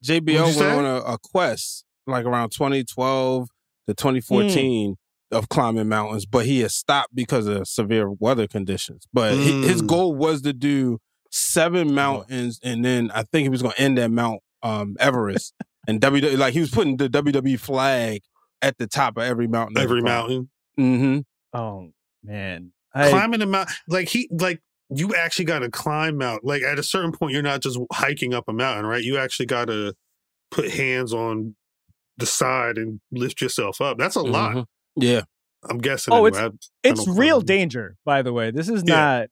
JBL 0.04 0.42
went 0.44 0.54
say? 0.56 0.70
on 0.70 0.84
a, 0.84 0.96
a 0.98 1.18
quest 1.18 1.84
like 2.06 2.24
around 2.24 2.50
2012 2.50 3.48
to 3.88 3.94
2014 3.94 4.96
of 5.32 5.48
climbing 5.48 5.88
mountains, 5.88 6.26
but 6.26 6.46
he 6.46 6.60
has 6.60 6.74
stopped 6.74 7.14
because 7.14 7.46
of 7.46 7.66
severe 7.66 8.10
weather 8.10 8.46
conditions. 8.46 9.06
But 9.12 9.32
hi- 9.34 9.38
his 9.40 9.82
Mm. 9.82 9.86
goal 9.88 10.14
was 10.14 10.42
to 10.42 10.52
do 10.52 10.98
seven 11.30 11.94
mountains, 11.94 12.60
and 12.62 12.84
then 12.84 13.10
I 13.14 13.22
think 13.24 13.44
he 13.44 13.48
was 13.48 13.62
going 13.62 13.74
to 13.74 13.80
end 13.80 13.98
at 13.98 14.10
Mount 14.10 14.40
um, 14.62 14.94
Everest. 15.00 15.54
and 15.88 16.00
WWE, 16.00 16.36
like 16.38 16.52
he 16.52 16.60
was 16.60 16.70
putting 16.70 16.96
the 16.98 17.08
WWE 17.08 17.58
flag 17.58 18.20
at 18.60 18.78
the 18.78 18.86
top 18.86 19.16
of 19.16 19.24
every 19.24 19.48
mountain. 19.48 19.78
Every 19.78 20.02
mountain. 20.02 20.50
Mm-hmm. 20.78 21.20
Oh 21.52 21.90
man. 22.22 22.72
I, 22.94 23.08
climbing 23.10 23.40
the 23.40 23.46
mountain 23.46 23.74
like 23.88 24.08
he 24.08 24.28
like 24.30 24.60
you 24.90 25.14
actually 25.14 25.46
got 25.46 25.60
to 25.60 25.70
climb 25.70 26.20
out 26.20 26.44
like 26.44 26.62
at 26.62 26.78
a 26.78 26.82
certain 26.82 27.10
point 27.12 27.32
you're 27.32 27.42
not 27.42 27.62
just 27.62 27.78
hiking 27.90 28.34
up 28.34 28.44
a 28.48 28.52
mountain 28.52 28.84
right 28.84 29.02
you 29.02 29.16
actually 29.16 29.46
got 29.46 29.66
to 29.68 29.94
put 30.50 30.70
hands 30.70 31.14
on 31.14 31.56
the 32.18 32.26
side 32.26 32.76
and 32.76 33.00
lift 33.10 33.40
yourself 33.40 33.80
up 33.80 33.96
that's 33.96 34.16
a 34.16 34.20
lot 34.20 34.54
Mhm. 34.56 34.64
Yeah. 34.96 35.22
i'm 35.70 35.78
guessing 35.78 36.12
Oh, 36.12 36.26
anyway. 36.26 36.42
I- 36.44 36.50
it's 36.88 37.04
don't 37.06 37.16
real 37.16 37.40
danger, 37.40 37.96
by 38.04 38.20
the 38.20 38.32
way. 38.34 38.50
This 38.50 38.68
is 38.68 38.82
Yeah. 38.86 38.94
not, 38.94 39.28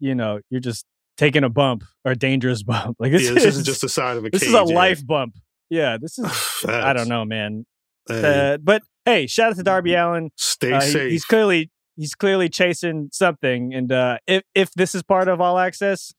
you 0.00 0.14
know, 0.14 0.40
you're 0.50 0.60
just 0.60 0.84
taking 1.16 1.44
a 1.44 1.48
bump 1.48 1.84
or 2.04 2.12
a 2.12 2.16
dangerous 2.16 2.62
bump. 2.64 2.96
Like 2.98 3.12
this, 3.12 3.22
yeah, 3.24 3.30
this 3.32 3.44
is 3.44 3.54
isn't 3.54 3.64
just 3.64 3.80
the 3.80 3.88
side 3.88 4.18
of 4.18 4.24
a 4.26 4.30
this 4.30 4.42
cage 4.42 4.48
is 4.50 4.54
a 4.54 4.64
yeah. 4.68 4.74
life 4.74 5.06
bump. 5.06 5.34
Yeah, 5.70 5.96
this 5.98 6.18
is 6.18 6.64
I 6.68 6.92
don't 6.92 7.08
know, 7.08 7.24
man. 7.24 7.64
Hey, 8.06 8.52
Uh, 8.54 8.58
but 8.58 8.82
hey, 9.08 9.26
shout 9.26 9.50
out 9.52 9.56
to 9.56 9.62
Darby 9.62 9.94
Allin. 9.94 10.30
stay 10.36 10.72
Uh, 10.72 10.80
he- 10.82 10.90
safe 10.90 11.10
he's 11.10 11.24
clearly 11.24 11.70
he's 11.96 12.14
clearly 12.14 12.48
chasing 12.48 13.08
something, 13.12 13.72
and 13.74 13.90
uh, 13.90 14.18
if 14.26 14.42
if 14.54 14.70
this 14.74 14.94
is 14.94 15.02
part 15.02 15.28
of 15.28 15.40
All 15.40 15.58
Access, 15.58 16.12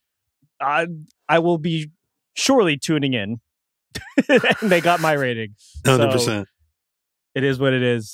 I 0.60 0.88
I 1.28 1.40
will 1.40 1.58
be 1.58 1.92
surely 2.36 2.78
tuning 2.78 3.14
in. 3.14 3.42
and 4.30 4.70
they 4.72 4.82
got 4.82 5.00
my 5.02 5.14
rating. 5.14 5.56
So 5.86 5.98
100% 5.98 6.46
it 7.36 7.44
is 7.44 7.60
what 7.60 7.74
it 7.74 7.82
is. 7.82 8.14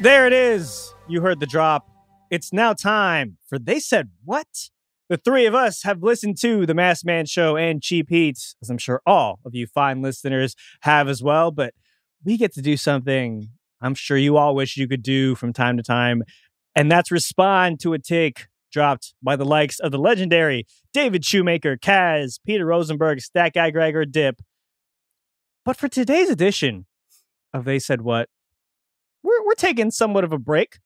There 0.00 0.26
it 0.26 0.32
is. 0.32 0.92
You 1.08 1.20
heard 1.22 1.40
the 1.40 1.46
drop. 1.46 1.88
It's 2.30 2.52
now 2.52 2.72
time 2.72 3.38
for 3.48 3.58
They 3.58 3.78
Said 3.78 4.10
What? 4.24 4.46
The 5.10 5.18
three 5.18 5.44
of 5.44 5.54
us 5.54 5.82
have 5.82 6.02
listened 6.02 6.38
to 6.40 6.64
The 6.64 6.72
Masked 6.72 7.04
Man 7.04 7.26
Show 7.26 7.58
and 7.58 7.82
Cheap 7.82 8.08
Heat, 8.08 8.38
as 8.62 8.70
I'm 8.70 8.78
sure 8.78 9.02
all 9.04 9.38
of 9.44 9.54
you 9.54 9.66
fine 9.66 10.00
listeners 10.00 10.56
have 10.80 11.08
as 11.08 11.22
well. 11.22 11.50
But 11.50 11.74
we 12.24 12.38
get 12.38 12.54
to 12.54 12.62
do 12.62 12.78
something 12.78 13.50
I'm 13.82 13.94
sure 13.94 14.16
you 14.16 14.38
all 14.38 14.54
wish 14.54 14.78
you 14.78 14.88
could 14.88 15.02
do 15.02 15.34
from 15.34 15.52
time 15.52 15.76
to 15.76 15.82
time, 15.82 16.22
and 16.74 16.90
that's 16.90 17.10
respond 17.10 17.80
to 17.80 17.92
a 17.92 17.98
take 17.98 18.46
dropped 18.72 19.14
by 19.22 19.36
the 19.36 19.44
likes 19.44 19.78
of 19.78 19.92
the 19.92 19.98
legendary 19.98 20.66
David 20.94 21.22
Shoemaker, 21.22 21.76
Kaz, 21.76 22.40
Peter 22.44 22.64
Rosenberg, 22.64 23.20
Stat 23.20 23.52
Guy 23.52 23.70
Gregor, 23.70 24.06
Dip. 24.06 24.40
But 25.66 25.76
for 25.76 25.86
today's 25.86 26.30
edition 26.30 26.86
of 27.52 27.66
They 27.66 27.78
Said 27.78 28.00
What, 28.00 28.30
we're, 29.22 29.44
we're 29.44 29.54
taking 29.54 29.90
somewhat 29.90 30.24
of 30.24 30.32
a 30.32 30.38
break 30.38 30.78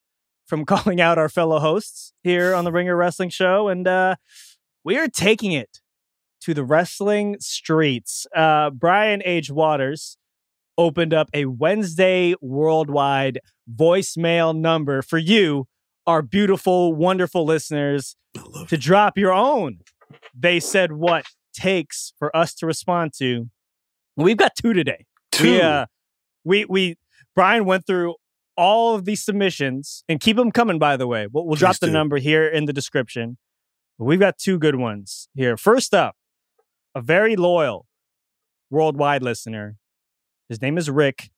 from 0.49 0.65
calling 0.65 0.99
out 0.99 1.17
our 1.17 1.29
fellow 1.29 1.59
hosts 1.59 2.11
here 2.23 2.53
on 2.53 2.65
the 2.65 2.71
Ringer 2.71 2.97
Wrestling 2.97 3.29
Show, 3.29 3.69
and 3.69 3.87
uh, 3.87 4.15
we 4.83 4.97
are 4.97 5.07
taking 5.07 5.53
it 5.53 5.79
to 6.41 6.53
the 6.53 6.63
wrestling 6.63 7.37
streets. 7.39 8.25
Uh, 8.35 8.71
Brian 8.71 9.21
H. 9.23 9.51
Waters 9.51 10.17
opened 10.77 11.13
up 11.13 11.29
a 11.33 11.45
Wednesday 11.45 12.33
worldwide 12.41 13.39
voicemail 13.73 14.57
number 14.57 15.01
for 15.01 15.17
you, 15.17 15.67
our 16.07 16.21
beautiful, 16.21 16.93
wonderful 16.93 17.45
listeners, 17.45 18.15
to 18.67 18.77
drop 18.77 19.17
your 19.17 19.33
own. 19.33 19.79
They 20.33 20.59
said 20.59 20.93
what 20.93 21.25
takes 21.53 22.13
for 22.17 22.35
us 22.35 22.53
to 22.55 22.65
respond 22.65 23.13
to. 23.17 23.49
We've 24.15 24.37
got 24.37 24.53
two 24.55 24.73
today. 24.73 25.05
Two. 25.31 25.51
We, 25.51 25.61
uh, 25.61 25.85
we, 26.43 26.65
we, 26.65 26.95
Brian 27.35 27.65
went 27.65 27.85
through 27.85 28.15
all 28.59 28.93
of 28.93 29.05
these 29.05 29.23
submissions 29.23 30.03
and 30.09 30.19
keep 30.19 30.35
them 30.35 30.51
coming, 30.51 30.77
by 30.77 30.97
the 30.97 31.07
way. 31.07 31.27
We'll, 31.31 31.45
we'll 31.45 31.55
drop 31.55 31.77
the 31.77 31.87
do. 31.87 31.93
number 31.93 32.17
here 32.17 32.45
in 32.45 32.65
the 32.65 32.73
description. 32.73 33.37
But 33.97 34.03
we've 34.03 34.19
got 34.19 34.37
two 34.37 34.59
good 34.59 34.75
ones 34.75 35.29
here. 35.33 35.55
First 35.55 35.93
up, 35.93 36.15
a 36.93 37.01
very 37.01 37.37
loyal 37.37 37.87
worldwide 38.69 39.23
listener. 39.23 39.77
His 40.49 40.61
name 40.61 40.77
is 40.77 40.89
Rick, 40.89 41.29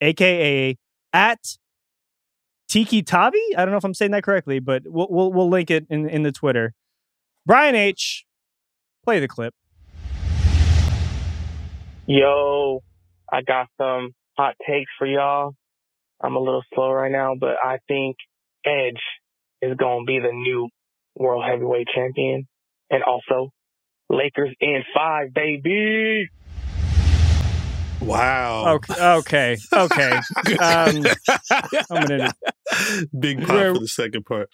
aka 0.00 0.78
at 1.12 1.58
Tiki 2.66 3.02
Tavi. 3.02 3.38
I 3.56 3.64
don't 3.64 3.72
know 3.72 3.78
if 3.78 3.84
I'm 3.84 3.94
saying 3.94 4.12
that 4.12 4.22
correctly, 4.22 4.58
but 4.58 4.82
we'll 4.86 5.08
we'll, 5.10 5.32
we'll 5.32 5.50
link 5.50 5.70
it 5.70 5.86
in 5.90 6.08
in 6.08 6.22
the 6.22 6.32
Twitter. 6.32 6.72
Brian 7.44 7.74
H, 7.74 8.24
play 9.04 9.20
the 9.20 9.28
clip. 9.28 9.54
Yo, 12.06 12.82
I 13.30 13.42
got 13.42 13.68
some 13.76 14.14
hot 14.38 14.54
takes 14.66 14.90
for 14.98 15.06
y'all. 15.06 15.54
I'm 16.22 16.36
a 16.36 16.40
little 16.40 16.62
slow 16.74 16.92
right 16.92 17.10
now, 17.10 17.34
but 17.38 17.56
I 17.62 17.78
think 17.88 18.16
Edge 18.64 19.00
is 19.62 19.76
going 19.76 20.04
to 20.04 20.06
be 20.06 20.18
the 20.20 20.32
new 20.32 20.68
world 21.16 21.44
heavyweight 21.48 21.88
champion. 21.94 22.46
And 22.90 23.02
also, 23.02 23.50
Lakers 24.10 24.54
in 24.60 24.82
five, 24.94 25.32
baby. 25.32 26.28
Wow. 28.00 28.74
Okay, 28.74 28.94
okay, 28.98 29.56
okay. 29.72 30.20
Um, 30.60 31.06
I'm 31.90 32.06
gonna 32.06 32.34
Big 33.18 33.40
pop 33.40 33.74
for 33.74 33.78
the 33.78 33.88
second 33.88 34.24
part. 34.24 34.50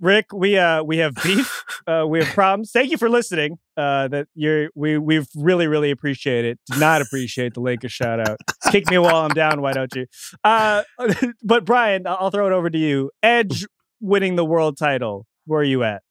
Rick, 0.00 0.32
we 0.32 0.58
uh 0.58 0.82
we 0.82 0.98
have 0.98 1.14
beef. 1.22 1.64
Uh, 1.86 2.04
we 2.08 2.20
have 2.20 2.28
problems. 2.34 2.70
Thank 2.70 2.90
you 2.90 2.96
for 2.98 3.08
listening. 3.08 3.58
Uh, 3.76 4.08
that 4.08 4.28
you're 4.34 4.70
we 4.74 4.98
we've 4.98 5.28
really 5.34 5.66
really 5.66 5.90
appreciate 5.90 6.44
it. 6.44 6.58
Did 6.70 6.80
not 6.80 7.02
appreciate 7.02 7.54
the 7.54 7.60
Lakers 7.60 7.92
shout 7.92 8.20
out. 8.20 8.38
Kick 8.70 8.90
me 8.90 8.98
while 8.98 9.16
I'm 9.16 9.30
down. 9.30 9.60
Why 9.60 9.72
don't 9.72 9.94
you? 9.94 10.06
Uh, 10.42 10.82
but 11.42 11.64
Brian, 11.64 12.06
I'll 12.06 12.18
I'll 12.20 12.30
throw 12.30 12.46
it 12.46 12.52
over 12.52 12.70
to 12.70 12.78
you. 12.78 13.10
Edge 13.22 13.66
winning 14.00 14.36
the 14.36 14.44
world 14.44 14.76
title. 14.76 15.26
Where 15.46 15.60
are 15.60 15.64
you 15.64 15.82
at? 15.82 16.02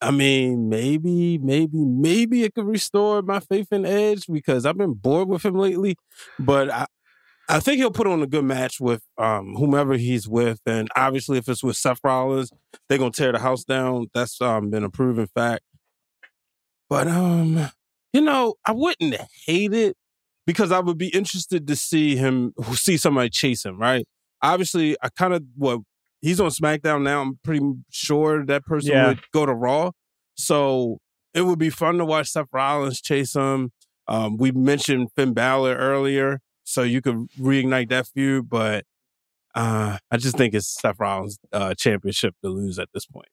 I 0.00 0.10
mean, 0.10 0.68
maybe, 0.68 1.38
maybe, 1.38 1.78
maybe 1.78 2.44
it 2.44 2.54
could 2.54 2.66
restore 2.66 3.22
my 3.22 3.40
faith 3.40 3.68
in 3.72 3.86
Edge 3.86 4.26
because 4.26 4.66
I've 4.66 4.76
been 4.76 4.92
bored 4.92 5.28
with 5.28 5.44
him 5.44 5.54
lately. 5.54 5.96
But 6.38 6.70
I, 6.70 6.86
I 7.48 7.60
think 7.60 7.78
he'll 7.78 7.90
put 7.92 8.06
on 8.08 8.22
a 8.22 8.26
good 8.26 8.44
match 8.44 8.80
with 8.80 9.02
um, 9.18 9.54
whomever 9.56 9.94
he's 9.96 10.26
with, 10.28 10.60
and 10.66 10.88
obviously, 10.96 11.38
if 11.38 11.48
it's 11.48 11.62
with 11.62 11.76
Seth 11.76 12.00
Rollins, 12.02 12.50
they're 12.88 12.98
gonna 12.98 13.10
tear 13.12 13.32
the 13.32 13.38
house 13.38 13.62
down. 13.64 14.08
That's 14.14 14.40
um, 14.40 14.70
been 14.70 14.82
a 14.84 14.90
proven 14.90 15.26
fact. 15.28 15.62
But 16.88 17.08
um, 17.08 17.68
you 18.12 18.20
know, 18.20 18.54
I 18.64 18.72
wouldn't 18.72 19.16
hate 19.46 19.72
it 19.72 19.96
because 20.46 20.72
I 20.72 20.80
would 20.80 20.98
be 20.98 21.08
interested 21.08 21.66
to 21.68 21.76
see 21.76 22.16
him 22.16 22.52
see 22.72 22.96
somebody 22.96 23.30
chase 23.30 23.64
him. 23.64 23.78
Right? 23.78 24.06
Obviously, 24.42 24.96
I 25.02 25.08
kind 25.10 25.34
of 25.34 25.44
what 25.56 25.80
he's 26.20 26.40
on 26.40 26.50
SmackDown 26.50 27.02
now. 27.02 27.22
I'm 27.22 27.38
pretty 27.44 27.64
sure 27.90 28.44
that 28.46 28.64
person 28.64 28.90
Yeah. 28.92 29.08
would 29.08 29.20
go 29.32 29.46
to 29.46 29.54
Raw. 29.54 29.92
So 30.34 30.98
it 31.34 31.42
would 31.42 31.58
be 31.58 31.70
fun 31.70 31.98
to 31.98 32.04
watch 32.04 32.28
Seth 32.30 32.46
Rollins 32.52 33.00
chase 33.00 33.34
him. 33.34 33.70
Um, 34.08 34.36
we 34.36 34.52
mentioned 34.52 35.08
Finn 35.16 35.32
Balor 35.32 35.74
earlier, 35.74 36.40
so 36.66 36.82
you 36.82 37.00
could 37.00 37.28
reignite 37.40 37.88
that 37.90 38.08
feud. 38.08 38.48
But 38.48 38.84
uh, 39.54 39.98
I 40.10 40.16
just 40.16 40.36
think 40.36 40.54
it's 40.54 40.68
Seth 40.68 40.96
Rollins' 40.98 41.38
uh, 41.52 41.74
championship 41.74 42.34
to 42.42 42.50
lose 42.50 42.78
at 42.78 42.88
this 42.92 43.06
point. 43.06 43.28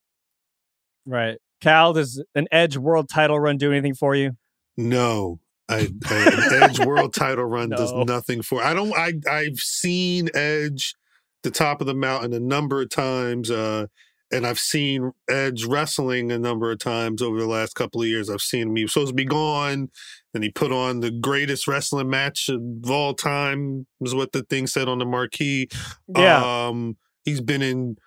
Right, 1.06 1.38
Khal. 1.62 1.96
Does 1.96 2.24
an 2.34 2.48
Edge 2.52 2.78
world 2.78 3.10
title 3.10 3.39
run 3.39 3.58
do 3.58 3.72
anything 3.72 3.96
for 3.96 4.15
you? 4.15 4.38
No. 4.78 5.39
I, 5.69 5.88
I, 6.10 6.15
an 6.15 6.63
Edge 6.63 6.80
World 6.80 7.13
Title 7.13 7.46
run 7.46 7.69
does 7.69 7.93
nothing 7.93 8.41
for. 8.41 8.62
I 8.62 8.74
don't. 8.74 8.93
I 8.93 9.13
I've 9.30 9.60
seen 9.60 10.30
Edge, 10.34 10.96
the 11.43 11.52
top 11.52 11.82
of 11.82 11.88
the 11.88 11.93
mountain, 11.93 12.34
a 12.34 12.39
number 12.39 12.82
of 12.82 12.89
times, 12.89 13.50
uh, 13.50 13.88
and 14.32 14.46
I've 14.46 14.60
seen 14.60 15.13
Edge 15.30 15.65
wrestling 15.65 16.32
a 16.32 16.39
number 16.39 16.72
of 16.72 16.80
times 16.80 17.22
over 17.22 17.39
the 17.39 17.48
last 17.48 17.76
couple 17.76 18.02
of 18.02 18.08
years. 18.08 18.30
I've 18.30 18.41
seen 18.41 18.69
him. 18.69 18.76
He 18.76 18.84
was 18.84 18.93
supposed 18.93 19.12
to 19.12 19.15
be 19.15 19.26
gone, 19.26 19.89
and 20.34 20.43
he 20.43 20.50
put 20.50 20.72
on 20.72 21.00
the 21.00 21.12
greatest 21.12 21.67
wrestling 21.67 22.10
match 22.10 22.50
of 22.50 22.89
all 22.89 23.13
time. 23.13 23.86
Was 24.00 24.15
what 24.15 24.32
the 24.32 24.43
thing 24.43 24.67
said 24.67 24.88
on 24.88 25.00
the 25.00 25.06
marquee. 25.06 25.69
Yeah. 26.08 26.67
Um, 26.67 26.98
he's 27.24 27.41
been 27.41 27.62
in 27.62 27.98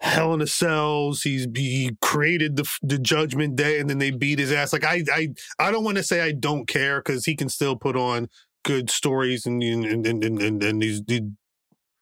Hell 0.00 0.34
in 0.34 0.42
a 0.42 0.46
Cells. 0.46 1.22
He's 1.22 1.46
he 1.54 1.96
created 2.00 2.56
the 2.56 2.70
the 2.82 2.98
Judgment 2.98 3.56
Day, 3.56 3.80
and 3.80 3.88
then 3.88 3.98
they 3.98 4.10
beat 4.10 4.38
his 4.38 4.52
ass. 4.52 4.72
Like 4.72 4.84
I 4.84 5.02
I 5.12 5.28
I 5.58 5.70
don't 5.70 5.84
want 5.84 5.96
to 5.96 6.02
say 6.02 6.20
I 6.20 6.32
don't 6.32 6.66
care 6.66 7.00
because 7.00 7.24
he 7.24 7.34
can 7.34 7.48
still 7.48 7.76
put 7.76 7.96
on 7.96 8.28
good 8.64 8.90
stories 8.90 9.46
and 9.46 9.62
and 9.62 10.06
and 10.06 10.24
and, 10.24 10.42
and, 10.42 10.62
and 10.62 10.82
he's. 10.82 11.02
He, 11.06 11.22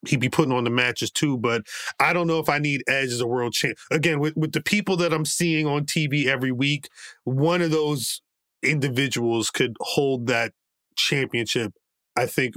He'd 0.06 0.20
be 0.20 0.28
putting 0.28 0.52
on 0.52 0.64
the 0.64 0.70
matches 0.70 1.10
too, 1.10 1.38
but 1.38 1.62
I 1.98 2.12
don't 2.12 2.26
know 2.26 2.38
if 2.38 2.50
I 2.50 2.58
need 2.58 2.82
Edge 2.86 3.08
as 3.08 3.22
a 3.22 3.26
world 3.26 3.54
champ. 3.54 3.78
Again, 3.90 4.20
with, 4.20 4.36
with 4.36 4.52
the 4.52 4.60
people 4.60 4.98
that 4.98 5.14
I'm 5.14 5.24
seeing 5.24 5.66
on 5.66 5.86
TV 5.86 6.26
every 6.26 6.52
week, 6.52 6.90
one 7.24 7.62
of 7.62 7.70
those 7.70 8.20
individuals 8.64 9.50
could 9.50 9.76
hold 9.80 10.26
that 10.26 10.52
championship, 10.96 11.72
I 12.16 12.26
think, 12.26 12.54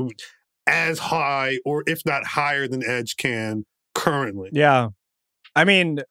as 0.68 1.00
high 1.00 1.60
or 1.66 1.84
if 1.88 2.06
not 2.06 2.26
higher 2.26 2.68
than 2.68 2.84
Edge 2.86 3.16
can 3.18 3.66
currently. 3.96 4.50
Yeah. 4.54 4.90
I 5.56 5.64
mean, 5.64 6.02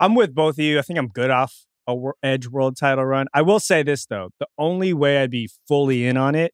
I'm 0.00 0.14
with 0.14 0.34
both 0.34 0.58
of 0.58 0.64
you. 0.64 0.78
I 0.78 0.82
think 0.82 0.98
I'm 0.98 1.08
good 1.08 1.30
off 1.30 1.66
a 1.86 1.94
wor- 1.94 2.16
Edge 2.22 2.48
world 2.48 2.76
title 2.76 3.04
run. 3.04 3.26
I 3.34 3.42
will 3.42 3.60
say 3.60 3.82
this 3.82 4.06
though. 4.06 4.30
The 4.38 4.46
only 4.58 4.92
way 4.92 5.18
I'd 5.18 5.30
be 5.30 5.50
fully 5.68 6.06
in 6.06 6.16
on 6.16 6.34
it 6.34 6.52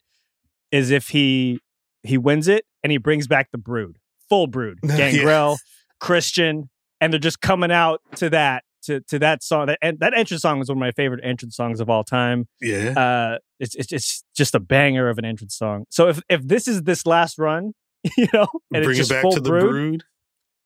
is 0.70 0.90
if 0.90 1.08
he 1.08 1.60
he 2.02 2.18
wins 2.18 2.48
it 2.48 2.64
and 2.82 2.90
he 2.90 2.98
brings 2.98 3.26
back 3.26 3.50
the 3.52 3.58
brood. 3.58 3.98
Full 4.28 4.48
brood. 4.48 4.80
Gangrel, 4.86 5.58
Christian, 6.00 6.68
and 7.00 7.12
they're 7.12 7.20
just 7.20 7.40
coming 7.40 7.70
out 7.70 8.00
to 8.16 8.30
that 8.30 8.64
to 8.86 9.00
to 9.00 9.18
that 9.18 9.42
song. 9.42 9.66
That 9.66 9.78
and 9.82 9.98
that 10.00 10.14
entrance 10.16 10.42
song 10.42 10.58
was 10.58 10.68
one 10.68 10.78
of 10.78 10.80
my 10.80 10.92
favorite 10.92 11.20
entrance 11.22 11.56
songs 11.56 11.80
of 11.80 11.88
all 11.88 12.04
time. 12.04 12.46
Yeah. 12.60 12.90
Uh 12.90 13.38
it's 13.60 13.74
it's, 13.74 13.92
it's 13.92 14.24
just 14.36 14.54
a 14.54 14.60
banger 14.60 15.08
of 15.08 15.18
an 15.18 15.24
entrance 15.24 15.56
song. 15.56 15.84
So 15.90 16.08
if 16.08 16.20
if 16.28 16.46
this 16.46 16.66
is 16.68 16.82
this 16.82 17.06
last 17.06 17.38
run, 17.38 17.72
you 18.16 18.26
know, 18.32 18.46
and 18.72 18.84
Bring 18.84 18.90
it's 18.90 18.98
it 18.98 19.02
just 19.02 19.10
back 19.10 19.22
full 19.22 19.32
to 19.32 19.40
the 19.40 19.48
brood, 19.48 19.70
brood. 19.70 20.04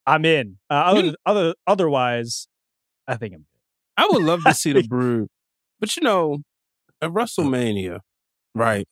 I'm 0.07 0.25
in. 0.25 0.59
Uh, 0.69 0.75
other, 0.75 1.15
other, 1.25 1.55
otherwise, 1.67 2.49
I 3.07 3.17
think 3.17 3.35
I'm 3.35 3.47
I 3.97 4.09
would 4.11 4.23
love 4.23 4.45
to 4.45 4.55
see 4.55 4.73
the 4.73 4.83
Brood, 4.89 5.29
but 5.79 5.95
you 5.95 6.03
know, 6.03 6.39
at 7.03 7.11
WrestleMania, 7.11 8.01
right 8.55 8.89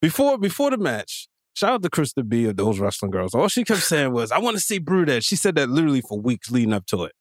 before 0.00 0.38
before 0.38 0.70
the 0.70 0.78
match. 0.78 1.28
Shout 1.52 1.72
out 1.72 1.82
to 1.82 1.90
Krista 1.90 2.26
B 2.26 2.46
of 2.46 2.56
those 2.56 2.78
wrestling 2.78 3.10
girls. 3.10 3.34
All 3.34 3.48
she 3.48 3.64
kept 3.64 3.82
saying 3.82 4.12
was, 4.12 4.32
"I 4.32 4.38
want 4.38 4.56
to 4.56 4.62
see 4.62 4.78
Brood 4.78 5.10
Edge." 5.10 5.24
She 5.24 5.36
said 5.36 5.56
that 5.56 5.68
literally 5.68 6.00
for 6.00 6.18
weeks 6.18 6.50
leading 6.50 6.72
up 6.72 6.86
to 6.86 7.04
it, 7.04 7.12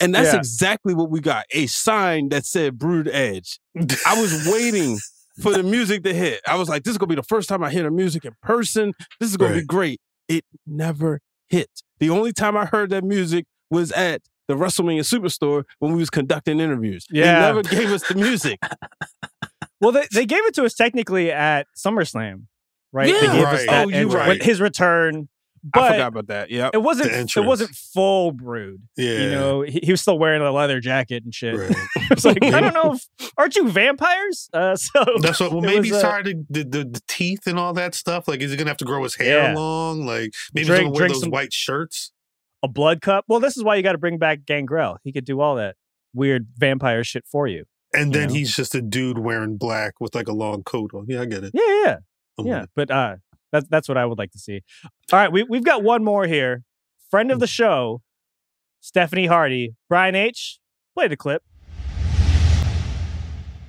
and 0.00 0.14
that's 0.14 0.32
Yeah. 0.32 0.38
exactly 0.38 0.94
what 0.94 1.10
we 1.10 1.20
got: 1.20 1.44
a 1.52 1.66
sign 1.66 2.28
that 2.30 2.44
said 2.46 2.78
Brood 2.78 3.08
Edge. 3.08 3.58
I 4.06 4.20
was 4.20 4.46
waiting 4.50 4.98
for 5.42 5.52
the 5.52 5.62
music 5.62 6.02
to 6.04 6.14
hit. 6.14 6.40
I 6.46 6.56
was 6.56 6.68
like, 6.68 6.82
"This 6.84 6.92
is 6.92 6.98
gonna 6.98 7.08
be 7.08 7.14
the 7.14 7.22
first 7.22 7.48
time 7.48 7.62
I 7.64 7.70
hear 7.70 7.82
the 7.84 7.90
music 7.90 8.24
in 8.24 8.32
person. 8.42 8.92
This 9.20 9.30
is 9.30 9.36
gonna 9.36 9.54
be 9.54 9.64
great." 9.64 10.00
It 10.28 10.44
never 10.66 11.20
hit. 11.48 11.70
The 12.00 12.10
only 12.10 12.32
time 12.32 12.56
I 12.56 12.66
heard 12.66 12.90
that 12.90 13.04
music 13.04 13.44
was 13.70 13.92
at 13.92 14.22
the 14.48 14.54
WrestleMania 14.54 15.00
Superstore 15.02 15.64
when 15.80 15.92
we 15.92 15.98
was 15.98 16.10
conducting 16.10 16.60
interviews. 16.60 17.06
Yeah. 17.10 17.24
They 17.40 17.46
never 17.46 17.62
gave 17.62 17.90
us 17.92 18.06
the 18.08 18.14
music. 18.14 18.58
Well, 19.80 19.92
they, 19.92 20.06
they 20.12 20.24
gave 20.24 20.42
it 20.46 20.54
to 20.54 20.64
us 20.64 20.72
technically 20.74 21.30
at 21.30 21.66
SummerSlam, 21.76 22.44
right? 22.92 23.06
they 23.06 23.12
Yeah. 23.12 23.20
gave 23.34 23.44
us 23.44 23.58
Right. 23.58 23.66
that 23.68 23.86
Oh, 23.86 23.88
you 23.90 24.08
right. 24.08 24.42
his 24.42 24.58
return. 24.60 25.28
But 25.72 25.82
I 25.82 25.92
forgot 25.92 26.08
about 26.08 26.26
that. 26.28 26.50
Yeah, 26.50 26.70
it 26.72 26.82
wasn't. 26.82 27.36
It 27.36 27.40
wasn't 27.44 27.70
full 27.70 28.32
brood. 28.32 28.82
Yeah. 28.96 29.18
you 29.18 29.30
know, 29.30 29.62
he, 29.62 29.80
he 29.82 29.90
was 29.90 30.00
still 30.00 30.18
wearing 30.18 30.42
a 30.42 30.50
leather 30.52 30.80
jacket 30.80 31.24
and 31.24 31.34
shit. 31.34 31.56
Right. 31.56 31.74
it's 32.10 32.24
like 32.24 32.42
I 32.42 32.60
don't 32.60 32.74
know. 32.74 32.94
If, 32.94 33.32
aren't 33.36 33.56
you 33.56 33.68
vampires? 33.68 34.48
Uh, 34.52 34.76
so 34.76 35.04
That's 35.20 35.40
what. 35.40 35.52
Well, 35.52 35.60
maybe 35.62 35.78
was, 35.78 35.86
he's 35.86 35.94
uh, 35.94 36.02
tired 36.02 36.28
of 36.28 36.34
the, 36.48 36.62
the, 36.64 36.84
the 36.84 37.00
teeth 37.08 37.46
and 37.46 37.58
all 37.58 37.72
that 37.74 37.94
stuff. 37.94 38.28
Like, 38.28 38.40
is 38.40 38.50
he 38.50 38.56
gonna 38.56 38.70
have 38.70 38.76
to 38.78 38.84
grow 38.84 39.02
his 39.02 39.16
hair 39.16 39.50
Yeah. 39.50 39.54
long? 39.54 40.06
Like, 40.06 40.30
maybe 40.54 40.66
Drink- 40.66 40.80
he's 40.82 40.88
gonna 40.88 40.98
wear 41.00 41.08
those 41.08 41.20
some- 41.20 41.30
white 41.30 41.52
shirts. 41.52 42.12
a 42.62 42.68
blood 42.68 43.00
cup. 43.00 43.24
Well, 43.28 43.40
this 43.40 43.56
is 43.56 43.64
why 43.64 43.76
you 43.76 43.82
got 43.82 43.92
to 43.92 43.98
bring 43.98 44.18
back 44.18 44.44
Gangrel. 44.46 44.98
He 45.04 45.12
could 45.12 45.24
do 45.24 45.40
all 45.40 45.56
that 45.56 45.76
weird 46.14 46.46
vampire 46.56 47.04
shit 47.04 47.24
for 47.26 47.46
you. 47.46 47.64
And 47.92 48.12
You 48.14 48.20
then 48.20 48.28
know? 48.28 48.34
he's 48.34 48.54
just 48.54 48.74
a 48.74 48.82
dude 48.82 49.18
wearing 49.18 49.56
black 49.56 49.94
with 50.00 50.14
like 50.14 50.28
a 50.28 50.32
long 50.32 50.62
coat 50.62 50.92
on. 50.94 51.06
Yeah, 51.08 51.22
I 51.22 51.24
get 51.26 51.44
it. 51.44 51.50
Yeah, 51.54 51.62
yeah, 51.66 51.82
yeah. 51.84 51.96
I'm 52.38 52.46
yeah. 52.46 52.64
But 52.74 52.90
uh, 52.90 53.16
that's 53.52 53.66
that's 53.68 53.88
what 53.88 53.96
I 53.96 54.04
would 54.06 54.18
like 54.18 54.32
to 54.32 54.38
see. 54.38 54.62
All 55.12 55.18
right, 55.18 55.32
we 55.32 55.42
we've 55.44 55.64
got 55.64 55.82
one 55.82 56.04
more 56.04 56.26
here. 56.26 56.62
Friend 57.10 57.30
of 57.30 57.40
the 57.40 57.46
show, 57.46 58.02
Stephanie 58.80 59.26
Hardy. 59.26 59.74
Brian 59.88 60.14
H. 60.14 60.58
Play 60.94 61.08
the 61.08 61.16
clip. 61.16 61.42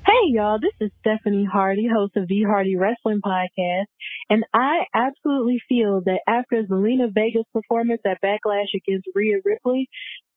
Hey 0.06 0.32
y'all, 0.32 0.58
this 0.60 0.72
is 0.80 0.90
Stephanie 1.02 1.46
Hardy, 1.52 1.88
host 1.94 2.16
of 2.16 2.30
the 2.30 2.44
Hardy 2.44 2.78
Wrestling 2.78 3.20
Podcast, 3.24 3.88
and 4.30 4.46
I 4.54 4.86
absolutely 4.96 5.60
feel 5.68 6.02
that 6.06 6.20
after 6.26 6.64
Zelina 6.64 7.14
Vega's 7.14 7.46
performance 7.54 8.02
at 8.06 8.22
Backlash 8.22 8.68
against 8.74 9.08
Rhea 9.14 9.40
Ripley, 9.44 9.90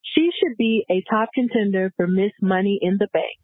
she 0.03 0.31
should 0.41 0.57
be 0.59 0.85
a 0.91 1.03
top 1.09 1.29
contender 1.35 1.93
for 1.97 2.09
Miss 2.09 2.33
Money 2.43 2.81
in 2.83 2.99
the 2.99 3.07
Bank. 3.13 3.39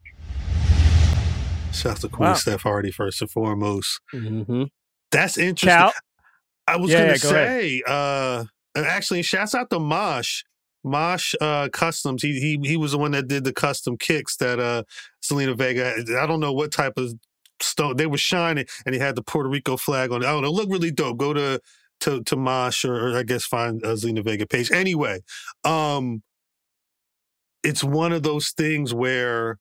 Shout 1.73 1.93
out 1.93 1.97
to 2.01 2.09
Queen 2.09 2.29
Wow. 2.29 2.35
Steph 2.35 2.63
Hardy 2.63 2.91
first 2.91 3.21
and 3.21 3.31
foremost. 3.31 4.01
Mm-hmm. 4.13 4.63
That's 5.11 5.37
interesting. 5.37 5.87
Khal? 5.87 5.93
I 6.67 6.77
was 6.77 6.93
Yeah, 6.93 6.95
gonna 6.95 7.13
yeah, 7.13 7.19
go 7.19 7.33
say, 7.33 7.83
uh, 7.87 8.45
and 8.75 8.87
actually, 8.87 9.23
shouts 9.23 9.55
out 9.55 9.71
to 9.71 9.79
Mosh. 9.79 10.43
Mosh 10.83 11.35
uh, 11.41 11.69
Customs. 11.73 12.23
He 12.23 12.39
he 12.41 12.59
he 12.69 12.77
was 12.77 12.93
the 12.93 12.99
one 12.99 13.11
that 13.13 13.29
did 13.29 13.45
the 13.45 13.53
custom 13.53 13.97
kicks 13.97 14.37
that 14.37 14.59
uh 14.59 14.83
Zelina 15.23 15.57
Vega. 15.57 15.95
I 16.21 16.27
don't 16.27 16.41
know 16.41 16.53
what 16.53 16.73
type 16.73 16.95
of 16.97 17.13
stone 17.61 17.97
they 17.97 18.07
were 18.07 18.17
shining, 18.19 18.67
and 18.85 18.95
he 18.95 19.01
had 19.01 19.15
the 19.17 19.23
Puerto 19.23 19.49
Rico 19.49 19.77
flag 19.77 20.11
on 20.11 20.23
it. 20.23 20.27
I 20.27 20.31
don't 20.31 20.43
know. 20.43 20.51
Look 20.51 20.69
really 20.71 20.91
dope. 20.91 21.17
Go 21.19 21.33
to 21.33 21.61
to 22.01 22.23
to 22.23 22.37
Mosh 22.37 22.85
or, 22.85 22.95
or 23.09 23.17
I 23.17 23.23
guess 23.23 23.45
find 23.45 23.83
uh, 23.85 23.89
Zelina 23.95 24.25
Vega 24.25 24.47
page. 24.47 24.71
Anyway, 24.71 25.21
um, 25.65 26.23
it's 27.63 27.83
one 27.83 28.13
of 28.13 28.23
those 28.23 28.51
things 28.51 28.93
where 28.93 29.59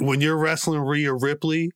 when 0.00 0.20
you're 0.20 0.38
wrestling 0.38 0.80
Rhea 0.80 1.14
Ripley, 1.14 1.72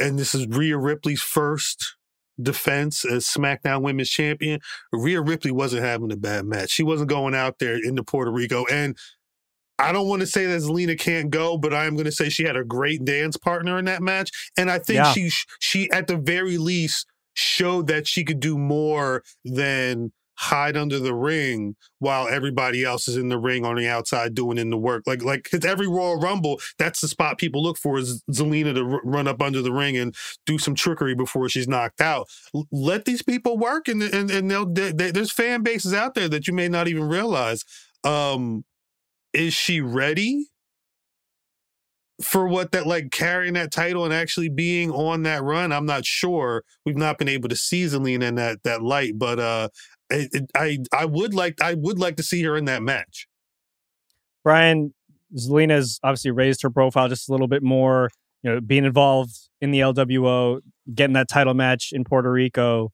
and 0.00 0.18
this 0.18 0.34
is 0.34 0.46
Rhea 0.46 0.76
Ripley's 0.78 1.22
first 1.22 1.96
defense 2.40 3.04
as 3.04 3.24
SmackDown 3.26 3.82
Women's 3.82 4.10
Champion, 4.10 4.60
Rhea 4.92 5.20
Ripley 5.20 5.50
wasn't 5.50 5.84
having 5.84 6.12
a 6.12 6.16
bad 6.16 6.44
match. 6.46 6.70
She 6.70 6.82
wasn't 6.84 7.10
going 7.10 7.34
out 7.34 7.58
there 7.58 7.76
into 7.76 8.04
Puerto 8.04 8.30
Rico. 8.30 8.64
And 8.70 8.96
I 9.78 9.92
don't 9.92 10.08
want 10.08 10.20
to 10.20 10.26
say 10.26 10.46
that 10.46 10.60
Zelina 10.60 10.98
can't 10.98 11.30
go, 11.30 11.58
but 11.58 11.74
I 11.74 11.86
am 11.86 11.94
going 11.94 12.04
to 12.04 12.12
say 12.12 12.28
she 12.28 12.44
had 12.44 12.56
a 12.56 12.64
great 12.64 13.04
dance 13.04 13.36
partner 13.36 13.78
in 13.78 13.84
that 13.86 14.02
match. 14.02 14.30
And 14.56 14.70
I 14.70 14.78
think 14.78 14.98
Yeah. 14.98 15.12
she, 15.12 15.30
she 15.58 15.90
at 15.90 16.06
the 16.06 16.16
very 16.16 16.58
least, 16.58 17.06
showed 17.34 17.86
that 17.86 18.08
she 18.08 18.24
could 18.24 18.40
do 18.40 18.58
more 18.58 19.22
than 19.44 20.12
hide 20.38 20.76
under 20.76 21.00
the 21.00 21.14
ring 21.14 21.74
while 21.98 22.28
everybody 22.28 22.84
else 22.84 23.08
is 23.08 23.16
in 23.16 23.28
the 23.28 23.38
ring 23.38 23.64
on 23.64 23.74
the 23.76 23.88
outside 23.88 24.34
doing 24.34 24.56
in 24.56 24.70
the 24.70 24.76
work. 24.78 25.02
Like, 25.06 25.22
like, 25.24 25.48
cause 25.50 25.64
every 25.64 25.88
Royal 25.88 26.16
Rumble, 26.20 26.60
that's 26.78 27.00
the 27.00 27.08
spot 27.08 27.38
people 27.38 27.62
look 27.62 27.76
for 27.76 27.98
is 27.98 28.22
Zelina 28.30 28.72
to 28.74 28.82
r- 28.84 29.00
run 29.04 29.26
up 29.26 29.42
under 29.42 29.62
the 29.62 29.72
ring 29.72 29.96
and 29.96 30.14
do 30.46 30.56
some 30.58 30.74
trickery 30.76 31.14
before 31.16 31.48
she's 31.48 31.66
knocked 31.66 32.00
out. 32.00 32.28
L- 32.54 32.66
let 32.70 33.04
these 33.04 33.22
people 33.22 33.58
work, 33.58 33.88
and 33.88 34.00
and, 34.02 34.30
and 34.30 34.50
they'll, 34.50 34.66
they, 34.72 34.92
they- 34.92 35.10
there's 35.10 35.32
fan 35.32 35.62
bases 35.62 35.92
out 35.92 36.14
there 36.14 36.28
that 36.28 36.46
you 36.46 36.54
may 36.54 36.68
not 36.68 36.88
even 36.88 37.04
realize. 37.08 37.64
Um, 38.04 38.64
is 39.32 39.54
she 39.54 39.80
ready 39.80 40.46
for 42.22 42.48
what 42.48 42.72
that 42.72 42.86
like 42.86 43.10
carrying 43.12 43.54
that 43.54 43.70
title 43.70 44.04
and 44.04 44.12
actually 44.12 44.48
being 44.48 44.90
on 44.90 45.22
that 45.22 45.42
run? 45.42 45.72
I'm 45.72 45.86
not 45.86 46.04
sure. 46.04 46.64
We've 46.84 46.96
not 46.96 47.18
been 47.18 47.28
able 47.28 47.48
to 47.48 47.56
see 47.56 47.84
Zelina 47.84 48.24
in 48.24 48.34
that 48.36 48.62
that 48.64 48.82
light, 48.82 49.12
but 49.16 49.38
uh, 49.38 49.68
it, 50.10 50.30
it, 50.32 50.50
I 50.54 50.78
I 50.92 51.04
would 51.04 51.34
like 51.34 51.60
I 51.60 51.74
would 51.74 51.98
like 51.98 52.16
to 52.16 52.22
see 52.22 52.42
her 52.44 52.56
in 52.56 52.64
that 52.66 52.82
match. 52.82 53.26
Brian 54.44 54.94
Zelina's 55.36 56.00
obviously 56.02 56.30
raised 56.30 56.62
her 56.62 56.70
profile 56.70 57.08
just 57.08 57.28
a 57.28 57.32
little 57.32 57.48
bit 57.48 57.62
more. 57.62 58.10
You 58.42 58.54
know, 58.54 58.60
being 58.60 58.84
involved 58.84 59.32
in 59.60 59.72
the 59.72 59.80
LWO, 59.80 60.60
getting 60.94 61.14
that 61.14 61.28
title 61.28 61.54
match 61.54 61.88
in 61.92 62.04
Puerto 62.04 62.30
Rico, 62.30 62.92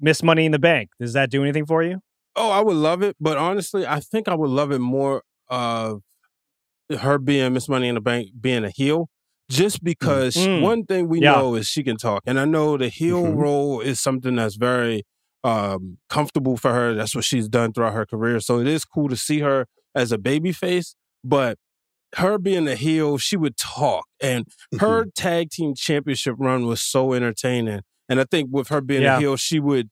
Miss 0.00 0.22
Money 0.22 0.44
in 0.44 0.52
the 0.52 0.58
Bank. 0.58 0.90
Does 1.00 1.14
that 1.14 1.30
do 1.30 1.42
anything 1.42 1.64
for 1.64 1.82
you? 1.82 2.00
Oh, 2.36 2.50
I 2.50 2.60
would 2.60 2.76
love 2.76 3.02
it, 3.02 3.16
but 3.18 3.38
honestly, 3.38 3.86
I 3.86 4.00
think 4.00 4.28
I 4.28 4.34
would 4.34 4.50
love 4.50 4.70
it 4.70 4.78
more 4.78 5.22
of 5.48 6.02
her 7.00 7.18
being 7.18 7.54
Miss 7.54 7.68
Money 7.68 7.88
in 7.88 7.94
the 7.94 8.00
Bank, 8.02 8.28
being 8.38 8.64
a 8.64 8.70
heel, 8.70 9.08
just 9.48 9.82
because 9.82 10.36
Mm. 10.36 10.60
one 10.60 10.84
thing 10.84 11.08
we 11.08 11.20
Yeah. 11.20 11.32
know 11.32 11.54
is 11.54 11.66
she 11.66 11.82
can 11.82 11.96
talk, 11.96 12.22
and 12.26 12.38
I 12.38 12.44
know 12.44 12.76
the 12.76 12.88
heel 12.88 13.24
Mhm. 13.24 13.36
role 13.38 13.80
is 13.80 13.98
something 14.00 14.36
that's 14.36 14.56
very 14.56 15.04
um, 15.44 15.98
comfortable 16.08 16.56
for 16.56 16.72
her. 16.72 16.94
That's 16.94 17.14
what 17.14 17.24
she's 17.24 17.48
done 17.48 17.72
throughout 17.72 17.94
her 17.94 18.06
career, 18.06 18.40
so 18.40 18.58
it 18.60 18.66
is 18.66 18.84
cool 18.84 19.08
to 19.08 19.16
see 19.16 19.40
her 19.40 19.66
as 19.94 20.12
a 20.12 20.18
baby 20.18 20.52
face, 20.52 20.94
but. 21.24 21.58
Her 22.16 22.38
being 22.38 22.66
a 22.66 22.74
heel, 22.74 23.18
she 23.18 23.36
would 23.36 23.56
talk, 23.56 24.04
and 24.20 24.44
her 24.80 25.02
Mm-hmm. 25.04 25.10
tag 25.14 25.50
team 25.50 25.74
championship 25.76 26.34
run 26.40 26.66
was 26.66 26.80
so 26.82 27.12
entertaining. 27.12 27.82
And 28.08 28.18
I 28.20 28.24
think 28.28 28.48
with 28.50 28.66
her 28.66 28.80
being 28.80 29.02
Yeah. 29.04 29.18
a 29.18 29.20
heel, 29.20 29.36
she 29.36 29.60
would 29.60 29.90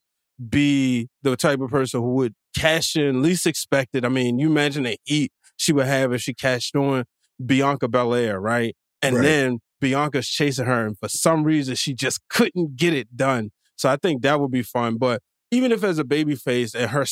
be 0.48 1.06
the 1.22 1.36
type 1.36 1.60
of 1.60 1.70
person 1.70 2.00
who 2.00 2.14
would 2.14 2.34
cash 2.56 2.96
in 2.96 3.22
least 3.22 3.46
expected. 3.46 4.04
I 4.04 4.08
mean, 4.08 4.40
you 4.40 4.48
imagine 4.48 4.82
the 4.82 4.96
heat 5.04 5.30
she 5.56 5.72
would 5.72 5.86
have 5.86 6.12
if 6.12 6.22
she 6.22 6.34
cashed 6.34 6.74
on 6.74 7.04
Bianca 7.46 7.86
Belair, 7.86 8.40
right? 8.40 8.74
And 9.00 9.14
Right. 9.14 9.22
then 9.22 9.58
Bianca's 9.80 10.28
chasing 10.28 10.66
her, 10.66 10.86
and 10.86 10.98
for 10.98 11.08
some 11.08 11.44
reason 11.44 11.76
she 11.76 11.94
just 11.94 12.20
couldn't 12.28 12.74
get 12.74 12.94
it 12.94 13.16
done. 13.16 13.50
So 13.76 13.88
I 13.88 13.96
think 13.96 14.22
that 14.22 14.40
would 14.40 14.50
be 14.50 14.62
fun. 14.62 14.96
But 14.98 15.22
even 15.50 15.72
if 15.72 15.82
as 15.84 15.98
a 15.98 16.04
baby 16.04 16.34
face 16.34 16.74
and 16.74 16.90
her, 16.90 17.04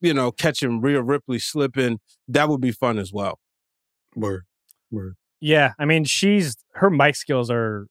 you 0.00 0.14
know, 0.14 0.32
catching 0.32 0.80
Rhea 0.80 1.02
Ripley 1.02 1.38
slipping, 1.38 2.00
that 2.28 2.48
would 2.48 2.60
be 2.60 2.72
fun 2.72 2.98
as 2.98 3.12
well. 3.12 3.38
Word, 4.14 4.44
word. 4.90 5.16
Yeah, 5.40 5.72
I 5.78 5.84
mean, 5.84 6.04
she's 6.04 6.56
her 6.74 6.90
mic 6.90 7.16
skills 7.16 7.50
are, 7.50 7.86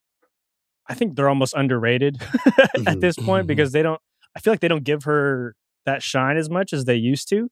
I 0.88 0.94
think 0.94 1.16
they're 1.16 1.30
almost 1.30 1.54
underrated 1.54 2.22
at 2.88 3.02
this 3.02 3.16
point 3.16 3.46
mhm. 3.46 3.48
because 3.48 3.72
they 3.72 3.82
don't. 3.82 4.00
I 4.36 4.40
feel 4.40 4.54
like 4.54 4.62
they 4.62 4.70
don't 4.70 4.86
give 4.86 5.04
her 5.04 5.56
that 5.86 6.02
shine 6.02 6.38
as 6.38 6.50
much 6.50 6.72
as 6.74 6.86
they 6.86 6.96
used 6.96 7.28
to. 7.30 7.50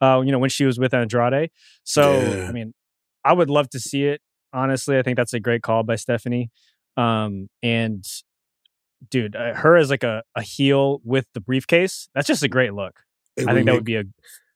Uh, 0.00 0.22
you 0.24 0.32
know, 0.32 0.38
when 0.38 0.50
she 0.50 0.64
was 0.64 0.78
with 0.78 0.94
Andrade. 0.94 1.50
So 1.84 2.20
Yeah. 2.20 2.48
I 2.48 2.52
mean, 2.52 2.72
I 3.24 3.32
would 3.32 3.50
love 3.50 3.68
to 3.70 3.80
see 3.80 4.04
it. 4.04 4.20
Honestly, 4.52 4.98
I 4.98 5.02
think 5.02 5.16
that's 5.16 5.34
a 5.34 5.40
great 5.40 5.62
call 5.62 5.82
by 5.82 5.96
Stephanie. 5.96 6.50
Um, 6.96 7.48
and 7.62 8.04
dude, 9.08 9.36
uh, 9.36 9.54
her 9.54 9.76
as 9.76 9.90
like 9.90 10.04
a, 10.04 10.22
a 10.34 10.42
heel 10.42 11.00
with 11.04 11.26
the 11.34 11.40
briefcase, 11.40 12.08
that's 12.14 12.26
just 12.26 12.42
a 12.42 12.48
great 12.48 12.74
look. 12.74 13.00
It 13.36 13.48
I 13.48 13.54
think 13.54 13.66
that 13.66 13.72
make- 13.72 13.74
would 13.74 13.84
be 13.84 13.96
a 13.96 14.04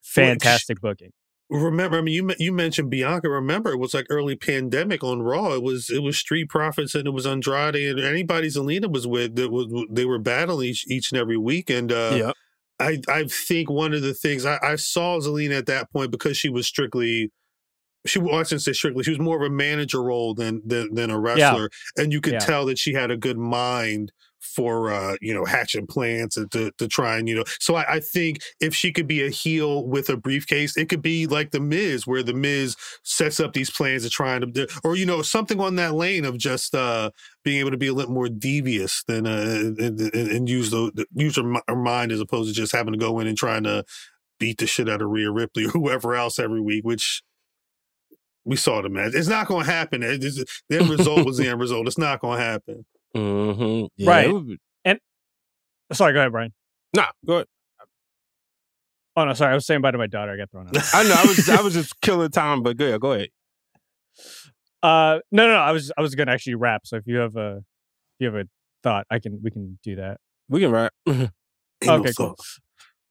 fantastic 0.02 0.80
booking. 0.80 1.12
Remember, 1.50 1.98
I 1.98 2.00
mean, 2.00 2.14
you 2.14 2.34
you 2.38 2.52
mentioned 2.52 2.90
Bianca. 2.90 3.28
Remember, 3.28 3.70
it 3.70 3.78
was 3.78 3.92
like 3.92 4.06
early 4.08 4.34
pandemic 4.34 5.04
on 5.04 5.20
Raw. 5.20 5.52
It 5.52 5.62
was 5.62 5.90
it 5.90 6.02
was 6.02 6.16
Street 6.16 6.48
Profits 6.48 6.94
and 6.94 7.06
it 7.06 7.10
was 7.10 7.26
Andrade 7.26 7.76
and 7.76 8.00
anybody 8.00 8.48
Zelina 8.48 8.90
was 8.90 9.06
with 9.06 9.36
that 9.36 9.50
was 9.50 9.66
they 9.90 10.06
were 10.06 10.18
battling 10.18 10.70
each, 10.70 10.86
each 10.88 11.12
and 11.12 11.20
every 11.20 11.36
week. 11.36 11.68
And 11.68 11.92
uh, 11.92 12.14
yeah. 12.16 12.32
I 12.80 12.98
I 13.08 13.24
think 13.24 13.68
one 13.68 13.92
of 13.92 14.00
the 14.00 14.14
things 14.14 14.46
I, 14.46 14.58
I 14.62 14.76
saw 14.76 15.20
Zelina 15.20 15.58
at 15.58 15.66
that 15.66 15.92
point 15.92 16.10
because 16.10 16.36
she 16.38 16.48
was 16.48 16.66
strictly 16.66 17.30
she 18.06 18.20
shouldn't 18.20 18.62
say 18.62 18.72
strictly 18.72 19.02
she 19.02 19.10
was 19.10 19.18
more 19.20 19.36
of 19.36 19.42
a 19.50 19.54
manager 19.54 20.02
role 20.02 20.34
than 20.34 20.62
than, 20.66 20.92
than 20.94 21.10
a 21.10 21.18
wrestler, 21.18 21.70
and 21.96 22.12
you 22.12 22.20
could 22.20 22.34
Yeah. 22.34 22.38
tell 22.40 22.66
that 22.66 22.78
she 22.78 22.92
had 22.92 23.10
a 23.10 23.16
good 23.16 23.38
mind 23.38 24.12
for 24.40 24.92
uh 24.92 25.16
you 25.22 25.32
know 25.32 25.46
hatching 25.46 25.86
plans 25.86 26.36
and 26.36 26.50
to 26.52 26.70
to 26.76 26.86
try 26.86 27.16
and 27.16 27.30
you 27.30 27.34
know 27.34 27.44
so 27.60 27.76
I, 27.76 27.94
I 27.94 28.00
think 28.00 28.40
if 28.60 28.74
she 28.74 28.92
could 28.92 29.06
be 29.06 29.24
a 29.24 29.30
heel 29.30 29.86
with 29.86 30.10
a 30.10 30.18
briefcase 30.18 30.76
it 30.76 30.90
could 30.90 31.00
be 31.00 31.26
like 31.26 31.50
the 31.50 31.60
Miz 31.60 32.06
where 32.06 32.22
the 32.22 32.34
Miz 32.34 32.76
sets 33.04 33.40
up 33.40 33.54
these 33.54 33.70
plans 33.70 34.02
to 34.02 34.10
try 34.10 34.34
and 34.36 34.68
or 34.84 34.96
you 34.96 35.06
know 35.06 35.22
something 35.22 35.60
on 35.60 35.76
that 35.76 35.94
lane 35.94 36.26
of 36.26 36.36
just 36.36 36.74
uh 36.74 37.10
being 37.42 37.58
able 37.60 37.70
to 37.70 37.78
be 37.78 37.86
a 37.86 37.94
little 37.94 38.12
more 38.12 38.28
devious 38.28 39.02
than 39.08 39.26
uh 39.26 39.72
and, 39.78 40.00
and, 40.14 40.48
use 40.48 40.70
the 40.70 40.92
the- 40.94 41.06
use 41.14 41.36
her, 41.36 41.54
her 41.66 41.74
mind 41.76 42.12
as 42.12 42.20
opposed 42.20 42.50
to 42.50 42.54
just 42.54 42.72
having 42.72 42.92
to 42.92 42.98
go 42.98 43.18
in 43.20 43.26
and 43.26 43.38
trying 43.38 43.62
to 43.62 43.82
beat 44.38 44.58
the 44.58 44.66
shit 44.66 44.90
out 44.90 45.00
of 45.00 45.08
Rhea 45.08 45.30
Ripley 45.30 45.64
or 45.64 45.68
whoever 45.70 46.14
else 46.14 46.38
every 46.38 46.60
week 46.60 46.84
which 46.84 47.22
we 48.44 48.56
saw 48.56 48.82
the 48.82 48.88
match 48.88 49.12
it's 49.14 49.28
not 49.28 49.46
going 49.46 49.64
to 49.64 49.70
happen 49.72 50.02
It- 50.02 50.22
it's- 50.24 50.44
the 50.68 50.78
end 50.80 50.88
result 50.90 51.24
was 51.26 51.36
the 51.38 51.48
end 51.48 51.60
result 51.66 51.86
it's 51.86 51.98
not 51.98 52.20
going 52.20 52.38
to 52.38 52.44
happen 52.44 52.84
Mm-hmm. 53.16 53.86
Yeah, 53.96 54.10
Right. 54.10 54.26
it 54.28 54.32
would 54.32 54.58
Sorry, 55.92 56.12
go 56.14 56.18
ahead, 56.20 56.32
Brian. 56.32 56.52
Nah, 56.96 57.06
go 57.24 57.34
ahead. 57.34 57.46
Oh 59.16 59.24
no, 59.26 59.32
sorry, 59.34 59.52
I 59.52 59.54
was 59.54 59.64
saying 59.66 59.80
bye 59.82 59.90
to 59.92 59.98
my 59.98 60.06
daughter. 60.08 60.32
I 60.32 60.36
got 60.36 60.50
thrown 60.50 60.66
out. 60.66 60.76
I 60.94 61.02
know. 61.04 61.14
I 61.16 61.22
was 61.26 61.48
I 61.48 61.60
was 61.60 61.74
just 61.80 62.00
killing 62.00 62.30
time, 62.30 62.62
but 62.62 62.76
go 62.76 62.86
ahead. 62.86 63.00
Go 63.00 63.12
ahead. 63.12 63.28
Uh, 64.82 65.20
no, 65.30 65.46
no, 65.46 65.52
no. 65.54 65.58
I 65.58 65.70
was 65.72 65.92
I 65.96 66.00
was 66.02 66.14
gonna 66.14 66.32
actually 66.32 66.56
wrap. 66.56 66.86
So 66.86 66.96
if 66.96 67.04
you 67.06 67.18
have 67.18 67.36
a 67.36 67.58
if 67.58 67.64
you 68.20 68.26
have 68.26 68.34
a 68.34 68.48
thought, 68.82 69.06
I 69.10 69.18
can 69.20 69.40
we 69.42 69.50
can 69.52 69.78
do 69.84 69.96
that. 69.96 70.18
We 70.48 70.60
can 70.60 70.70
wrap. 70.72 70.92
Ain't 71.06 71.30
no 71.84 71.94
okay, 71.96 72.12
cool. 72.16 72.36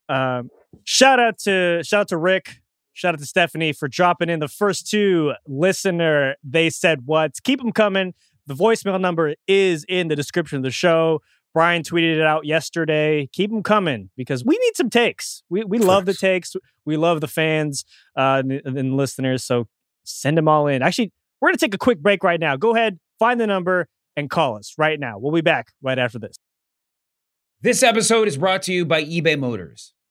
Um, 0.10 0.50
shout 0.84 1.20
out 1.20 1.38
to 1.40 1.82
shout 1.86 2.02
out 2.02 2.08
to 2.10 2.18
Rick. 2.18 2.62
Shout 2.94 3.16
out 3.16 3.20
to 3.20 3.26
Stephanie 3.26 3.74
for 3.74 3.88
dropping 3.88 4.30
in 4.30 4.40
the 4.40 4.48
first 4.48 4.90
two 4.90 5.34
listener. 5.48 6.36
They 6.44 6.70
said 6.70 7.02
what? 7.06 7.32
Keep 7.44 7.60
them 7.62 7.72
coming. 7.72 8.14
The 8.46 8.54
voicemail 8.54 9.00
number 9.00 9.36
is 9.48 9.86
in 9.90 10.10
the 10.10 10.16
description 10.16 10.58
of 10.58 10.64
the 10.64 10.72
show. 10.72 11.22
Brian 11.54 11.84
tweeted 11.84 12.16
it 12.16 12.22
out 12.22 12.46
yesterday. 12.46 13.30
Keep 13.32 13.52
them 13.52 13.64
coming 13.64 14.10
because 14.18 14.44
we 14.44 14.58
need 14.58 14.76
some 14.76 14.90
takes. 14.90 15.44
We 15.50 15.64
we 15.64 15.78
love 15.78 16.06
the 16.06 16.14
takes. 16.14 16.56
We 16.86 16.98
love 16.98 17.22
the 17.22 17.28
fans 17.28 17.86
uh, 18.18 18.42
and, 18.44 18.78
and 18.78 18.98
listeners. 18.98 19.44
So 19.44 19.68
send 20.04 20.38
them 20.38 20.48
all 20.48 20.68
in. 20.68 20.82
Actually, 20.82 21.12
we're 21.40 21.50
gonna 21.50 21.58
take 21.58 21.76
a 21.76 21.80
quick 21.80 22.00
break 22.00 22.24
right 22.24 22.40
now. 22.40 22.56
Go 22.58 22.76
ahead, 22.76 23.00
find 23.20 23.40
the 23.40 23.48
number, 23.48 23.88
and 24.18 24.30
call 24.30 24.58
us 24.58 24.74
right 24.78 25.00
now. 25.00 25.18
We'll 25.20 25.34
be 25.34 25.42
back 25.42 25.68
right 25.82 26.00
after 26.00 26.20
this. 26.20 26.36
This 27.62 27.84
episode 27.84 28.28
is 28.28 28.38
brought 28.38 28.64
to 28.64 28.74
you 28.74 28.86
by 28.86 29.04
eBay 29.06 29.40
Motors. 29.40 29.93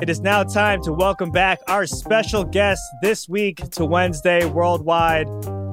It 0.00 0.10
is 0.10 0.20
now 0.20 0.42
time 0.42 0.82
to 0.82 0.92
welcome 0.92 1.30
back 1.30 1.60
our 1.68 1.86
special 1.86 2.44
guest 2.44 2.82
this 3.02 3.28
week 3.28 3.56
to 3.70 3.84
Wednesday 3.84 4.44
Worldwide, 4.44 5.26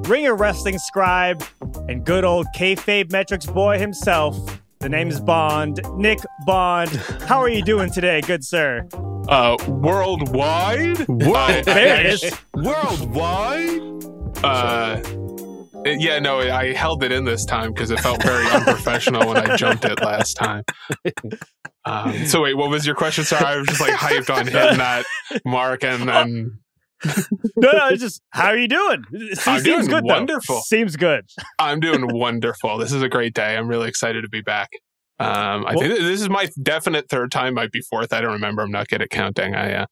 Ringer 0.08 0.36
Wrestling 0.36 0.78
Scribe, 0.78 1.44
and 1.90 2.06
good 2.06 2.24
old 2.24 2.46
kayfabe 2.56 3.12
metrics 3.12 3.46
boy 3.46 3.80
himself. 3.80 4.38
The 4.80 4.90
name 4.90 5.10
is 5.10 5.20
Bond, 5.20 5.80
Nick 5.96 6.20
Bond. 6.46 6.90
How 7.28 7.40
are 7.40 7.50
you 7.50 7.64
doing 7.64 7.92
today, 7.92 8.22
good 8.22 8.44
sir? 8.44 8.88
Uh, 9.28 9.58
worldwide. 9.68 11.08
World, 11.08 11.66
there 11.66 12.00
it 12.06 12.06
is. 12.24 12.40
Worldwide. 12.56 13.82
Uh, 14.44 15.02
it- 15.86 16.00
yeah, 16.02 16.20
no, 16.20 16.40
I 16.40 16.74
held 16.74 17.04
it 17.04 17.12
in 17.12 17.26
this 17.26 17.44
time 17.46 17.74
because 17.74 17.92
it 17.92 18.00
felt 18.00 18.22
very 18.24 18.46
unprofessional 18.52 19.28
when 19.28 19.38
I 19.38 19.56
jumped 19.58 19.86
it 19.86 20.00
last 20.02 20.36
time. 20.36 20.64
Um, 21.86 22.26
so 22.28 22.42
wait, 22.44 22.56
what 22.56 22.70
was 22.70 22.86
your 22.86 22.96
question? 22.96 23.24
Sorry, 23.24 23.44
I 23.46 23.58
was 23.58 23.68
just 23.68 23.82
like 23.82 23.94
hyped 23.94 24.34
on 24.34 24.46
hitting 24.46 24.78
that 24.78 25.06
mark, 25.46 25.84
and 25.84 26.08
then 26.08 26.60
No, 27.56 27.72
no, 27.72 27.88
it's 27.90 28.02
just 28.02 28.22
how 28.30 28.48
are 28.50 28.58
you 28.58 28.68
doing? 28.68 29.04
It 29.12 29.40
I'm 29.48 29.62
seems 29.62 29.64
doing 29.64 29.86
good. 29.88 30.04
though. 30.04 30.14
wonderful. 30.14 30.62
Seems 30.62 30.96
good. 30.96 31.26
I'm 31.58 31.80
doing 31.80 32.08
wonderful. 32.16 32.78
This 32.78 32.92
is 32.92 33.02
a 33.02 33.10
great 33.10 33.34
day. 33.34 33.58
I'm 33.58 33.68
really 33.68 33.90
excited 33.90 34.22
to 34.22 34.30
be 34.30 34.42
back. 34.42 34.70
Um, 35.20 35.66
I 35.66 35.74
Well- 35.76 35.80
think 35.80 35.94
this 36.00 36.22
is 36.22 36.30
my 36.30 36.48
definite 36.62 37.10
third 37.10 37.32
time. 37.32 37.56
Might 37.56 37.72
be 37.72 37.82
fourth. 37.90 38.14
I 38.14 38.22
don't 38.22 38.34
remember. 38.34 38.62
I'm 38.62 38.72
not 38.72 38.88
good 38.88 39.02
at 39.02 39.10
counting. 39.10 39.56
I 39.56 39.74
uh, 39.74 39.86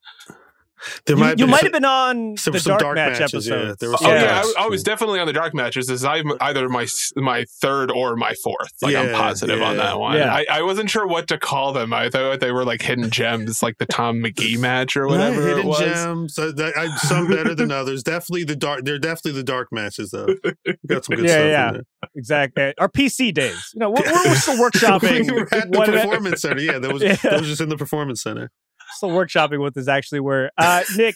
There 1.05 1.15
You, 1.15 1.21
might 1.23 1.39
you 1.39 1.47
might 1.47 1.63
have 1.63 1.71
been 1.71 1.85
on 1.85 2.37
some- 2.37 2.53
the 2.53 2.59
some 2.59 2.71
dark, 2.71 2.81
dark 2.81 2.95
match 2.95 3.19
matches, 3.19 3.47
yeah. 3.47 3.55
episode. 3.55 3.79
There 3.79 3.89
were 3.89 3.95
Oh 3.95 4.03
some 4.03 4.11
yeah. 4.11 4.43
I, 4.57 4.63
I 4.65 4.67
was 4.67 4.83
definitely 4.83 5.19
on 5.19 5.27
the 5.27 5.33
dark 5.33 5.53
matches. 5.53 5.87
This 5.87 6.01
is 6.01 6.05
either 6.05 6.69
my 6.69 6.87
my 7.15 7.45
third 7.61 7.91
or 7.91 8.15
my 8.15 8.33
fourth. 8.43 8.71
Like 8.81 8.95
I'm 8.95 9.07
Yeah, 9.09 9.17
positive 9.17 9.61
on 9.61 9.77
that 9.77 9.99
one. 9.99 10.15
Yeah. 10.17 10.33
I, 10.33 10.45
I 10.49 10.61
wasn't 10.61 10.89
sure 10.89 11.05
what 11.07 11.27
to 11.29 11.37
call 11.37 11.73
them. 11.73 11.93
I 11.93 12.09
thought 12.09 12.39
they 12.39 12.51
were 12.51 12.63
like 12.65 12.81
hidden 12.81 13.09
gems, 13.09 13.61
like 13.61 13.77
the 13.77 13.85
Tom 13.85 14.17
McGee 14.23 14.57
match 14.57 14.95
or 14.95 15.07
whatever 15.07 15.41
hidden 15.41 15.59
it 15.59 15.65
was. 15.65 15.79
gems. 15.79 16.37
Uh, 16.39 16.51
that- 16.55 16.77
I, 16.77 16.87
some 16.97 17.27
better 17.27 17.53
than 17.55 17.71
others. 17.71 18.03
Definitely 18.03 18.45
the 18.45 18.55
dark. 18.55 18.85
They're 18.85 18.99
definitely 18.99 19.33
the 19.33 19.43
dark 19.43 19.67
matches 19.71 20.11
though. 20.11 20.27
You 20.65 20.73
got 20.87 21.05
some 21.05 21.15
good 21.17 21.25
Yeah, 21.25 21.31
stuff 21.33 21.45
yeah. 21.45 21.67
in 21.67 21.73
there. 21.73 21.83
Exactly. 22.15 22.73
Our 22.77 22.89
PC 22.89 23.33
days. 23.33 23.71
You 23.73 23.79
know, 23.81 23.89
we're, 23.89 24.01
we're 24.05 24.35
still 24.35 24.57
workshopping. 24.57 25.25
we 25.29 25.31
were 25.41 25.53
at 25.53 25.71
the 25.71 25.81
performance 25.83 26.41
center. 26.43 26.61
Yeah, 26.61 26.79
that 26.79 26.93
was 26.93 27.03
Yeah. 27.03 27.15
that 27.23 27.39
was 27.39 27.47
just 27.49 27.61
in 27.61 27.69
the 27.69 27.77
performance 27.77 28.21
center. 28.23 28.49
Still 28.91 29.09
workshopping 29.09 29.59
what 29.59 29.73
this 29.73 29.87
actually 29.87 30.19
were. 30.19 30.51
Uh, 30.57 30.83
Nick, 30.97 31.15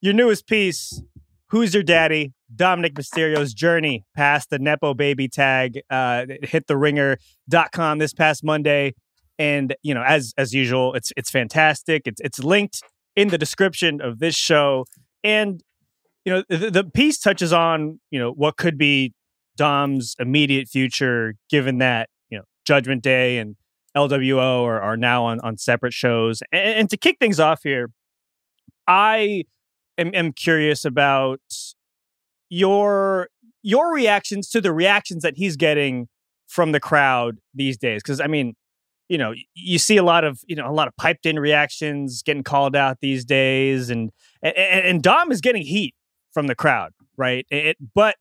your 0.00 0.12
newest 0.12 0.46
piece, 0.46 1.00
Who's 1.50 1.74
Your 1.74 1.82
Daddy? 1.82 2.32
Dominik 2.54 2.94
Mysterio's 2.94 3.52
journey 3.52 4.04
past 4.16 4.50
the 4.50 4.58
Nepo 4.58 4.94
baby 4.94 5.28
tag 5.28 5.80
uh, 5.90 6.26
it 6.28 6.48
hit 6.48 6.66
the 6.66 6.76
ringer.com 6.76 7.98
this 7.98 8.12
past 8.12 8.44
Monday. 8.44 8.94
And, 9.38 9.74
you 9.82 9.92
know, 9.94 10.02
as 10.02 10.32
as 10.38 10.54
usual, 10.54 10.94
it's 10.94 11.12
it's 11.16 11.30
fantastic. 11.30 12.02
It's 12.06 12.20
it's 12.20 12.38
linked 12.38 12.82
in 13.16 13.28
the 13.28 13.38
description 13.38 14.00
of 14.00 14.18
this 14.18 14.34
show. 14.34 14.86
And, 15.22 15.62
you 16.24 16.32
know, 16.32 16.42
the, 16.48 16.70
the 16.70 16.84
piece 16.84 17.18
touches 17.18 17.52
on, 17.52 18.00
you 18.10 18.18
know, 18.18 18.30
what 18.30 18.56
could 18.56 18.78
be 18.78 19.12
Dom's 19.56 20.14
immediate 20.18 20.68
future, 20.68 21.34
given 21.50 21.78
that, 21.78 22.08
you 22.30 22.38
know, 22.38 22.44
Judgment 22.64 23.02
Day 23.02 23.38
and 23.38 23.56
LWO 23.96 24.64
are, 24.64 24.80
are 24.80 24.96
now 24.96 25.24
on, 25.24 25.40
on 25.40 25.56
separate 25.56 25.92
shows. 25.92 26.42
And, 26.52 26.80
and 26.80 26.90
to 26.90 26.96
kick 26.96 27.16
things 27.18 27.40
off 27.40 27.62
here, 27.62 27.90
I 28.86 29.44
am, 29.98 30.14
am 30.14 30.32
curious 30.32 30.84
about 30.84 31.40
your 32.48 33.28
your 33.62 33.92
reactions 33.92 34.48
to 34.50 34.60
the 34.60 34.72
reactions 34.72 35.24
that 35.24 35.36
he's 35.36 35.56
getting 35.56 36.08
from 36.46 36.70
the 36.72 36.78
crowd 36.78 37.38
these 37.52 37.76
days. 37.76 38.02
Because 38.02 38.20
I 38.20 38.28
mean, 38.28 38.54
you 39.08 39.18
know, 39.18 39.34
you 39.54 39.78
see 39.78 39.96
a 39.96 40.02
lot 40.02 40.24
of 40.24 40.40
you 40.46 40.56
know 40.56 40.68
a 40.68 40.72
lot 40.72 40.88
of 40.88 40.96
piped 40.96 41.26
in 41.26 41.38
reactions 41.38 42.22
getting 42.22 42.42
called 42.42 42.76
out 42.76 42.98
these 43.00 43.24
days, 43.24 43.90
and 43.90 44.10
and, 44.42 44.56
and 44.56 45.02
Dom 45.02 45.32
is 45.32 45.40
getting 45.40 45.62
heat 45.62 45.94
from 46.32 46.46
the 46.46 46.54
crowd, 46.54 46.92
right? 47.16 47.46
It, 47.50 47.76
but 47.94 48.16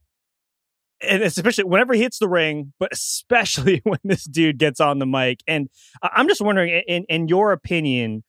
and 1.07 1.23
especially 1.23 1.63
whenever 1.63 1.93
he 1.93 2.01
hits 2.01 2.19
the 2.19 2.27
ring, 2.27 2.73
but 2.79 2.89
especially 2.91 3.81
when 3.83 3.99
this 4.03 4.25
dude 4.25 4.57
gets 4.57 4.79
on 4.79 4.99
the 4.99 5.05
mic. 5.05 5.39
And 5.47 5.69
I'm 6.03 6.27
just 6.27 6.41
wondering, 6.41 6.83
in 6.87 7.05
in 7.09 7.27
your 7.27 7.51
opinion, 7.51 8.23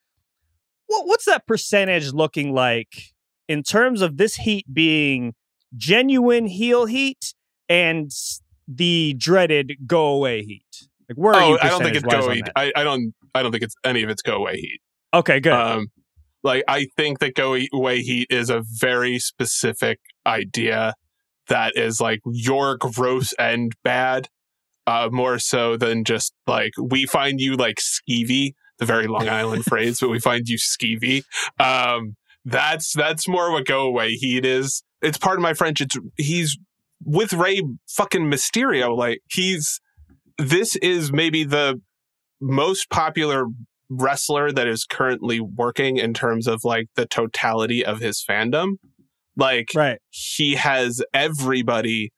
what 0.86 1.06
what's 1.06 1.24
that 1.26 1.46
percentage 1.46 2.12
looking 2.12 2.52
like 2.52 3.12
in 3.48 3.62
terms 3.62 4.02
of 4.02 4.16
this 4.16 4.36
heat 4.36 4.66
being 4.72 5.34
genuine 5.76 6.46
heel 6.46 6.86
heat 6.86 7.34
and 7.68 8.10
the 8.68 9.14
dreaded 9.18 9.74
go 9.86 10.08
away 10.08 10.42
heat? 10.42 10.88
Like 11.08 11.16
where 11.16 11.34
are 11.34 11.42
oh, 11.42 11.48
you? 11.50 11.58
I 11.62 11.68
don't 11.68 11.82
think 11.82 11.96
it's 11.96 12.04
go 12.04 12.30
heat. 12.30 12.48
I, 12.56 12.72
I 12.74 12.84
don't. 12.84 13.14
I 13.34 13.42
don't 13.42 13.52
think 13.52 13.62
it's 13.62 13.76
any 13.84 14.02
of 14.02 14.10
it's 14.10 14.22
go 14.22 14.36
away 14.36 14.56
heat. 14.56 14.80
Okay, 15.14 15.40
good. 15.40 15.52
Um, 15.52 15.88
like 16.42 16.64
I 16.68 16.86
think 16.96 17.18
that 17.20 17.34
go 17.34 17.56
away 17.72 18.00
heat 18.00 18.28
is 18.30 18.50
a 18.50 18.62
very 18.78 19.18
specific 19.18 19.98
idea 20.26 20.94
that 21.48 21.76
is 21.76 22.00
like 22.00 22.20
your 22.26 22.76
gross 22.76 23.32
and 23.34 23.72
bad, 23.84 24.28
uh, 24.86 25.08
more 25.10 25.38
so 25.38 25.76
than 25.76 26.04
just 26.04 26.32
like 26.46 26.72
we 26.80 27.06
find 27.06 27.40
you 27.40 27.56
like 27.56 27.78
skeevy, 27.78 28.54
the 28.78 28.86
very 28.86 29.06
Long 29.06 29.28
Island 29.28 29.64
phrase, 29.64 30.00
but 30.00 30.10
we 30.10 30.20
find 30.20 30.48
you 30.48 30.58
skeevy. 30.58 31.24
Um, 31.58 32.16
that's 32.44 32.92
that's 32.92 33.26
more 33.26 33.50
what 33.50 33.66
go 33.66 33.82
away 33.86 34.12
heat 34.12 34.44
is. 34.44 34.82
It's 35.02 35.18
part 35.18 35.36
of 35.36 35.42
my 35.42 35.54
French. 35.54 35.80
It's 35.80 35.96
he's 36.16 36.56
with 37.04 37.32
Rey 37.32 37.62
fucking 37.88 38.30
Mysterio. 38.30 38.96
Like 38.96 39.20
he's 39.28 39.80
this 40.38 40.76
is 40.76 41.12
maybe 41.12 41.44
the 41.44 41.80
most 42.40 42.90
popular 42.90 43.46
wrestler 43.88 44.52
that 44.52 44.66
is 44.66 44.84
currently 44.84 45.40
working 45.40 45.96
in 45.96 46.12
terms 46.12 46.46
of 46.46 46.60
like 46.64 46.88
the 46.96 47.06
totality 47.06 47.84
of 47.84 48.00
his 48.00 48.24
fandom. 48.28 48.74
Like 49.36 49.68
right. 49.74 49.98
he 50.10 50.54
has 50.54 51.02
everybody 51.12 52.12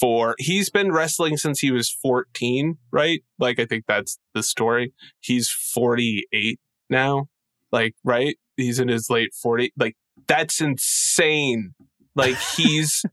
for 0.00 0.34
he's 0.38 0.70
been 0.70 0.92
wrestling 0.92 1.36
since 1.36 1.60
he 1.60 1.70
was 1.70 1.90
14, 1.90 2.78
right? 2.90 3.22
Like 3.38 3.58
I 3.58 3.66
think 3.66 3.84
that's 3.86 4.18
the 4.34 4.42
story. 4.42 4.92
He's 5.20 5.48
48 5.48 6.58
now. 6.90 7.26
Like, 7.70 7.94
right? 8.04 8.36
He's 8.56 8.78
in 8.78 8.88
his 8.88 9.08
late 9.10 9.32
40. 9.34 9.72
Like 9.78 9.96
that's 10.26 10.60
insane. 10.60 11.74
Like 12.14 12.36
he's 12.56 13.04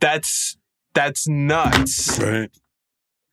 that's 0.00 0.56
that's 0.94 1.26
nuts 1.28 2.18
Right. 2.20 2.50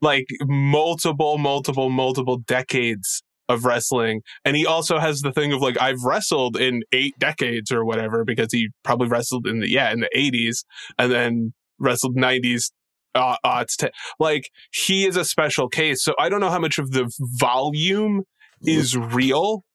like 0.01 0.25
multiple, 0.43 1.37
multiple, 1.37 1.89
multiple 1.89 2.37
decades 2.37 3.23
of 3.51 3.65
wrestling. 3.65 4.21
And 4.45 4.55
he 4.55 4.65
also 4.65 4.99
has 4.99 5.21
the 5.21 5.31
thing 5.31 5.53
of 5.53 5.61
like, 5.61 5.79
I've 5.79 6.03
wrestled 6.03 6.57
in 6.57 6.83
eight 6.91 7.17
decades 7.19 7.71
or 7.71 7.85
whatever, 7.85 8.23
because 8.23 8.51
he 8.51 8.69
probably 8.83 9.07
wrestled 9.07 9.47
in 9.47 9.59
the, 9.59 9.69
yeah, 9.69 9.91
in 9.91 10.01
the 10.01 10.09
80s 10.15 10.63
and 10.97 11.11
then 11.11 11.53
wrestled 11.79 12.15
90s. 12.15 12.71
Uh, 13.13 13.35
odds 13.43 13.75
to 13.75 13.91
like 14.21 14.49
he 14.71 15.05
is 15.05 15.17
a 15.17 15.25
special 15.25 15.67
case. 15.67 16.01
So 16.01 16.13
I 16.17 16.29
don't 16.29 16.39
know 16.39 16.49
how 16.49 16.59
much 16.59 16.77
of 16.77 16.91
the 16.91 17.11
volume 17.19 18.23
is 18.61 18.95
real, 18.95 19.65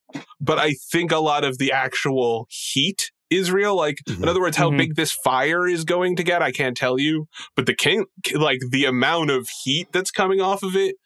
but 0.41 0.59
I 0.59 0.75
think 0.91 1.13
a 1.13 1.19
lot 1.19 1.45
of 1.45 1.59
the 1.59 1.71
actual 1.71 2.47
heat 2.49 3.11
is 3.31 3.51
real. 3.51 3.77
Like, 3.77 3.99
mm-hmm. 4.09 4.23
in 4.23 4.29
other 4.29 4.41
words, 4.41 4.57
how 4.57 4.69
mm-hmm. 4.69 4.79
big 4.79 4.95
this 4.95 5.13
fire 5.13 5.67
is 5.67 5.85
going 5.85 6.17
to 6.17 6.23
get, 6.23 6.43
I 6.43 6.53
can't 6.53 6.77
tell 6.77 6.99
you. 6.99 7.27
But 7.55 7.67
the 7.67 7.75
king, 7.75 8.07
like 8.35 8.61
the 8.71 8.85
amount 8.85 9.31
of 9.31 9.49
heat 9.65 9.89
that's 9.93 10.11
coming 10.11 10.41
off 10.41 10.63
of 10.63 10.77
it 10.77 10.97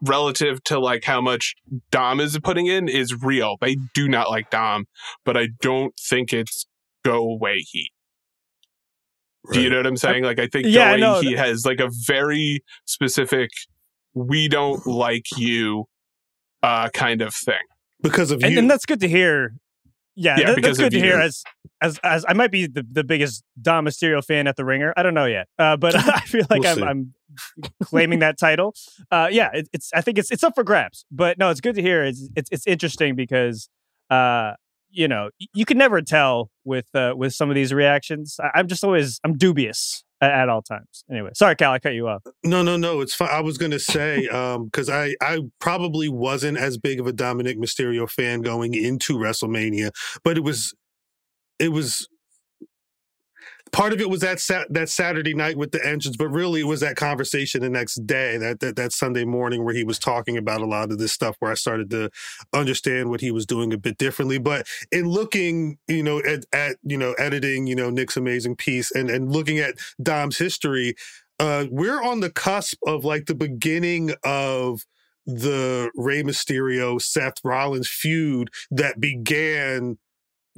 relative 0.00 0.62
to 0.64 0.78
like 0.78 1.04
how 1.04 1.20
much 1.20 1.54
Dom 1.90 2.20
is 2.20 2.38
putting 2.38 2.66
in 2.66 2.88
is 2.88 3.22
real. 3.22 3.56
They 3.60 3.76
do 3.94 4.08
not 4.08 4.30
like 4.30 4.50
Dom, 4.50 4.86
but 5.24 5.36
I 5.36 5.48
don't 5.60 5.94
think 5.98 6.32
it's 6.32 6.66
go 7.04 7.18
away 7.18 7.58
heat. 7.58 7.90
Right. 9.44 9.54
Do 9.54 9.60
you 9.60 9.70
know 9.70 9.78
what 9.78 9.86
I'm 9.86 9.96
saying? 9.96 10.22
Like, 10.22 10.38
I 10.38 10.46
think 10.46 10.66
yeah, 10.68 10.94
no, 10.96 11.20
heat 11.20 11.36
has 11.36 11.66
like 11.66 11.80
a 11.80 11.90
very 12.06 12.62
specific, 12.84 13.50
we 14.14 14.46
don't 14.48 14.86
like 14.86 15.26
you 15.36 15.86
uh, 16.62 16.90
kind 16.90 17.20
of 17.22 17.34
thing. 17.34 17.62
Because 18.00 18.30
of 18.30 18.40
you. 18.40 18.48
And, 18.48 18.58
and 18.58 18.70
that's 18.70 18.86
good 18.86 19.00
to 19.00 19.08
hear. 19.08 19.54
Yeah, 20.14 20.38
yeah 20.38 20.46
that, 20.46 20.62
that's 20.62 20.78
good 20.78 20.92
to 20.92 21.00
hear. 21.00 21.18
As 21.18 21.42
as 21.80 21.98
as 22.04 22.24
I 22.28 22.32
might 22.32 22.50
be 22.50 22.66
the, 22.66 22.86
the 22.90 23.04
biggest 23.04 23.42
Dom 23.60 23.86
Mysterio 23.86 24.24
fan 24.24 24.46
at 24.46 24.56
the 24.56 24.64
Ringer. 24.64 24.92
I 24.96 25.02
don't 25.02 25.14
know 25.14 25.26
yet, 25.26 25.48
uh, 25.58 25.76
but 25.76 25.94
I 25.96 26.20
feel 26.20 26.46
like 26.50 26.62
we'll 26.62 26.84
I'm, 26.84 26.88
I'm, 26.88 27.14
claiming 27.82 28.18
that 28.18 28.38
title. 28.38 28.74
Uh, 29.10 29.28
yeah, 29.30 29.50
it, 29.54 29.68
it's 29.72 29.90
I 29.94 30.00
think 30.00 30.18
it's 30.18 30.30
it's 30.30 30.44
up 30.44 30.54
for 30.54 30.64
grabs. 30.64 31.04
But 31.10 31.38
no, 31.38 31.50
it's 31.50 31.60
good 31.60 31.74
to 31.76 31.82
hear. 31.82 32.04
It's 32.04 32.28
it's, 32.36 32.50
it's 32.52 32.66
interesting 32.66 33.16
because 33.16 33.68
uh, 34.10 34.52
you 34.90 35.08
know 35.08 35.30
you 35.54 35.64
can 35.64 35.78
never 35.78 36.02
tell 36.02 36.50
with 36.64 36.94
uh, 36.94 37.14
with 37.16 37.32
some 37.32 37.48
of 37.48 37.54
these 37.54 37.72
reactions. 37.72 38.38
I, 38.40 38.60
am 38.60 38.68
just 38.68 38.84
always 38.84 39.18
I'm 39.24 39.36
dubious 39.36 40.04
at, 40.22 40.48
all 40.48 40.62
times. 40.62 41.04
Anyway, 41.10 41.30
sorry, 41.34 41.56
Khal, 41.56 41.70
I 41.70 41.78
cut 41.78 41.94
you 41.94 42.08
off. 42.08 42.22
No, 42.44 42.62
no, 42.62 42.76
no, 42.76 43.00
it's 43.00 43.14
fine. 43.14 43.30
I 43.30 43.40
was 43.40 43.58
gonna 43.58 43.78
say 43.78 44.22
because 44.22 44.88
um, 44.88 44.94
I 44.94 45.14
I 45.20 45.40
probably 45.58 46.08
wasn't 46.08 46.58
as 46.58 46.78
big 46.78 47.00
of 47.00 47.06
a 47.06 47.12
Dominik 47.12 47.56
Mysterio 47.56 48.08
fan 48.08 48.40
going 48.40 48.74
into 48.74 49.16
WrestleMania, 49.16 49.90
but 50.24 50.36
it 50.36 50.44
was 50.44 50.74
it 51.58 51.68
was 51.72 52.08
part 53.72 53.92
of 53.92 54.00
it 54.00 54.08
was 54.08 54.20
that 54.20 54.40
that 54.70 54.88
Saturday 54.88 55.34
night 55.34 55.56
with 55.56 55.72
the 55.72 55.84
entrance, 55.84 56.16
but 56.16 56.28
really 56.28 56.60
it 56.60 56.66
was 56.66 56.80
that 56.80 56.96
conversation 56.96 57.62
the 57.62 57.70
next 57.70 58.06
day, 58.06 58.36
that, 58.36 58.60
that 58.60 58.76
that 58.76 58.92
Sunday 58.92 59.24
morning 59.24 59.64
where 59.64 59.74
he 59.74 59.82
was 59.82 59.98
talking 59.98 60.36
about 60.36 60.60
a 60.60 60.66
lot 60.66 60.92
of 60.92 60.98
this 60.98 61.12
stuff, 61.12 61.36
where 61.40 61.50
I 61.50 61.54
started 61.54 61.90
to 61.90 62.10
understand 62.52 63.10
what 63.10 63.20
he 63.20 63.30
was 63.30 63.46
doing 63.46 63.72
a 63.72 63.78
bit 63.78 63.98
differently. 63.98 64.38
But 64.38 64.66
in 64.92 65.08
looking, 65.08 65.78
you 65.88 66.02
know, 66.02 66.20
at, 66.20 66.44
at 66.52 66.76
you 66.82 66.98
know 66.98 67.14
editing, 67.14 67.66
you 67.66 67.74
know 67.74 67.90
Nick's 67.90 68.16
amazing 68.16 68.56
piece, 68.56 68.90
and 68.92 69.10
and 69.10 69.32
looking 69.32 69.58
at 69.58 69.74
Dom's 70.02 70.38
history, 70.38 70.94
uh, 71.40 71.66
we're 71.70 72.02
on 72.02 72.20
the 72.20 72.30
cusp 72.30 72.78
of 72.86 73.04
like 73.04 73.26
the 73.26 73.34
beginning 73.34 74.12
of 74.22 74.82
the 75.24 75.90
Rey 75.94 76.22
Mysterio 76.22 77.00
Seth 77.00 77.36
Rollins 77.44 77.88
feud 77.88 78.50
that 78.70 79.00
began 79.00 79.98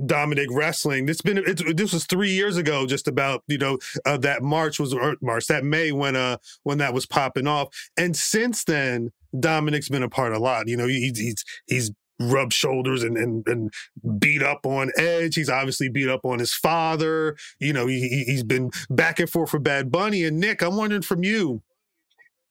Dominik 0.01 0.49
wrestling. 0.51 1.09
It's 1.09 1.23
been 1.23 1.39
it's, 1.39 1.63
this 1.75 1.93
was 1.93 2.07
three 2.07 2.31
years 2.31 2.57
ago. 2.57 2.87
Just 2.87 3.07
about 3.07 3.43
you 3.47 3.59
know 3.59 3.79
uh, 4.05 4.17
that 4.19 4.43
March 4.43 4.81
was 4.81 4.95
March 5.23 5.47
that 5.47 5.65
May 5.65 5.93
when 5.93 6.17
uh 6.17 6.39
when 6.65 6.79
that 6.79 6.95
was 6.95 7.07
popping 7.07 7.47
off, 7.47 7.69
and 7.97 8.17
since 8.17 8.65
then 8.65 9.11
Dominik's 9.35 9.89
been 9.89 10.03
a 10.03 10.09
part 10.09 10.33
a 10.33 10.39
lot. 10.39 10.69
You 10.69 10.77
know 10.77 10.89
he's 10.89 11.19
he's 11.19 11.45
he's 11.67 11.91
rubbed 12.21 12.53
shoulders 12.53 13.03
and, 13.03 13.17
and 13.17 13.47
and 13.47 13.73
beat 14.19 14.43
up 14.43 14.67
on 14.67 14.91
Edge. 14.97 15.37
He's 15.37 15.51
obviously 15.51 15.89
beat 15.89 16.09
up 16.09 16.25
on 16.25 16.39
his 16.39 16.53
father. 16.53 17.37
You 17.61 17.73
know 17.73 17.87
he 17.87 18.25
he's 18.27 18.45
been 18.45 18.71
back 18.91 19.21
and 19.21 19.31
forth 19.31 19.51
for 19.51 19.61
Bad 19.61 19.93
Bunny 19.93 20.25
and 20.25 20.41
Nick. 20.41 20.63
I'm 20.63 20.77
wondering 20.77 21.03
from 21.03 21.23
you 21.23 21.63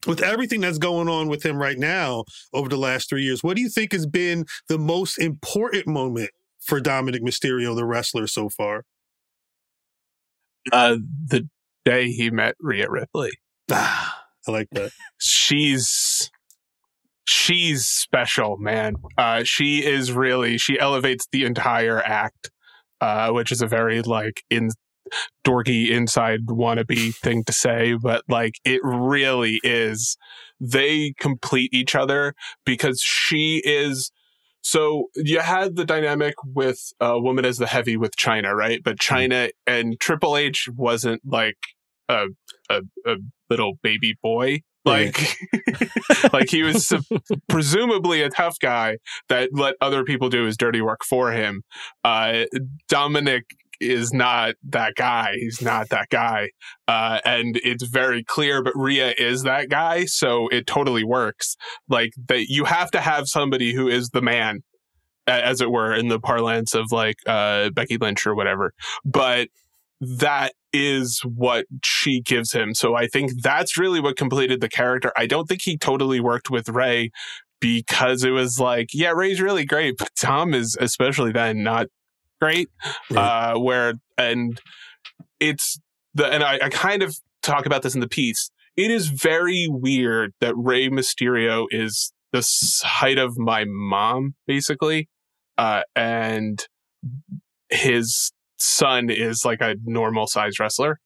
with 0.07 0.21
everything 0.21 0.61
that's 0.61 0.77
going 0.77 1.07
on 1.07 1.27
with 1.29 1.43
him 1.45 1.57
right 1.57 1.77
now 1.77 2.25
over 2.53 2.67
the 2.67 2.77
last 2.77 3.09
three 3.09 3.23
years, 3.23 3.41
what 3.41 3.55
do 3.55 3.61
you 3.61 3.69
think 3.69 3.93
has 3.93 4.05
been 4.05 4.45
the 4.67 4.77
most 4.77 5.17
important 5.17 5.87
moment 5.87 6.29
for 6.65 6.79
Dominik 6.79 7.21
Mysterio, 7.21 7.75
the 7.75 7.85
wrestler, 7.85 8.27
so 8.27 8.49
far? 8.49 8.83
Uh, 10.71 10.97
the 11.25 11.47
day 11.85 12.11
he 12.11 12.29
met 12.29 12.55
Rhea 12.59 12.89
Ripley. 12.89 13.31
Ah, 13.71 14.23
I 14.47 14.51
like 14.51 14.69
that. 14.71 14.91
she's 15.19 16.29
she's 17.25 17.85
special, 17.85 18.57
man. 18.57 18.95
Uh, 19.17 19.43
she 19.43 19.85
is 19.85 20.11
really 20.11 20.57
she 20.57 20.79
elevates 20.79 21.27
the 21.31 21.45
entire 21.45 22.01
act, 22.01 22.51
uh, 23.01 23.31
which 23.31 23.51
is 23.51 23.61
a 23.61 23.67
very 23.67 24.01
like 24.01 24.43
in 24.49 24.69
dorky 25.45 25.89
inside 25.89 26.45
wannabe 26.47 27.13
thing 27.15 27.43
to 27.43 27.53
say, 27.53 27.95
but 28.01 28.23
like 28.27 28.55
it 28.63 28.81
really 28.83 29.59
is. 29.63 30.17
They 30.59 31.13
complete 31.19 31.73
each 31.73 31.95
other 31.95 32.33
because 32.65 33.01
she 33.01 33.61
is 33.65 34.11
so 34.63 35.09
you 35.15 35.39
had 35.39 35.75
the 35.75 35.85
dynamic 35.85 36.35
with 36.43 36.93
a 36.99 37.19
woman 37.19 37.45
as 37.45 37.57
the 37.57 37.67
heavy 37.67 37.97
with 37.97 38.15
Chyna, 38.15 38.53
right? 38.53 38.81
But 38.83 38.97
mm-hmm. 38.97 39.49
And 39.67 39.99
Triple 39.99 40.37
H 40.37 40.69
wasn't 40.73 41.21
like 41.25 41.57
a 42.09 42.27
a, 42.69 42.81
a 43.05 43.15
little 43.49 43.73
baby 43.83 44.15
boy. 44.23 44.61
Like, 44.85 45.37
like 46.33 46.49
he 46.49 46.63
was 46.63 46.91
presumably 47.47 48.21
a 48.21 48.29
tough 48.29 48.57
guy 48.59 48.97
that 49.29 49.49
let 49.53 49.75
other 49.79 50.03
people 50.03 50.29
do 50.29 50.43
his 50.43 50.57
dirty 50.57 50.81
work 50.81 51.05
for 51.05 51.31
him. 51.31 51.63
Uh, 52.03 52.45
Dominik 52.91 53.43
is 53.79 54.13
not 54.13 54.55
that 54.69 54.95
guy. 54.95 55.35
He's 55.39 55.61
not 55.61 55.89
that 55.89 56.09
guy. 56.09 56.49
Uh, 56.87 57.19
and 57.25 57.59
it's 57.63 57.83
very 57.83 58.23
clear, 58.23 58.63
but 58.63 58.73
Rhea 58.75 59.13
is 59.17 59.43
that 59.43 59.69
guy. 59.69 60.05
So 60.05 60.47
it 60.49 60.67
totally 60.67 61.03
works. 61.03 61.55
Like 61.87 62.13
that 62.27 62.47
you 62.49 62.65
have 62.65 62.91
to 62.91 62.99
have 62.99 63.27
somebody 63.27 63.73
who 63.73 63.87
is 63.87 64.09
the 64.09 64.21
man, 64.21 64.63
as 65.27 65.61
it 65.61 65.71
were, 65.71 65.93
in 65.93 66.07
the 66.07 66.19
parlance 66.19 66.73
of 66.73 66.91
like, 66.91 67.17
uh, 67.27 67.69
Becky 67.71 67.97
Lynch 67.97 68.27
or 68.27 68.35
whatever. 68.35 68.73
But 69.05 69.49
that 69.99 70.53
is 70.73 71.21
what 71.23 71.65
she 71.83 72.19
gives 72.19 72.51
him. 72.51 72.73
So 72.73 72.95
I 72.95 73.07
think 73.07 73.41
that's 73.41 73.77
really 73.77 74.01
what 74.01 74.17
completed 74.17 74.59
the 74.59 74.69
character. 74.69 75.13
I 75.15 75.27
don't 75.27 75.47
think 75.47 75.61
he 75.61 75.77
totally 75.77 76.19
worked 76.19 76.49
with 76.49 76.67
Rey 76.67 77.11
because 77.61 78.25
it 78.25 78.31
was 78.31 78.59
like, 78.59 78.89
yeah, 78.93 79.11
Rey's 79.11 79.39
really 79.39 79.63
great, 79.63 79.95
but 79.97 80.09
Dom 80.19 80.53
is 80.53 80.75
especially 80.81 81.31
then 81.31 81.63
not 81.63 81.87
great. 82.41 82.69
Uh, 83.15 83.55
where 83.55 83.93
and 84.17 84.59
it's 85.39 85.79
the 86.13 86.25
and 86.25 86.43
I, 86.43 86.59
I 86.63 86.69
kind 86.69 87.03
of 87.03 87.15
talk 87.41 87.65
about 87.65 87.81
this 87.83 87.95
in 87.95 88.01
the 88.01 88.07
piece. 88.07 88.49
It 88.75 88.89
is 88.89 89.07
very 89.07 89.67
weird 89.69 90.33
that 90.41 90.55
Rey 90.57 90.89
Mysterio 90.89 91.67
is 91.69 92.11
the 92.31 92.43
height 92.83 93.19
of 93.19 93.37
my 93.37 93.65
mom, 93.67 94.33
basically, 94.47 95.07
uh, 95.57 95.83
and 95.95 96.65
his 97.69 98.31
son 98.57 99.09
is 99.09 99.45
like 99.45 99.61
a 99.61 99.75
normal 99.85 100.27
sized 100.27 100.59
wrestler. 100.59 100.99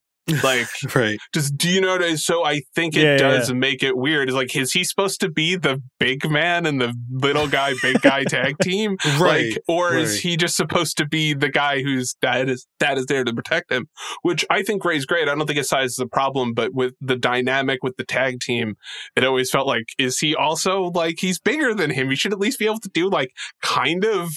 Like, 0.43 0.67
right? 0.95 1.17
Just 1.33 1.57
do 1.57 1.69
you 1.69 1.81
know 1.81 1.91
what? 1.91 2.03
I, 2.03 2.15
so 2.15 2.45
I 2.45 2.61
think 2.75 2.95
it 2.95 3.03
yeah, 3.03 3.17
does 3.17 3.49
yeah. 3.49 3.55
make 3.55 3.83
it 3.83 3.95
weird. 3.97 4.29
Is 4.29 4.35
like, 4.35 4.55
is 4.55 4.71
he 4.71 4.83
supposed 4.83 5.21
to 5.21 5.29
be 5.29 5.55
the 5.55 5.81
big 5.99 6.29
man 6.29 6.65
and 6.65 6.81
the 6.81 6.93
little 7.09 7.47
guy, 7.47 7.73
big 7.81 8.01
guy 8.01 8.23
tag 8.23 8.57
team? 8.61 8.97
right? 9.19 9.53
Like, 9.53 9.63
or 9.67 9.91
right. 9.91 9.99
is 9.99 10.19
he 10.19 10.37
just 10.37 10.55
supposed 10.55 10.97
to 10.97 11.07
be 11.07 11.33
the 11.33 11.49
guy 11.49 11.81
whose 11.81 12.15
dad 12.21 12.49
is 12.49 12.67
dad 12.79 12.97
is 12.97 13.05
there 13.05 13.23
to 13.23 13.33
protect 13.33 13.71
him? 13.71 13.87
Which 14.21 14.45
I 14.49 14.63
think 14.63 14.83
Rey's 14.83 15.05
great. 15.05 15.29
I 15.29 15.35
don't 15.35 15.47
think 15.47 15.57
his 15.57 15.69
size 15.69 15.91
is 15.91 15.99
a 15.99 16.07
problem, 16.07 16.53
but 16.53 16.73
with 16.73 16.93
the 16.99 17.15
dynamic 17.15 17.83
with 17.83 17.97
the 17.97 18.05
tag 18.05 18.39
team, 18.39 18.75
it 19.15 19.23
always 19.23 19.49
felt 19.49 19.67
like, 19.67 19.85
is 19.97 20.19
he 20.19 20.35
also 20.35 20.91
like 20.93 21.19
he's 21.19 21.39
bigger 21.39 21.73
than 21.73 21.91
him? 21.91 22.09
He 22.09 22.15
should 22.15 22.33
at 22.33 22.39
least 22.39 22.59
be 22.59 22.65
able 22.65 22.79
to 22.79 22.89
do 22.89 23.09
like 23.09 23.31
kind 23.61 24.05
of. 24.05 24.31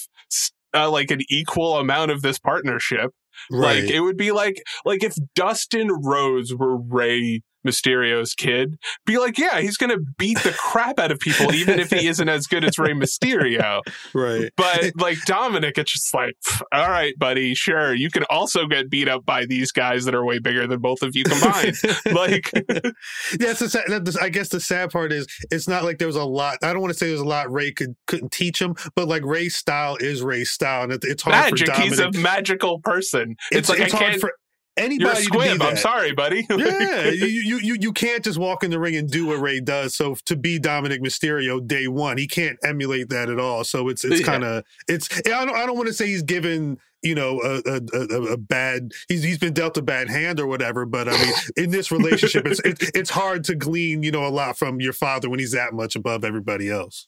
Uh, 0.73 0.91
like 0.91 1.11
an 1.11 1.21
equal 1.29 1.79
amount 1.79 2.11
of 2.11 2.23
this 2.23 2.39
partnership 2.39 3.13
Right. 3.51 3.83
Like 3.83 3.91
it 3.91 4.01
would 4.01 4.17
be 4.17 4.33
like 4.33 4.63
like 4.85 5.03
if 5.03 5.15
Dustin 5.35 5.89
Rhodes 5.89 6.55
were 6.55 6.77
Rey 6.77 7.43
Mysterio's 7.67 8.35
kid, 8.35 8.79
be 9.07 9.19
like, 9.19 9.39
yeah, 9.39 9.61
he's 9.61 9.77
gonna 9.77 9.99
beat 10.19 10.39
the 10.39 10.53
crap 10.53 10.99
out 10.99 11.11
of 11.11 11.19
people, 11.19 11.55
even 11.55 11.79
if 11.79 11.91
he 11.91 12.07
isn't 12.09 12.29
as 12.29 12.47
good 12.47 12.65
as 12.65 12.79
Rey 12.79 12.93
Mysterio. 12.93 13.83
Right. 14.15 14.51
But 14.57 14.93
like 14.97 15.19
Dominik, 15.27 15.79
it's 15.79 15.93
just 15.93 16.15
like, 16.15 16.37
all 16.73 16.89
right, 16.89 17.15
buddy, 17.19 17.55
sure, 17.55 17.95
you 17.95 18.11
can 18.11 18.25
also 18.31 18.67
get 18.67 18.91
beat 18.91 19.09
up 19.09 19.25
by 19.25 19.47
these 19.47 19.73
guys 19.73 20.05
that 20.05 20.15
are 20.15 20.25
way 20.25 20.39
bigger 20.39 20.67
than 20.67 20.81
both 20.81 21.03
of 21.03 21.15
you 21.15 21.25
combined. 21.25 21.77
like, 22.13 22.51
yeah, 22.55 23.53
the, 23.55 24.19
I 24.21 24.29
guess 24.29 24.49
the 24.49 24.61
sad 24.61 24.91
part 24.91 25.13
is 25.13 25.27
it's 25.51 25.69
not 25.69 25.85
like 25.85 25.99
there 25.99 26.07
was 26.07 26.17
a 26.17 26.25
lot. 26.25 26.59
I 26.63 26.73
don't 26.73 26.81
want 26.81 26.93
to 26.93 26.99
say 26.99 27.09
there's 27.09 27.21
a 27.21 27.25
lot 27.25 27.51
Rey 27.51 27.73
could 27.73 27.97
couldn't 28.07 28.33
teach 28.33 28.61
him, 28.61 28.75
but 28.95 29.09
like 29.09 29.25
Rey's 29.25 29.57
style 29.57 29.97
is 30.01 30.23
Rey's 30.23 30.51
style, 30.51 30.85
and 30.85 30.93
it, 30.93 31.01
it's 31.05 31.23
hard 31.23 31.53
magic. 31.53 31.67
for 31.67 31.73
Dominik. 31.73 31.83
He's 31.85 31.99
a 31.99 32.13
magical 32.13 32.81
person. 32.81 33.37
It's, 33.51 33.61
it's 33.61 33.69
like 33.69 33.81
it's 33.81 33.95
I 33.95 33.99
hard 33.99 34.11
can't. 34.13 34.21
For, 34.21 34.33
anybody 34.77 35.05
You're 35.05 35.15
be 35.17 35.23
squib. 35.23 35.63
I'm 35.63 35.77
sorry, 35.77 36.13
buddy. 36.13 36.47
yeah, 36.51 37.09
you, 37.11 37.59
you 37.59 37.77
you 37.81 37.93
can't 37.93 38.25
just 38.25 38.39
walk 38.39 38.65
in 38.65 38.71
the 38.71 38.79
ring 38.79 38.97
and 38.97 39.11
do 39.11 39.27
what 39.27 39.41
Rey 39.41 39.61
does. 39.61 39.95
So 39.95 40.17
to 40.27 40.37
be 40.37 40.59
Dominik 40.59 41.01
Mysterio 41.01 41.67
day 41.67 41.89
one, 41.89 42.17
he 42.19 42.27
can't 42.27 42.59
emulate 42.63 43.09
that 43.11 43.29
at 43.29 43.39
all. 43.39 43.65
So 43.65 43.89
it's 43.89 44.05
it's 44.05 44.21
Yeah. 44.21 44.27
kind 44.27 44.45
of 44.45 44.65
it's. 44.89 45.09
I 45.27 45.45
don't 45.45 45.55
I 45.57 45.67
don't 45.67 45.77
want 45.77 45.89
to 45.89 45.95
say 45.95 46.07
he's 46.07 46.23
given 46.23 46.79
you 47.03 47.15
know 47.15 47.41
a, 47.43 47.63
a, 47.67 47.81
a, 47.95 48.33
a 48.33 48.37
bad 48.37 48.93
he's 49.09 49.23
he's 49.23 49.39
been 49.39 49.55
dealt 49.55 49.77
a 49.79 49.83
bad 49.83 50.09
hand 50.09 50.39
or 50.41 50.47
whatever. 50.47 50.85
But 50.87 51.09
I 51.09 51.13
mean, 51.13 51.35
in 51.57 51.71
this 51.71 51.91
relationship, 51.91 52.47
it's 52.47 52.61
it, 52.65 52.91
it's 52.95 53.11
hard 53.11 53.45
to 53.45 53.55
glean 53.55 54.03
you 54.03 54.11
know 54.11 54.27
a 54.27 54.29
lot 54.29 54.59
from 54.59 54.81
your 54.81 54.93
father 54.93 55.29
when 55.31 55.39
he's 55.39 55.53
that 55.53 55.73
much 55.75 55.97
above 55.97 56.25
everybody 56.25 56.69
else. 56.71 57.07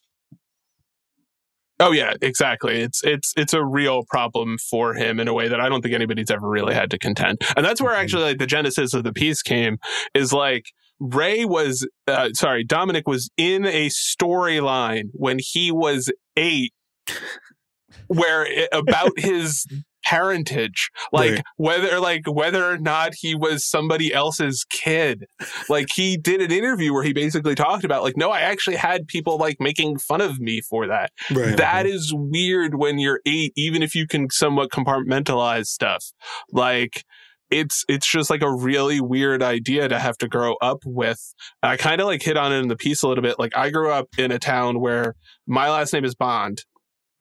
Oh 1.79 1.91
yeah, 1.91 2.13
exactly. 2.21 2.81
It's 2.81 3.03
it's 3.03 3.33
it's 3.35 3.53
a 3.53 3.63
real 3.63 4.03
problem 4.07 4.57
for 4.57 4.93
him 4.93 5.19
in 5.19 5.27
a 5.27 5.33
way 5.33 5.47
that 5.47 5.59
I 5.59 5.69
don't 5.69 5.81
think 5.81 5.95
anybody's 5.95 6.29
ever 6.29 6.47
really 6.47 6.73
had 6.73 6.91
to 6.91 6.99
contend. 6.99 7.41
And 7.55 7.65
that's 7.65 7.81
where 7.81 7.93
actually 7.93 8.23
like 8.23 8.37
the 8.37 8.45
genesis 8.45 8.93
of 8.93 9.03
the 9.03 9.13
piece 9.13 9.41
came 9.41 9.77
is 10.13 10.31
like 10.31 10.65
Rey 10.99 11.45
was 11.45 11.87
uh, 12.07 12.29
sorry, 12.33 12.65
Dominik 12.65 13.03
was 13.05 13.29
in 13.37 13.65
a 13.65 13.89
storyline 13.89 15.05
when 15.13 15.39
he 15.39 15.71
was 15.71 16.11
8 16.37 16.71
where 18.07 18.45
it, 18.45 18.69
about 18.71 19.11
his 19.17 19.65
parentage 20.03 20.89
like 21.11 21.31
Right. 21.31 21.43
whether 21.57 21.99
like 21.99 22.21
whether 22.27 22.63
or 22.69 22.77
not 22.77 23.13
he 23.19 23.35
was 23.35 23.65
somebody 23.65 24.13
else's 24.13 24.65
kid 24.69 25.25
like 25.69 25.87
he 25.95 26.17
did 26.17 26.41
an 26.41 26.51
interview 26.51 26.93
where 26.93 27.03
he 27.03 27.13
basically 27.13 27.55
talked 27.55 27.83
about 27.83 28.03
like 28.03 28.17
no 28.17 28.29
i 28.31 28.41
actually 28.41 28.75
had 28.75 29.07
people 29.07 29.37
like 29.37 29.57
making 29.59 29.97
fun 29.97 30.21
of 30.21 30.39
me 30.39 30.61
for 30.61 30.87
that 30.87 31.11
Right. 31.31 31.47
Uh-huh. 31.47 31.55
that 31.57 31.85
is 31.85 32.11
weird 32.13 32.75
when 32.75 32.99
you're 32.99 33.21
eight, 33.25 33.53
even 33.55 33.81
if 33.83 33.95
you 33.95 34.07
can 34.07 34.29
somewhat 34.29 34.69
compartmentalize 34.71 35.65
stuff. 35.65 36.11
Like 36.51 37.03
it's 37.49 37.85
it's 37.87 38.09
just 38.09 38.29
like 38.29 38.41
a 38.41 38.51
really 38.53 38.99
weird 38.99 39.43
idea 39.43 39.87
to 39.87 39.99
have 39.99 40.17
to 40.17 40.27
grow 40.27 40.55
up 40.61 40.79
with. 40.85 41.19
I 41.61 41.77
kind 41.77 42.01
of 42.01 42.07
like 42.07 42.21
hit 42.23 42.35
on 42.37 42.51
it 42.51 42.59
in 42.59 42.67
the 42.67 42.75
piece 42.75 43.03
a 43.03 43.07
little 43.07 43.21
bit. 43.21 43.37
Like 43.39 43.55
I 43.55 43.69
grew 43.69 43.91
up 43.91 44.07
in 44.17 44.31
a 44.31 44.39
town 44.39 44.79
where 44.79 45.15
my 45.47 45.69
last 45.69 45.93
name 45.93 46.05
is 46.05 46.15
Bond. 46.15 46.63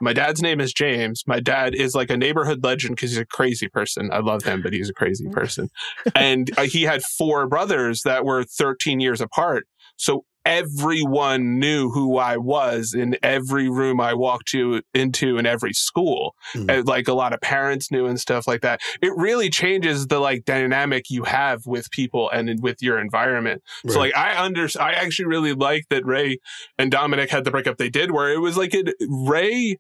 My 0.03 0.13
dad's 0.13 0.43
name 0.43 0.61
is 0.61 0.73
James. 0.73 1.23
My 1.29 1.39
dad 1.39 1.77
is 1.77 1.95
like 1.95 2.11
a 2.11 2.17
neighborhood 2.17 2.65
legend 2.65 2.97
because 2.97 3.11
he's 3.11 3.21
a 3.21 3.25
crazy 3.25 3.69
person. 3.69 4.11
I 4.13 4.19
love 4.19 4.43
him, 4.43 4.61
but 4.61 4.73
he's 4.73 4.91
a 4.91 4.95
crazy 4.95 5.29
person. 5.29 5.71
And 6.17 6.51
uh, 6.59 6.63
he 6.63 6.83
had 6.83 7.03
four 7.03 7.47
brothers 7.47 8.03
that 8.05 8.25
were 8.25 8.43
13 8.43 8.99
years 8.99 9.21
apart. 9.21 9.69
So 9.97 10.25
everyone 10.45 11.61
knew 11.61 11.91
who 11.91 12.19
I 12.19 12.37
was 12.37 12.95
in 12.95 13.17
every 13.23 13.69
room 13.69 14.01
I 14.01 14.15
walked 14.15 14.49
to 14.49 14.83
into 14.93 15.39
in 15.39 15.47
every 15.47 15.73
school. 15.73 16.35
Mm. 16.55 16.79
And, 16.79 16.89
like 16.89 17.07
a 17.07 17.13
lot 17.13 17.33
of 17.33 17.41
parents 17.41 17.93
knew 17.93 18.07
and 18.07 18.19
stuff 18.19 18.49
like 18.49 18.63
that. 18.63 18.81
It 19.01 19.13
really 19.17 19.51
changes 19.51 20.09
the 20.09 20.19
like 20.19 20.45
dynamic 20.45 21.11
you 21.11 21.23
have 21.25 21.65
with 21.65 21.91
people 21.93 22.29
and 22.31 22.51
in- 22.51 22.61
with 22.61 22.83
your 22.83 22.99
environment. 22.99 23.63
So 23.87 24.01
like 24.01 24.17
I 24.17 24.43
under 24.43 24.67
I 24.81 24.93
actually 24.95 25.27
really 25.27 25.53
like 25.53 25.85
that 25.91 26.05
Rey 26.05 26.39
and 26.77 26.91
Dominik 26.91 27.31
had 27.31 27.45
the 27.45 27.53
breakup 27.53 27.77
they 27.77 27.89
did 27.89 28.11
where 28.11 28.33
it 28.33 28.39
was 28.39 28.57
like 28.57 28.75
it 28.75 28.95
Rey 29.09 29.79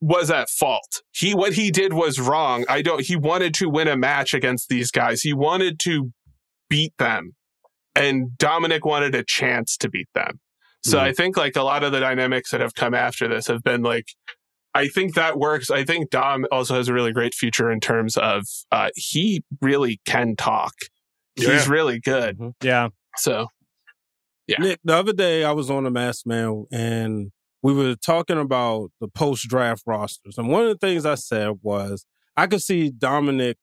was 0.00 0.30
at 0.30 0.48
fault. 0.50 1.02
He 1.12 1.34
what 1.34 1.54
he 1.54 1.70
did 1.70 1.92
was 1.92 2.18
wrong. 2.20 2.64
I 2.68 2.82
don't 2.82 3.00
he 3.04 3.16
wanted 3.16 3.54
to 3.54 3.68
win 3.70 3.88
a 3.88 3.96
match 3.96 4.34
against 4.34 4.68
these 4.68 4.90
guys. 4.90 5.22
He 5.22 5.32
wanted 5.32 5.78
to 5.80 6.12
beat 6.68 6.92
them. 6.98 7.32
And 7.94 8.30
Dominik 8.36 8.84
wanted 8.84 9.14
a 9.14 9.24
chance 9.26 9.76
to 9.78 9.88
beat 9.88 10.08
them. 10.14 10.40
So 10.84 10.98
Mhm. 10.98 11.02
I 11.02 11.12
think 11.12 11.36
like 11.36 11.56
a 11.56 11.62
lot 11.62 11.82
of 11.82 11.92
the 11.92 12.00
dynamics 12.00 12.50
that 12.50 12.60
have 12.60 12.74
come 12.74 12.92
after 12.94 13.26
this 13.26 13.46
have 13.46 13.62
been 13.62 13.82
like 13.82 14.06
I 14.74 14.88
think 14.88 15.14
that 15.14 15.38
works. 15.38 15.70
I 15.70 15.84
think 15.84 16.10
Dom 16.10 16.44
also 16.52 16.74
has 16.74 16.88
a 16.88 16.92
really 16.92 17.12
great 17.12 17.32
future 17.34 17.70
in 17.70 17.80
terms 17.80 18.18
of 18.18 18.44
uh 18.70 18.90
he 18.94 19.42
really 19.62 20.00
can 20.04 20.36
talk. 20.36 20.74
He's 21.36 21.68
really 21.68 21.98
good. 22.00 22.38
Yeah. 22.62 22.88
So 23.16 23.46
Yeah. 24.46 24.58
Nick, 24.58 24.80
the 24.84 24.94
other 24.94 25.12
day 25.14 25.42
I 25.44 25.52
was 25.52 25.70
on 25.70 25.86
a 25.86 25.90
Masked 25.90 26.26
Man 26.26 26.66
and 26.70 27.32
we 27.66 27.72
were 27.74 27.96
talking 27.96 28.38
about 28.38 28.90
the 29.00 29.08
post 29.08 29.48
draft 29.48 29.82
rosters. 29.86 30.38
And 30.38 30.48
one 30.48 30.62
of 30.62 30.68
the 30.68 30.78
things 30.86 31.04
I 31.04 31.16
said 31.16 31.54
was 31.62 32.04
I 32.36 32.46
could 32.46 32.62
see 32.62 32.90
Dominik 32.92 33.56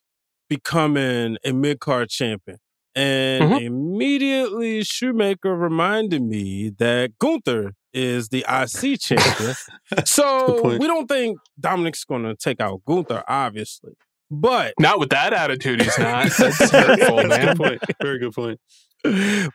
becoming 0.49 1.37
a 1.45 1.53
mid 1.53 1.79
card 1.79 2.09
champion. 2.09 2.57
And 2.95 3.43
Mhm. 3.51 3.61
immediately 3.65 4.83
Shoemaker 4.83 5.55
reminded 5.55 6.21
me 6.21 6.69
that 6.79 7.17
Gunther 7.17 7.73
is 7.93 8.29
the 8.29 8.45
IC 8.47 8.97
champion. 8.97 9.55
So 10.05 10.61
we 10.77 10.85
don't 10.85 11.07
think 11.07 11.37
Dominik's 11.59 12.03
going 12.03 12.23
to 12.23 12.35
take 12.35 12.59
out 12.59 12.81
Gunther, 12.85 13.23
obviously. 13.27 13.93
But 14.29 14.73
not 14.79 14.99
with 14.99 15.09
that 15.11 15.31
attitude 15.33 15.81
he's 15.81 15.97
not. 15.97 16.29
That's 16.37 16.71
hurtful, 16.71 17.23
man. 17.23 17.55
good 17.55 17.57
point. 17.57 17.81
Very 18.01 18.19
good 18.19 18.33
point. 18.33 18.59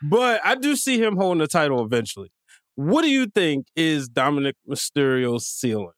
but 0.03 0.41
I 0.45 0.55
do 0.55 0.75
see 0.77 0.99
him 1.03 1.17
holding 1.17 1.39
the 1.41 1.47
title 1.49 1.85
eventually. 1.85 2.31
What 2.79 3.03
do 3.03 3.11
you 3.11 3.27
think 3.27 3.67
is 3.75 4.09
Dominik 4.09 4.53
Mysterio's 4.65 5.49
ceiling? 5.49 5.91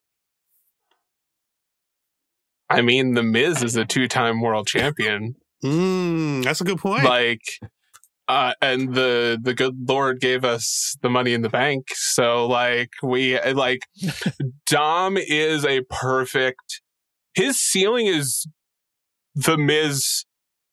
I 2.70 2.80
mean, 2.80 3.12
The 3.12 3.22
Miz 3.22 3.62
is 3.62 3.76
a 3.76 3.84
two-time 3.84 4.40
world 4.40 4.66
champion. 4.66 5.34
Mm, 5.62 6.42
that's 6.42 6.62
a 6.62 6.64
good 6.64 6.78
point. 6.78 7.04
Like, 7.04 7.42
uh, 8.28 8.54
and 8.62 8.94
the 8.94 9.38
the 9.42 9.52
good 9.52 9.74
Lord 9.86 10.20
gave 10.20 10.42
us 10.42 10.96
the 11.02 11.10
money 11.10 11.34
in 11.34 11.42
the 11.42 11.50
bank. 11.50 11.88
So, 11.92 12.46
like, 12.46 12.92
we 13.02 13.38
like 13.52 13.80
Dom 14.66 15.18
is 15.18 15.66
a 15.66 15.82
perfect. 15.90 16.80
His 17.34 17.58
ceiling 17.58 18.06
is 18.06 18.46
The 19.34 19.58
Miz, 19.58 20.24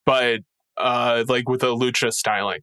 but 0.06 0.40
uh, 0.78 1.26
like 1.28 1.50
with 1.50 1.64
a 1.64 1.68
lucha 1.76 2.14
styling, 2.14 2.62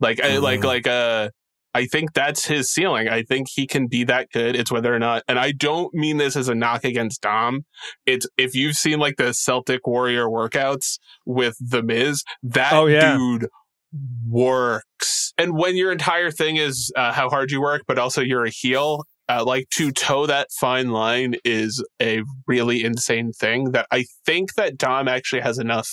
like 0.00 0.18
I 0.22 0.38
like 0.38 0.64
Uh. 0.64 0.68
like 0.68 0.86
uh 0.86 1.28
I 1.76 1.84
think 1.84 2.14
that's 2.14 2.46
his 2.46 2.70
ceiling. 2.70 3.08
I 3.08 3.22
think 3.22 3.48
he 3.54 3.66
can 3.66 3.86
be 3.86 4.02
that 4.04 4.30
good. 4.32 4.56
It's 4.56 4.72
whether 4.72 4.94
or 4.94 4.98
not, 4.98 5.22
and 5.28 5.38
I 5.38 5.52
don't 5.52 5.92
mean 5.94 6.16
this 6.16 6.34
as 6.36 6.48
a 6.48 6.54
knock 6.54 6.84
against 6.84 7.20
Dom. 7.20 7.64
It's 8.06 8.26
if 8.38 8.54
you've 8.54 8.76
seen 8.76 8.98
like 8.98 9.16
the 9.16 9.32
Celtic 9.34 9.86
Warrior 9.86 10.26
workouts 10.26 10.98
with 11.26 11.54
the 11.60 11.82
Miz, 11.82 12.22
that 12.42 12.72
Oh, 12.72 12.86
yeah. 12.86 13.16
dude 13.16 13.48
works. 14.26 15.32
And 15.38 15.56
when 15.56 15.76
your 15.76 15.92
entire 15.92 16.30
thing 16.30 16.56
is 16.56 16.90
uh, 16.96 17.12
how 17.12 17.28
hard 17.28 17.50
you 17.50 17.60
work, 17.60 17.82
but 17.86 17.98
also 17.98 18.22
you're 18.22 18.44
a 18.46 18.50
heel, 18.50 19.04
uh, 19.28 19.44
like 19.44 19.68
to 19.76 19.90
toe 19.92 20.26
that 20.26 20.48
fine 20.58 20.90
line 20.90 21.34
is 21.44 21.84
a 22.00 22.22
really 22.46 22.84
insane 22.84 23.32
thing 23.32 23.72
that 23.72 23.86
I 23.90 24.04
think 24.24 24.54
that 24.54 24.76
Dom 24.78 25.08
actually 25.08 25.42
has 25.42 25.58
enough 25.58 25.88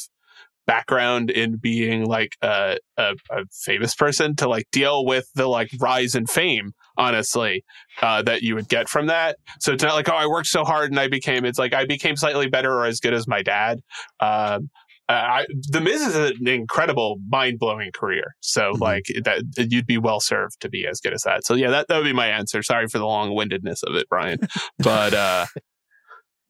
background 0.65 1.29
in 1.29 1.57
being 1.57 2.05
like 2.05 2.35
a, 2.41 2.77
a, 2.97 3.15
a 3.31 3.45
famous 3.51 3.93
person 3.95 4.35
to 4.35 4.47
like 4.47 4.65
deal 4.71 5.05
with 5.05 5.29
the 5.35 5.47
like 5.47 5.69
rise 5.79 6.15
in 6.15 6.25
fame 6.25 6.73
honestly 6.97 7.63
uh, 8.01 8.21
that 8.21 8.41
you 8.43 8.55
would 8.55 8.69
get 8.69 8.87
from 8.87 9.07
that 9.07 9.37
so 9.59 9.73
it's 9.73 9.83
not 9.83 9.93
like 9.93 10.09
oh 10.09 10.15
i 10.15 10.27
worked 10.27 10.47
so 10.47 10.63
hard 10.63 10.91
and 10.91 10.99
i 10.99 11.07
became 11.07 11.43
it's 11.45 11.59
like 11.59 11.73
i 11.73 11.85
became 11.85 12.15
slightly 12.15 12.47
better 12.47 12.71
or 12.71 12.85
as 12.85 12.99
good 12.99 13.13
as 13.13 13.27
my 13.27 13.41
dad 13.41 13.81
um, 14.19 14.69
I, 15.09 15.45
the 15.69 15.81
Miz 15.81 16.01
is 16.01 16.15
an 16.15 16.47
incredible, 16.47 17.17
mind-blowing 17.29 17.91
career. 17.93 18.35
So, 18.39 18.71
like 18.79 19.05
that, 19.25 19.43
you'd 19.57 19.85
be 19.85 19.97
well 19.97 20.19
served 20.19 20.61
to 20.61 20.69
be 20.69 20.87
as 20.87 21.01
good 21.01 21.13
as 21.13 21.23
that. 21.23 21.45
So, 21.45 21.55
yeah, 21.55 21.69
that, 21.71 21.87
that 21.89 21.97
would 21.97 22.05
be 22.05 22.13
my 22.13 22.27
answer. 22.27 22.63
Sorry 22.63 22.87
for 22.87 22.99
the 22.99 23.05
long-windedness 23.05 23.83
of 23.83 23.95
it, 23.95 24.07
Brian, 24.09 24.39
but 24.79 25.13
uh, 25.13 25.45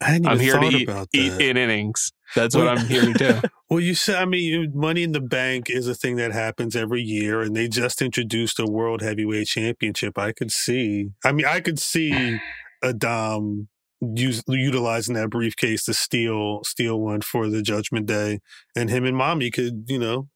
I 0.03 0.11
hadn't 0.11 0.27
I'm 0.27 0.39
here 0.39 0.59
to 0.59 0.65
eat, 0.67 0.89
about 0.89 1.07
eat 1.13 1.31
in 1.41 1.57
innings. 1.57 2.11
That's 2.35 2.55
what 2.55 2.67
I'm 2.67 2.85
here 2.87 3.01
to 3.03 3.13
do. 3.13 3.41
Well, 3.69 3.79
you 3.79 3.95
said, 3.95 4.15
I 4.17 4.25
mean, 4.25 4.71
Money 4.75 5.03
in 5.03 5.11
the 5.13 5.21
Bank 5.21 5.69
is 5.69 5.87
a 5.87 5.95
thing 5.95 6.15
that 6.17 6.31
happens 6.31 6.75
every 6.75 7.01
year, 7.01 7.41
and 7.41 7.55
they 7.55 7.67
just 7.67 8.01
introduced 8.01 8.59
a 8.59 8.65
World 8.65 9.01
Heavyweight 9.01 9.47
Championship. 9.47 10.17
I 10.17 10.31
could 10.31 10.51
see, 10.51 11.09
I 11.23 11.31
mean, 11.31 11.45
I 11.45 11.59
could 11.59 11.79
see 11.79 12.39
a 12.81 12.93
Dom 12.93 13.67
use, 14.01 14.43
utilizing 14.47 15.15
that 15.15 15.29
briefcase 15.29 15.85
to 15.85 15.93
steal 15.93 16.61
steal 16.65 16.99
one 16.99 17.21
for 17.21 17.49
the 17.49 17.61
Judgment 17.61 18.05
Day, 18.05 18.39
and 18.75 18.89
him 18.89 19.05
and 19.05 19.15
Mommy 19.15 19.49
could, 19.51 19.85
you 19.87 19.99
know, 19.99 20.27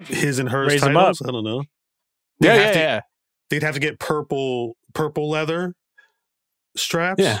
his 0.00 0.38
and 0.38 0.50
hers 0.50 0.72
Raise 0.72 0.80
titles. 0.82 1.22
I 1.26 1.30
don't 1.30 1.44
know. 1.44 1.62
Yeah, 2.40 2.52
They'd 2.52 2.56
yeah, 2.56 2.62
have 2.64 2.72
to- 2.74 2.78
yeah. 2.80 3.00
They'd 3.50 3.62
have 3.62 3.74
to 3.74 3.80
get 3.80 3.98
purple 3.98 4.76
purple 4.94 5.30
leather 5.30 5.74
straps. 6.76 7.22
Yeah. 7.22 7.40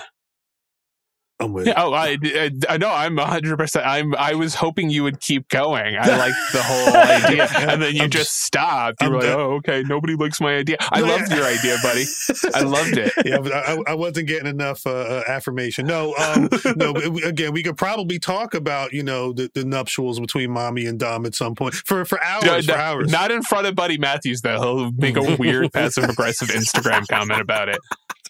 I'm 1.40 1.52
with. 1.52 1.66
Yeah, 1.68 1.84
oh, 1.84 1.92
I, 1.92 2.16
I, 2.68 2.78
know. 2.78 2.90
I'm 2.90 3.16
100. 3.16 3.58
percent 3.58 3.86
I'm. 3.86 4.14
I 4.16 4.34
was 4.34 4.54
hoping 4.54 4.90
you 4.90 5.02
would 5.02 5.20
keep 5.20 5.48
going. 5.48 5.96
I 5.98 6.16
like 6.16 6.32
the 6.52 6.62
whole 6.62 6.96
idea, 6.96 7.48
and 7.56 7.82
then 7.82 7.94
you 7.94 8.04
I'm 8.04 8.10
just 8.10 8.42
stopped. 8.42 9.02
You 9.02 9.08
I'm 9.08 9.12
were 9.12 9.18
like, 9.20 9.28
"Oh, 9.28 9.52
okay. 9.56 9.82
Nobody 9.82 10.14
likes 10.16 10.40
my 10.40 10.56
idea." 10.56 10.76
I 10.80 11.00
loved 11.00 11.30
your 11.30 11.44
idea, 11.44 11.76
buddy. 11.82 12.06
I 12.54 12.62
loved 12.62 12.96
it. 12.96 13.12
yeah, 13.24 13.38
but 13.38 13.52
I, 13.52 13.78
I 13.86 13.94
wasn't 13.94 14.28
getting 14.28 14.46
enough 14.46 14.86
uh, 14.86 14.90
uh, 14.90 15.22
affirmation. 15.28 15.86
No, 15.86 16.14
um, 16.16 16.48
no. 16.76 16.94
Again, 17.24 17.52
we 17.52 17.62
could 17.62 17.76
probably 17.76 18.18
talk 18.18 18.54
about 18.54 18.92
you 18.92 19.02
know 19.02 19.32
the, 19.32 19.50
the 19.54 19.64
nuptials 19.64 20.18
between 20.18 20.50
mommy 20.50 20.86
and 20.86 20.98
Dom 20.98 21.26
at 21.26 21.34
some 21.34 21.54
point 21.54 21.74
for 21.74 22.04
for 22.04 22.22
hours. 22.24 22.44
No, 22.44 22.60
for 22.62 22.78
no, 22.78 22.84
hours. 22.84 23.12
Not 23.12 23.30
in 23.30 23.42
front 23.42 23.66
of 23.66 23.74
Buddy 23.74 23.98
Matthews, 23.98 24.40
though. 24.40 24.60
He'll 24.60 24.92
make 24.92 25.16
a 25.16 25.36
weird 25.36 25.72
passive 25.72 26.04
aggressive 26.04 26.48
Instagram 26.48 27.06
comment 27.08 27.40
about 27.40 27.68
it. 27.68 27.78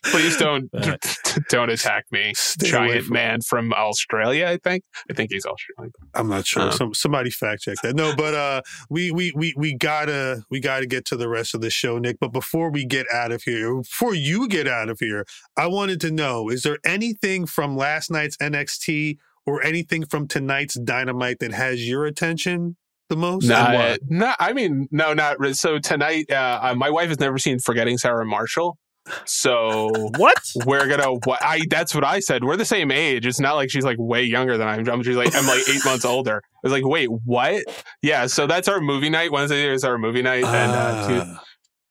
Please 0.05 0.37
don't 0.37 0.71
don't 1.51 1.71
attack 1.71 2.05
me, 2.11 2.33
Stay 2.35 2.69
giant 2.69 3.05
from- 3.05 3.15
man 3.15 3.41
from 3.41 3.73
Australia. 3.73 4.47
I 4.47 4.57
think. 4.59 4.85
I 5.11 5.15
think 5.15 5.31
he's 5.33 5.45
Australian. 5.47 5.93
I'm 6.15 6.29
not 6.29 6.47
sure. 6.47 6.63
Uh, 6.65 6.71
Some 6.71 6.95
somebody 6.95 7.31
fact 7.31 7.63
check 7.63 7.77
that. 7.83 7.95
No, 7.97 8.15
but 8.17 8.35
uh, 8.35 8.63
we 8.91 9.11
we 9.11 9.33
we 9.35 9.55
we 9.57 9.75
gotta 9.75 10.43
we 10.51 10.61
gotta 10.61 10.87
get 10.87 11.05
to 11.07 11.17
the 11.17 11.29
rest 11.29 11.55
of 11.55 11.61
the 11.61 11.71
show, 11.71 11.99
Nick. 11.99 12.19
But 12.21 12.33
before 12.33 12.71
we 12.71 12.85
get 12.85 13.07
out 13.13 13.33
of 13.33 13.43
here, 13.43 13.75
before 13.77 14.15
you 14.15 14.49
get 14.49 14.67
out 14.69 14.89
of 14.89 14.99
here, 15.01 15.25
I 15.57 15.67
wanted 15.67 16.01
to 16.03 16.11
know: 16.11 16.49
is 16.49 16.63
there 16.63 16.79
anything 16.85 17.47
from 17.47 17.77
last 17.77 18.11
night's 18.11 18.37
NXT 18.39 19.17
or 19.47 19.63
anything 19.63 20.05
from 20.05 20.29
tonight's 20.29 20.79
Dynamite 20.79 21.39
that 21.41 21.53
has 21.53 21.89
your 21.89 22.05
attention 22.05 22.77
the 23.09 23.17
most? 23.17 23.45
And 23.45 23.51
Nah, 23.51 23.73
why? 23.75 23.99
no, 24.09 24.35
I 24.39 24.53
mean, 24.53 24.89
no, 24.91 25.15
not 25.15 25.39
re- 25.41 25.55
so. 25.55 25.79
Tonight, 25.79 26.27
uh, 26.31 26.61
uh, 26.63 26.75
my 26.75 26.91
wife 26.91 27.09
has 27.09 27.19
never 27.21 27.39
seen 27.39 27.59
Forgetting 27.59 27.97
Sarah 27.99 28.27
Marshall, 28.27 28.77
so 29.25 29.89
what? 30.17 30.37
We're 30.67 30.87
gonna. 30.89 31.13
wha- 31.27 31.39
I 31.41 31.63
that's 31.71 31.95
what 31.95 32.05
I 32.05 32.21
said. 32.21 32.45
We're 32.45 32.57
the 32.57 32.65
same 32.65 32.91
age. 32.91 33.27
It's 33.27 33.41
not 33.41 33.55
like 33.55 33.71
she's 33.71 33.85
like 33.85 33.97
way 33.99 34.23
younger 34.25 34.57
than. 34.57 34.89
I'm 34.89 35.03
she's 35.03 35.17
like 35.17 35.35
I'm 35.35 35.47
like 35.47 35.69
eight 35.69 35.85
months 35.85 36.05
older. 36.05 36.43
I 36.45 36.59
was 36.63 36.73
like, 36.73 36.85
wait, 36.87 37.09
what? 37.25 37.63
Yeah. 38.03 38.27
So 38.27 38.47
that's 38.47 38.69
our 38.69 38.81
movie 38.81 39.11
night. 39.11 39.31
Wednesday 39.33 39.69
is 39.73 39.85
our 39.85 39.99
movie 39.99 40.23
night, 40.23 40.45
and 40.45 40.73
uh, 40.73 41.39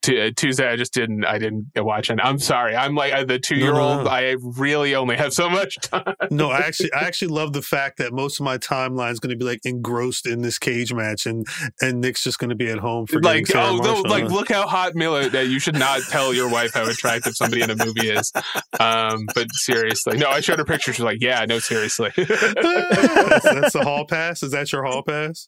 Uh, 0.09 0.31
Tuesday 0.35 0.67
I 0.67 0.75
just 0.75 0.93
didn't. 0.93 1.25
I 1.25 1.37
didn't 1.37 1.67
watch 1.75 2.09
it. 2.09 2.19
I'm 2.21 2.39
sorry. 2.39 2.75
I'm 2.75 2.95
like 2.95 3.13
uh, 3.13 3.23
the 3.23 3.39
two 3.39 3.55
year 3.55 3.75
old. 3.75 4.05
no. 4.05 4.09
I 4.09 4.35
really 4.41 4.95
only 4.95 5.15
have 5.17 5.33
so 5.33 5.49
much 5.49 5.75
time. 5.81 6.15
No, 6.31 6.49
I 6.49 6.59
actually, 6.67 6.93
I 6.93 7.01
actually 7.01 7.29
love 7.29 7.53
the 7.53 7.61
fact 7.61 7.97
that 7.97 8.13
most 8.13 8.39
of 8.39 8.43
my 8.43 8.57
timeline 8.57 9.11
is 9.11 9.19
going 9.19 9.31
to 9.31 9.37
be 9.37 9.45
like 9.45 9.61
engrossed 9.65 10.25
in 10.25 10.41
this 10.41 10.57
cage 10.59 10.93
match, 10.93 11.25
and 11.25 11.45
and 11.81 12.01
Nick's 12.01 12.23
just 12.23 12.39
going 12.39 12.49
to 12.49 12.55
be 12.55 12.69
at 12.69 12.79
home 12.79 13.07
for 13.07 13.21
like 13.21 13.47
Sarah 13.47 13.71
oh 13.71 13.77
no, 13.77 14.01
like 14.01 14.25
look 14.25 14.49
how 14.49 14.67
hot 14.67 14.95
Mila 14.95 15.29
that 15.29 15.47
you 15.47 15.59
should 15.59 15.77
not 15.77 16.01
tell 16.09 16.33
your 16.33 16.49
wife 16.49 16.73
how 16.73 16.87
attractive 16.87 17.35
somebody 17.35 17.61
in 17.61 17.69
a 17.69 17.75
movie 17.75 18.09
is 18.09 18.31
um 18.79 19.25
but 19.33 19.47
seriously 19.51 20.17
no 20.17 20.29
I 20.29 20.39
showed 20.39 20.59
her 20.59 20.65
picture 20.65 20.93
she's 20.93 21.03
like 21.03 21.21
yeah 21.21 21.45
no 21.45 21.59
seriously 21.59 22.11
that's, 22.15 23.43
that's 23.43 23.73
the 23.73 23.83
hall 23.83 24.05
pass. 24.05 24.43
Is 24.43 24.51
that 24.51 24.71
your 24.71 24.83
hall 24.83 25.03
pass? 25.03 25.47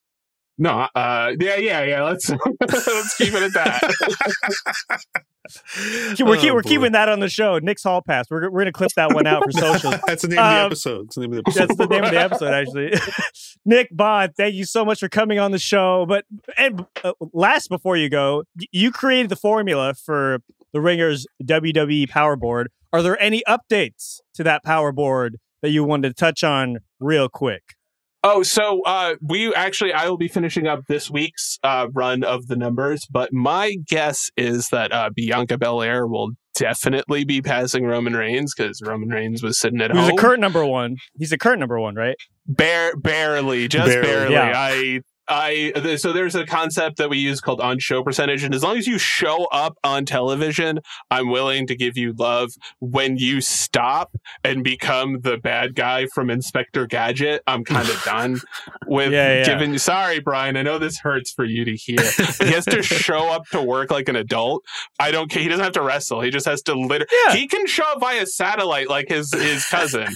No 0.60 0.88
uh 0.94 1.32
yeah 1.40 1.56
yeah 1.56 1.82
yeah 1.84 2.04
let's 2.04 2.30
let's 2.70 3.18
keep 3.18 3.34
it 3.34 3.42
at 3.42 3.54
that 3.54 3.82
We're, 6.20 6.38
keep, 6.38 6.52
Oh, 6.52 6.54
we're 6.54 6.62
keeping 6.62 6.92
that 6.92 7.10
on 7.10 7.22
the 7.22 7.30
show. 7.30 7.58
Nick's 7.58 7.82
Hall 7.82 8.04
Pass. 8.04 8.30
We're, 8.30 8.42
we're 8.52 8.62
going 8.62 8.66
to 8.66 8.72
clip 8.72 8.92
that 8.96 9.14
one 9.16 9.26
out 9.26 9.44
for 9.44 9.52
social. 9.52 9.92
That's 10.06 10.22
the 10.22 10.28
name 10.28 10.38
of 10.38 10.44
the 10.46 10.60
Um, 10.60 10.66
episode. 10.68 11.06
That's 11.06 11.16
the 11.16 11.22
name 11.22 11.34
of 11.34 11.44
the 11.44 11.50
episode. 11.50 11.68
That's 11.68 11.78
the 11.78 11.88
name 11.88 12.04
of 12.04 12.12
the 12.12 12.20
episode, 12.20 12.54
actually. 12.54 12.94
Nick 13.66 13.88
Bond, 13.92 14.36
thank 14.38 14.54
you 14.54 14.66
so 14.66 14.86
much 14.86 15.00
for 15.00 15.10
coming 15.10 15.40
on 15.40 15.50
the 15.52 15.58
show. 15.58 16.06
But 16.08 16.26
and 16.56 16.86
uh, 17.04 17.14
last, 17.34 17.70
before 17.70 17.98
you 17.98 18.10
go, 18.10 18.44
you 18.72 18.92
created 18.92 19.30
the 19.30 19.36
formula 19.36 19.96
for 19.96 20.40
the 20.72 20.82
Ringers 20.82 21.26
WWE 21.44 22.10
Power 22.10 22.36
Board. 22.36 22.70
Are 22.94 23.02
there 23.02 23.20
any 23.20 23.42
updates 23.48 24.20
to 24.36 24.44
that 24.44 24.64
Power 24.64 24.92
Board 24.92 25.38
that 25.64 25.72
you 25.72 25.84
wanted 25.84 26.10
to 26.10 26.14
touch 26.14 26.44
on 26.44 26.78
real 27.00 27.28
quick? 27.28 27.76
Oh, 28.24 28.44
so 28.44 28.82
uh, 28.86 29.16
we 29.22 29.54
actually, 29.56 29.94
I 29.94 30.10
will 30.10 30.18
be 30.18 30.28
finishing 30.28 30.68
up 30.68 30.82
this 30.88 31.10
week's 31.10 31.58
uh, 31.64 31.88
run 31.94 32.24
of 32.24 32.48
the 32.48 32.58
numbers, 32.58 33.08
but 33.10 33.32
my 33.32 33.76
guess 33.88 34.30
is 34.36 34.68
that 34.72 34.92
uh, 34.92 35.10
Bianca 35.16 35.58
Belair 35.58 36.06
will 36.06 36.32
definitely 36.54 37.24
be 37.24 37.42
passing 37.42 37.86
Roman 37.86 38.14
Reigns 38.14 38.54
because 38.56 38.82
Roman 38.86 39.08
Reigns 39.08 39.42
was 39.42 39.58
sitting 39.58 39.80
at 39.80 39.92
home. 39.92 40.02
He's 40.04 40.14
a 40.14 40.18
current 40.18 40.42
number 40.42 40.66
one. 40.66 40.98
He's 41.18 41.32
a 41.32 41.38
current 41.38 41.62
number 41.62 41.80
one, 41.80 41.96
right? 41.96 42.18
Bare, 42.46 42.94
barely, 42.98 43.70
just 43.70 43.88
Barely. 43.88 44.08
barely. 44.08 44.34
Yeah. 44.34 44.52
I, 44.54 45.02
I. 45.30 45.96
So 45.98 46.12
there's 46.12 46.36
a 46.36 46.46
concept 46.46 46.98
that 46.98 47.10
we 47.10 47.18
use 47.18 47.40
called 47.42 47.62
on-show 47.62 48.04
percentage, 48.04 48.44
and 48.44 48.54
as 48.56 48.64
long 48.64 48.78
as 48.78 48.88
you 48.88 48.98
show 48.98 49.46
up 49.46 49.78
on 49.84 50.06
television, 50.06 50.80
I'm 51.12 51.30
willing 51.30 51.68
to 51.68 51.76
give 51.76 51.98
you 51.98 52.14
love. 52.14 52.52
When 52.80 53.18
you 53.18 53.42
stop 53.42 54.16
and 54.44 54.64
become 54.64 55.22
the 55.22 55.38
bad 55.38 55.76
guy 55.76 56.08
from 56.08 56.30
Inspector 56.30 56.86
Gadget, 56.88 57.44
I'm 57.48 57.64
kind 57.64 57.88
of 57.88 58.02
done 58.06 58.40
with 58.88 59.12
Yeah, 59.12 59.38
yeah. 59.40 59.46
giving. 59.46 59.78
Sorry, 59.78 60.20
Brian. 60.20 60.58
I 60.58 60.64
know 60.64 60.80
this 60.80 61.00
hurts 61.00 61.32
for 61.32 61.46
you 61.46 61.64
to 61.66 61.76
hear. 61.76 62.00
he 62.42 62.52
has 62.52 62.66
to 62.66 62.82
show 62.84 63.30
up 63.30 63.46
to 63.52 63.62
work 63.62 63.92
like 63.92 64.10
an 64.10 64.16
adult. 64.16 64.64
I 65.00 65.12
don't 65.12 65.30
care. 65.30 65.42
He 65.42 65.48
doesn't 65.50 65.64
have 65.64 65.74
to 65.74 65.82
wrestle. 65.82 66.22
He 66.22 66.30
just 66.32 66.46
has 66.48 66.62
to 66.64 66.74
literally. 66.74 67.06
Yeah. 67.28 67.36
He 67.36 67.48
can 67.48 67.68
show 67.68 67.84
up 67.92 68.00
via 68.00 68.26
satellite 68.26 68.90
like 68.90 69.10
his 69.10 69.32
his 69.34 69.66
cousin 69.66 70.08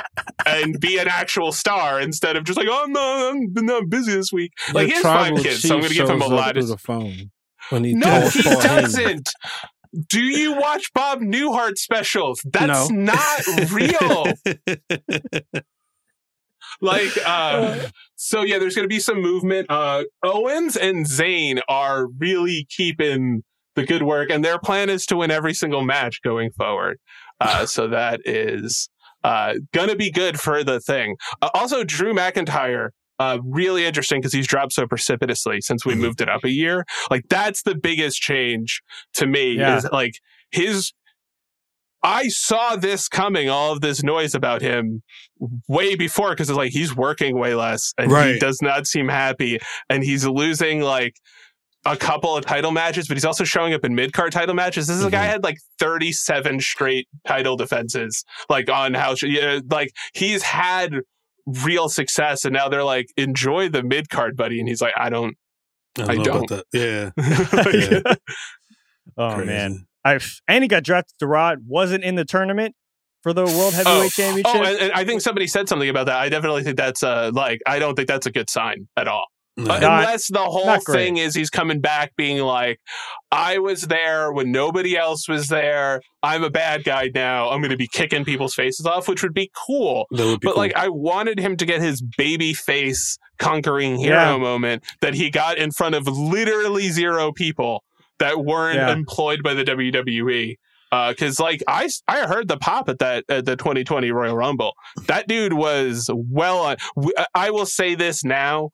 and 0.46 0.78
be 0.80 0.98
an 0.98 1.08
actual 1.08 1.52
star 1.52 2.00
instead 2.00 2.36
of 2.36 2.44
just 2.44 2.58
like, 2.58 2.68
oh 2.70 2.86
no, 2.88 3.30
I'm 3.30 3.54
uh, 3.56 3.60
not 3.72 3.88
busy 3.88 4.12
this 4.12 4.32
week. 4.32 4.52
Like 4.72 4.86
he 4.86 4.92
has 4.94 5.02
five 5.02 5.36
kids, 5.36 5.62
so 5.62 5.74
I'm 5.74 5.80
going 5.80 5.90
to 5.92 5.98
give 5.98 6.08
him 6.10 6.22
a 6.22 6.26
lot 6.26 6.56
of. 6.56 6.68
the 6.68 6.76
phone 6.78 7.30
when 7.70 7.84
he 7.84 7.94
No, 7.94 8.28
he 8.28 8.42
doesn't. 8.42 9.28
Do 10.08 10.20
you 10.22 10.54
watch 10.58 10.90
Bob 10.94 11.20
Newhart 11.20 11.76
specials? 11.76 12.40
That's 12.50 12.90
No. 12.90 12.96
not 13.14 13.70
real. 13.72 14.32
like 16.80 17.10
uh 17.26 17.88
so 18.16 18.42
yeah 18.42 18.58
there's 18.58 18.74
gonna 18.74 18.88
be 18.88 18.98
some 19.00 19.20
movement 19.20 19.66
uh 19.70 20.04
owens 20.22 20.76
and 20.76 21.06
Zayn 21.06 21.60
are 21.68 22.06
really 22.18 22.66
keeping 22.74 23.42
the 23.76 23.84
good 23.84 24.02
work 24.02 24.30
and 24.30 24.44
their 24.44 24.58
plan 24.58 24.88
is 24.88 25.04
to 25.06 25.16
win 25.16 25.30
every 25.30 25.54
single 25.54 25.82
match 25.82 26.20
going 26.24 26.50
forward 26.52 26.98
uh 27.40 27.66
so 27.74 27.88
that 27.88 28.20
is 28.24 28.88
uh 29.22 29.54
gonna 29.74 29.94
be 29.96 30.10
good 30.10 30.40
for 30.40 30.64
the 30.64 30.80
thing 30.80 31.16
uh, 31.42 31.50
also 31.54 31.84
drew 31.84 32.14
mcintyre 32.14 32.88
uh, 33.18 33.38
really 33.44 33.84
interesting 33.84 34.20
because 34.20 34.32
he's 34.32 34.46
dropped 34.46 34.72
so 34.72 34.86
precipitously 34.86 35.60
since 35.60 35.84
we 35.86 35.94
Mhm. 35.94 35.98
moved 35.98 36.20
it 36.20 36.28
up 36.28 36.44
a 36.44 36.50
year. 36.50 36.84
Like 37.10 37.24
that's 37.28 37.62
the 37.62 37.74
biggest 37.74 38.20
change 38.20 38.82
to 39.14 39.26
me. 39.26 39.56
Yeah. 39.58 39.76
Is 39.78 39.88
like 39.92 40.14
his. 40.50 40.92
I 42.04 42.28
saw 42.28 42.74
this 42.74 43.06
coming, 43.08 43.48
all 43.48 43.70
of 43.72 43.80
this 43.80 44.02
noise 44.02 44.34
about 44.34 44.60
him 44.60 45.02
way 45.68 45.94
before 45.94 46.30
because 46.30 46.50
it's 46.50 46.56
like 46.56 46.72
he's 46.72 46.96
working 46.96 47.38
way 47.38 47.54
less 47.54 47.92
and 47.96 48.10
he 48.10 48.38
does 48.40 48.60
not 48.60 48.88
seem 48.88 49.08
happy 49.08 49.60
and 49.88 50.02
he's 50.02 50.26
losing 50.26 50.80
like 50.80 51.14
a 51.84 51.96
couple 51.96 52.36
of 52.36 52.44
title 52.44 52.72
matches, 52.72 53.06
but 53.06 53.16
he's 53.16 53.24
also 53.24 53.44
showing 53.44 53.72
up 53.72 53.84
in 53.84 53.94
mid 53.94 54.12
card 54.12 54.32
title 54.32 54.54
matches. 54.54 54.88
This 54.88 54.96
is 54.96 55.04
a 55.04 55.10
guy 55.12 55.24
had 55.26 55.44
like 55.44 55.58
37 55.78 56.60
straight 56.60 57.06
title 57.24 57.56
defenses, 57.56 58.24
like 58.48 58.68
on 58.68 58.94
house. 58.94 59.22
Yeah, 59.22 59.60
like 59.70 59.92
he's 60.12 60.42
had 60.42 60.94
real 61.46 61.88
success, 61.88 62.44
and 62.44 62.54
now 62.54 62.68
they're 62.68 62.84
like, 62.84 63.06
enjoy 63.16 63.68
the 63.68 63.82
mid 63.82 64.08
card, 64.08 64.36
buddy. 64.36 64.60
And 64.60 64.68
he's 64.68 64.80
like, 64.80 64.94
I 64.96 65.10
don't. 65.10 65.36
I 65.98 66.16
know 66.16 66.24
don't. 66.24 66.48
that. 66.48 66.64
Yeah. 66.72 68.02
Yeah. 68.06 68.14
Oh 69.16 69.34
Crazy. 69.34 69.46
man, 69.46 69.86
i've 70.04 70.40
and 70.48 70.64
he 70.64 70.68
got 70.68 70.84
drafted 70.84 71.18
to 71.18 71.26
Raw. 71.26 71.54
Wasn't 71.66 72.02
in 72.02 72.14
the 72.14 72.24
tournament 72.24 72.74
for 73.22 73.32
the 73.32 73.44
World 73.44 73.74
Heavyweight 73.74 74.12
Championship. 74.12 74.54
Oh, 74.54 74.62
and, 74.62 74.78
and 74.78 74.92
I 74.92 75.04
think 75.04 75.20
somebody 75.20 75.46
said 75.46 75.68
something 75.68 75.88
about 75.88 76.06
that. 76.06 76.16
I 76.16 76.28
definitely 76.28 76.62
think 76.62 76.76
that's 76.76 77.02
uh 77.02 77.30
like 77.34 77.60
I 77.66 77.78
don't 77.78 77.94
think 77.94 78.08
that's 78.08 78.26
a 78.26 78.32
good 78.32 78.48
sign 78.48 78.88
at 78.96 79.08
all. 79.08 79.26
No. 79.56 79.64
Uh, 79.74 79.78
Not- 79.80 79.98
Unless 80.04 80.28
the 80.28 80.38
whole 80.38 80.78
thing 80.80 81.18
is 81.18 81.34
he's 81.34 81.50
coming 81.50 81.80
back 81.80 82.12
being 82.16 82.38
like, 82.38 82.80
I 83.30 83.58
was 83.58 83.82
there 83.82 84.32
when 84.32 84.50
nobody 84.50 84.96
else 84.96 85.28
was 85.28 85.48
there. 85.48 86.00
I'm 86.22 86.42
a 86.42 86.50
bad 86.50 86.84
guy 86.84 87.10
now. 87.14 87.50
I'm 87.50 87.60
going 87.60 87.70
to 87.70 87.76
be 87.76 87.88
kicking 87.88 88.24
people's 88.24 88.54
faces 88.54 88.86
off, 88.86 89.08
which 89.08 89.22
would 89.22 89.34
be 89.34 89.50
cool. 89.66 90.06
That 90.10 90.24
would 90.24 90.40
be 90.40 90.46
But 90.46 90.54
cool. 90.54 90.62
like, 90.62 90.74
I 90.76 90.88
wanted 90.88 91.38
him 91.38 91.56
to 91.58 91.66
get 91.66 91.82
his 91.82 92.02
baby 92.16 92.54
face 92.54 93.18
conquering 93.38 93.96
hero 93.98 94.16
Yeah. 94.16 94.36
moment 94.38 94.84
that 95.02 95.14
he 95.14 95.28
got 95.30 95.58
in 95.58 95.70
front 95.70 95.94
of 95.96 96.06
literally 96.08 96.88
zero 96.88 97.30
people 97.32 97.82
that 98.20 98.44
weren't 98.44 98.76
Yeah. 98.76 98.92
employed 98.92 99.42
by 99.42 99.52
the 99.54 99.64
WWE. 99.64 100.56
Because 101.08 101.40
like 101.40 101.62
I, 101.66 101.88
I 102.06 102.26
heard 102.26 102.48
the 102.48 102.58
pop 102.58 102.88
at 102.90 102.98
that 102.98 103.24
at 103.30 103.46
the 103.46 103.56
2020 103.56 104.10
Royal 104.12 104.36
Rumble. 104.36 104.74
That 105.06 105.26
dude 105.26 105.54
was 105.54 106.10
well 106.14 106.58
on. 106.60 106.76
w- 106.96 107.14
I 107.34 107.50
will 107.50 107.64
say 107.64 107.94
this 107.94 108.22
now. 108.24 108.70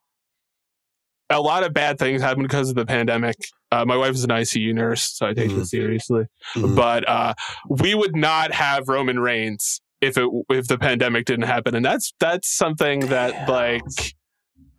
A 1.30 1.40
lot 1.40 1.62
of 1.62 1.74
bad 1.74 1.98
things 1.98 2.22
happened 2.22 2.48
because 2.48 2.70
of 2.70 2.74
the 2.74 2.86
pandemic. 2.86 3.36
Uh, 3.70 3.84
my 3.84 3.96
wife 3.96 4.14
is 4.14 4.24
an 4.24 4.30
ICU 4.30 4.72
nurse, 4.72 5.02
so 5.16 5.26
I 5.26 5.34
take 5.34 5.50
Mhm. 5.50 5.56
this 5.56 5.70
seriously. 5.70 6.24
Mhm. 6.54 6.74
But 6.74 7.06
uh, 7.08 7.34
we 7.68 7.94
would 7.94 8.16
not 8.16 8.52
have 8.52 8.88
Roman 8.88 9.20
Reigns 9.20 9.80
if 10.00 10.16
it 10.16 10.26
if 10.48 10.68
the 10.68 10.78
pandemic 10.78 11.26
didn't 11.26 11.44
happen, 11.46 11.74
and 11.74 11.84
that's 11.84 12.14
that's 12.18 12.48
something 12.48 13.00
that 13.08 13.48
like 13.48 13.82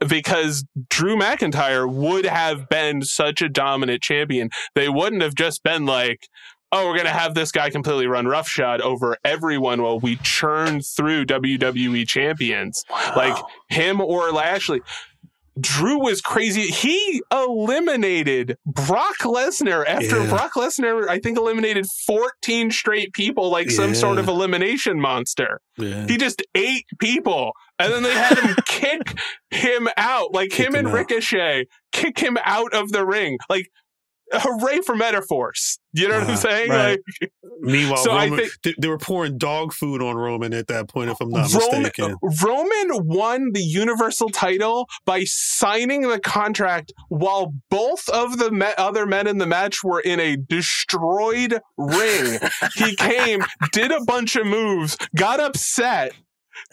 because 0.08 0.64
Drew 0.90 1.16
McIntyre 1.18 1.92
would 1.92 2.26
have 2.26 2.70
been 2.70 3.02
such 3.04 3.42
a 3.42 3.50
dominant 3.50 4.02
champion, 4.02 4.50
they 4.76 4.88
wouldn't 4.90 5.22
have 5.22 5.36
just 5.36 5.62
been 5.62 5.86
like, 5.86 6.28
oh, 6.72 6.86
we're 6.88 6.94
going 6.94 7.06
to 7.06 7.12
have 7.12 7.34
this 7.34 7.52
guy 7.52 7.70
completely 7.70 8.08
run 8.08 8.26
roughshod 8.28 8.80
over 8.80 9.18
everyone 9.26 9.82
while 9.82 10.00
we 10.00 10.16
churn 10.18 10.80
through 10.82 11.26
WWE 11.26 12.08
champions. 12.08 12.86
Like 13.16 13.36
him 13.70 14.00
or 14.00 14.32
Lashley. 14.32 14.82
Drew 15.60 16.00
was 16.00 16.22
crazy. 16.22 16.68
He 16.68 17.22
eliminated 17.32 18.58
Brock 18.66 19.18
Lesnar 19.24 19.86
after 19.86 20.22
Yeah. 20.24 20.30
Brock 20.30 20.54
Lesnar, 20.54 21.08
I 21.08 21.20
think, 21.20 21.38
eliminated 21.38 21.86
14 22.08 22.72
straight 22.72 23.14
people 23.14 23.50
like 23.50 23.70
some 23.72 23.96
sort 23.96 24.18
of 24.20 24.28
elimination 24.28 25.00
monster. 25.00 25.60
yeah. 25.78 26.06
He 26.08 26.18
just 26.18 26.42
ate 26.56 26.86
people. 27.00 27.52
And 27.78 27.94
then 27.94 28.04
they 28.04 28.14
had 28.14 28.38
him 28.38 28.56
kick 28.66 29.02
him 29.52 29.88
out. 29.98 30.34
Like 30.34 30.50
Kick 30.52 30.68
him 30.68 30.76
him 30.76 30.80
and 30.80 30.88
out. 30.90 30.94
Ricochet 30.94 31.66
kick 31.92 32.20
him 32.20 32.38
out 32.44 32.74
of 32.74 32.92
the 32.92 33.06
ring. 33.06 33.38
Like 33.50 33.70
hooray 34.32 34.80
for 34.86 34.96
metaphors. 34.96 35.80
You 35.94 36.08
know 36.08 36.20
what 36.20 36.24
I'm 36.28 36.34
uh, 36.34 36.38
saying? 36.38 36.70
right. 36.70 37.00
Like, 37.22 37.32
Meanwhile, 37.62 37.98
So 38.04 38.12
I 38.14 38.30
think- 38.30 38.52
they, 38.64 38.74
they 38.80 38.88
were 38.88 38.98
pouring 38.98 39.38
dog 39.38 39.74
food 39.74 40.02
on 40.02 40.16
Roman 40.16 40.54
at 40.54 40.68
that 40.68 40.88
point, 40.88 41.10
if 41.10 41.18
I'm 41.20 41.30
not 41.30 41.52
Roman, 41.54 41.82
mistaken. 41.84 42.16
Roman 42.44 43.06
won 43.06 43.52
the 43.54 43.62
Universal 43.62 44.30
title 44.30 44.88
by 45.06 45.24
signing 45.26 46.08
the 46.08 46.20
contract 46.20 46.94
while 47.10 47.54
both 47.70 48.08
of 48.10 48.38
the 48.38 48.52
me- 48.52 48.66
other 48.78 49.06
men 49.06 49.28
in 49.28 49.40
the 49.40 49.48
match 49.48 49.84
were 49.84 50.00
in 50.00 50.20
a 50.20 50.38
destroyed 50.38 51.60
ring. 51.78 52.40
he 52.76 52.96
came, 52.98 53.44
did 53.72 53.92
a 53.92 54.04
bunch 54.06 54.36
of 54.36 54.46
moves, 54.46 54.96
got 55.16 55.40
upset, 55.40 56.14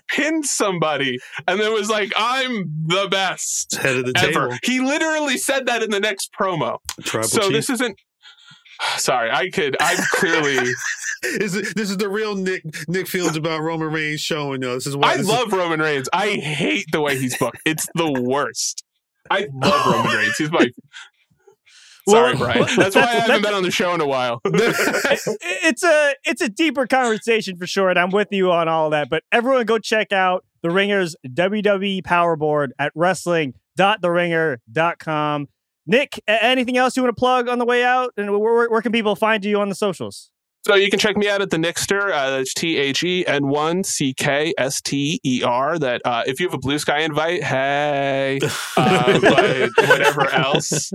pinned 0.09 0.47
somebody, 0.47 1.19
and 1.47 1.61
then 1.61 1.73
was 1.73 1.91
like, 1.91 2.13
I'm 2.17 2.71
the 2.87 3.09
best 3.11 3.77
Head 3.77 3.97
of 3.97 4.07
the 4.07 4.13
ever. 4.17 4.49
table. 4.49 4.59
He 4.63 4.81
literally 4.81 5.39
said 5.39 5.67
that 5.67 5.83
in 5.83 5.91
the 5.91 6.01
next 6.01 6.31
promo. 6.39 6.79
Tribal 7.03 7.29
so 7.29 7.43
chief. 7.43 7.53
this 7.53 7.71
isn't. 7.71 7.99
Sorry, 8.99 9.31
I 9.31 9.51
could. 9.51 9.77
I'm 9.81 9.99
clearly. 10.13 10.73
Is 11.25 11.57
it, 11.57 11.75
this 11.75 11.91
is 11.91 11.97
the 11.97 12.11
real 12.11 12.37
Nick 12.37 12.63
Nick 12.89 13.09
Fields 13.09 13.37
about 13.39 13.63
Roman 13.63 13.91
Reigns 13.91 14.21
showing 14.21 14.61
though. 14.61 14.75
This 14.75 14.87
is 14.87 14.95
why 14.97 15.13
I 15.13 15.17
this 15.17 15.27
love 15.27 15.51
Roman 15.51 15.81
Reigns. 15.81 16.09
I 16.13 16.33
hate 16.35 16.85
the 16.93 17.01
way 17.01 17.19
he's 17.19 17.37
booked. 17.39 17.59
It's 17.65 17.89
the 17.95 18.13
worst. 18.23 18.85
I 19.31 19.49
love 19.53 19.87
Roman 19.87 20.15
Reigns. 20.15 20.37
He's 20.37 20.53
my. 20.53 20.69
Sorry, 22.09 22.35
Well, 22.35 22.45
Brian. 22.45 22.61
well, 22.61 22.69
That's 22.77 22.95
why 22.95 23.03
I 23.03 23.07
haven't 23.17 23.43
been 23.43 23.55
on 23.55 23.65
the 23.65 23.71
show 23.71 23.93
in 23.95 24.01
a 24.01 24.07
while. 24.07 24.41
it's 24.45 25.83
a 25.83 26.15
it's 26.25 26.41
a 26.41 26.49
deeper 26.49 26.87
conversation 26.87 27.57
for 27.57 27.67
sure, 27.67 27.91
and 27.91 27.99
I'm 27.99 28.11
with 28.11 28.29
you 28.31 28.53
on 28.53 28.69
all 28.69 28.91
that. 28.91 29.09
But 29.11 29.25
everyone, 29.33 29.67
go 29.67 29.79
check 29.79 30.13
out 30.13 30.45
the 30.63 30.71
Ringers 30.71 31.17
WWE 31.27 32.05
Power 32.05 32.37
Board 32.37 32.73
at 32.79 32.93
wrestling.theringer.com. 32.95 35.49
Nick, 35.89 36.21
anything 36.27 36.77
else 36.77 36.97
you 36.97 37.03
want 37.05 37.17
to 37.17 37.21
plug 37.21 37.49
on 37.49 37.59
the 37.59 37.65
way 37.65 37.85
out? 37.85 38.13
And 38.17 38.31
where, 38.31 38.39
where, 38.41 38.69
where 38.69 38.83
can 38.83 38.91
people 38.93 39.15
find 39.15 39.45
you 39.45 39.61
on 39.61 39.69
the 39.69 39.75
socials? 39.75 40.31
So 40.67 40.75
you 40.75 40.91
can 40.91 40.99
check 40.99 41.17
me 41.17 41.29
out 41.29 41.41
at 41.41 41.51
the 41.51 41.59
Nixter. 41.59 42.11
Uh, 42.13 42.31
that's 42.31 42.53
T 42.53 42.77
H 42.77 43.05
E 43.05 43.25
N 43.25 43.47
one 43.47 43.85
C 43.85 44.13
K 44.13 44.53
S 44.59 44.81
T 44.81 45.21
E 45.23 45.45
R. 45.45 45.79
That 45.79 46.03
uh, 46.05 46.25
if 46.27 46.41
you 46.41 46.47
have 46.49 46.55
a 46.55 46.59
Blue 46.59 46.81
Sky 46.81 47.03
invite, 47.03 47.45
hey. 47.45 48.41
Uh, 48.77 49.21
but 49.21 49.71
whatever 49.89 50.29
else, 50.31 50.93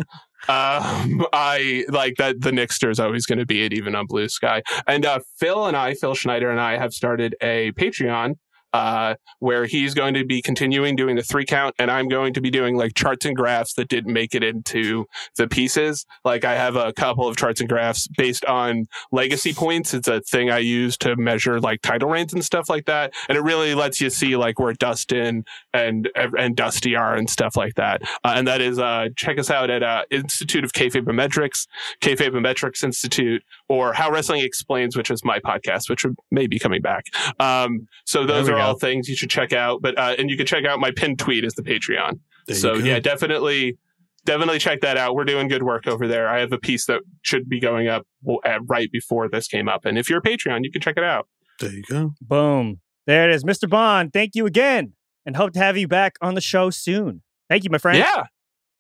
um, 0.48 1.26
I 1.34 1.86
like 1.90 2.16
that. 2.18 2.42
The 2.42 2.52
Nixter 2.52 2.90
is 2.90 3.00
always 3.00 3.26
going 3.26 3.40
to 3.40 3.46
be 3.46 3.64
it, 3.64 3.74
even 3.74 3.96
on 3.96 4.06
Blue 4.08 4.30
Sky. 4.30 4.64
And 4.88 5.06
uh, 5.06 5.20
Phil 5.40 5.68
and 5.68 5.78
I, 5.78 5.94
Phil 5.94 6.16
Schneider 6.16 6.50
and 6.50 6.60
I, 6.60 6.78
have 6.78 6.94
started 6.94 7.36
a 7.42 7.72
Patreon. 7.74 8.36
Uh, 8.74 9.16
where 9.40 9.66
he's 9.66 9.94
going 9.94 10.14
to 10.14 10.24
be 10.24 10.42
continuing 10.42 10.96
doing 10.96 11.16
the 11.16 11.24
three 11.24 11.46
count, 11.46 11.76
and 11.78 11.92
I'm 11.92 12.08
going 12.08 12.34
to 12.34 12.42
be 12.42 12.50
doing 12.50 12.78
like 12.78 12.94
charts 12.94 13.26
and 13.26 13.36
graphs 13.36 13.74
that 13.74 13.90
didn't 13.90 14.14
make 14.14 14.34
it 14.34 14.44
into 14.44 15.06
the 15.36 15.48
pieces. 15.48 16.06
Like 16.24 16.46
I 16.46 16.56
have 16.56 16.76
a 16.76 16.94
couple 16.94 17.28
of 17.28 17.36
charts 17.36 17.60
and 17.60 17.70
graphs 17.70 18.08
based 18.08 18.46
on 18.46 18.86
legacy 19.12 19.54
points. 19.54 19.94
It's 19.94 20.08
a 20.08 20.22
thing 20.22 20.50
I 20.50 20.60
use 20.60 20.98
to 21.00 21.16
measure 21.16 21.60
like 21.60 21.82
title 21.82 22.10
reigns 22.10 22.34
and 22.34 22.44
stuff 22.46 22.70
like 22.70 22.86
that, 22.86 23.14
and 23.28 23.38
it 23.38 23.42
really 23.42 23.76
lets 23.76 24.00
you 24.00 24.10
see 24.10 24.36
like 24.38 24.60
where 24.60 24.74
Dustin 24.74 25.44
and 25.74 26.10
and 26.16 26.56
Dusty 26.56 26.96
are 26.96 27.16
and 27.16 27.30
stuff 27.30 27.56
like 27.56 27.76
that. 27.76 28.02
Uh, 28.24 28.34
and 28.36 28.48
that 28.48 28.62
is 28.62 28.80
uh, 28.80 29.10
check 29.16 29.40
us 29.40 29.50
out 29.50 29.70
at 29.70 29.84
uh, 29.84 30.04
Institute 30.12 30.64
of 30.64 30.74
Kayfabe 30.74 31.14
Metrics, 31.14 31.68
Kayfabe 32.02 32.42
Metrics 32.42 32.84
Institute, 32.84 33.44
or 33.68 33.94
How 33.94 34.12
Wrestling 34.12 34.42
Explains, 34.42 34.96
which 34.96 35.10
is 35.12 35.24
my 35.24 35.40
podcast, 35.40 35.90
which 35.90 36.06
may 36.30 36.48
be 36.48 36.60
coming 36.60 36.82
back. 36.82 37.06
Um, 37.40 37.88
so 38.06 38.26
those 38.26 38.50
are 38.50 38.61
all 38.62 38.78
things 38.78 39.08
you 39.08 39.16
should 39.16 39.30
check 39.30 39.54
out. 39.54 39.82
But 39.82 39.98
uh, 39.98 40.16
and 40.18 40.30
you 40.30 40.38
can 40.38 40.46
check 40.46 40.66
out 40.66 40.80
my 40.80 40.92
pinned 40.92 41.20
tweet 41.20 41.44
is 41.44 41.54
the 41.54 41.64
Patreon. 41.64 42.20
There 42.48 42.56
so 42.56 42.76
yeah, 42.76 43.00
definitely. 43.00 43.78
Definitely 44.24 44.60
check 44.60 44.82
that 44.82 44.98
out. 44.98 45.16
We're 45.16 45.26
doing 45.26 45.48
good 45.48 45.64
work 45.64 45.88
over 45.88 46.08
there. 46.08 46.30
I 46.30 46.42
have 46.42 46.54
a 46.54 46.60
piece 46.60 46.86
that 46.86 47.02
should 47.24 47.50
be 47.50 47.60
going 47.60 47.88
up 47.88 48.06
uh, 48.30 48.60
right 48.68 48.92
before 48.92 49.28
this 49.28 49.48
came 49.48 49.68
up. 49.68 49.84
And 49.84 49.98
if 49.98 50.12
you're 50.12 50.20
a 50.20 50.22
Patreon, 50.22 50.60
you 50.62 50.72
can 50.72 50.80
check 50.80 50.96
it 50.96 51.04
out. 51.04 51.28
There 51.60 51.72
you 51.72 51.82
go. 51.90 52.14
Boom. 52.22 52.82
There 53.08 53.28
it 53.28 53.34
is. 53.34 53.44
Mr. 53.44 53.68
Bond, 53.68 54.14
thank 54.14 54.36
you 54.36 54.46
again, 54.46 54.94
and 55.26 55.36
hope 55.36 55.54
to 55.54 55.60
have 55.60 55.76
you 55.76 55.88
back 55.88 56.18
on 56.22 56.36
the 56.36 56.42
show 56.42 56.70
soon. 56.70 57.24
Thank 57.50 57.64
you, 57.64 57.72
my 57.72 57.80
friend. 57.80 57.98
Yeah. 57.98 58.26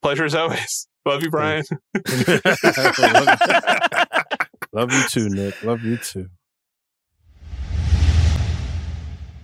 Pleasure 0.01 0.25
as 0.25 0.35
always. 0.35 0.87
Love 1.05 1.23
you, 1.23 1.31
Brian. 1.31 1.63
Love 4.73 4.93
you 4.93 5.03
too, 5.09 5.29
Nick. 5.29 5.63
Love 5.63 5.83
you 5.83 5.97
too. 5.97 6.29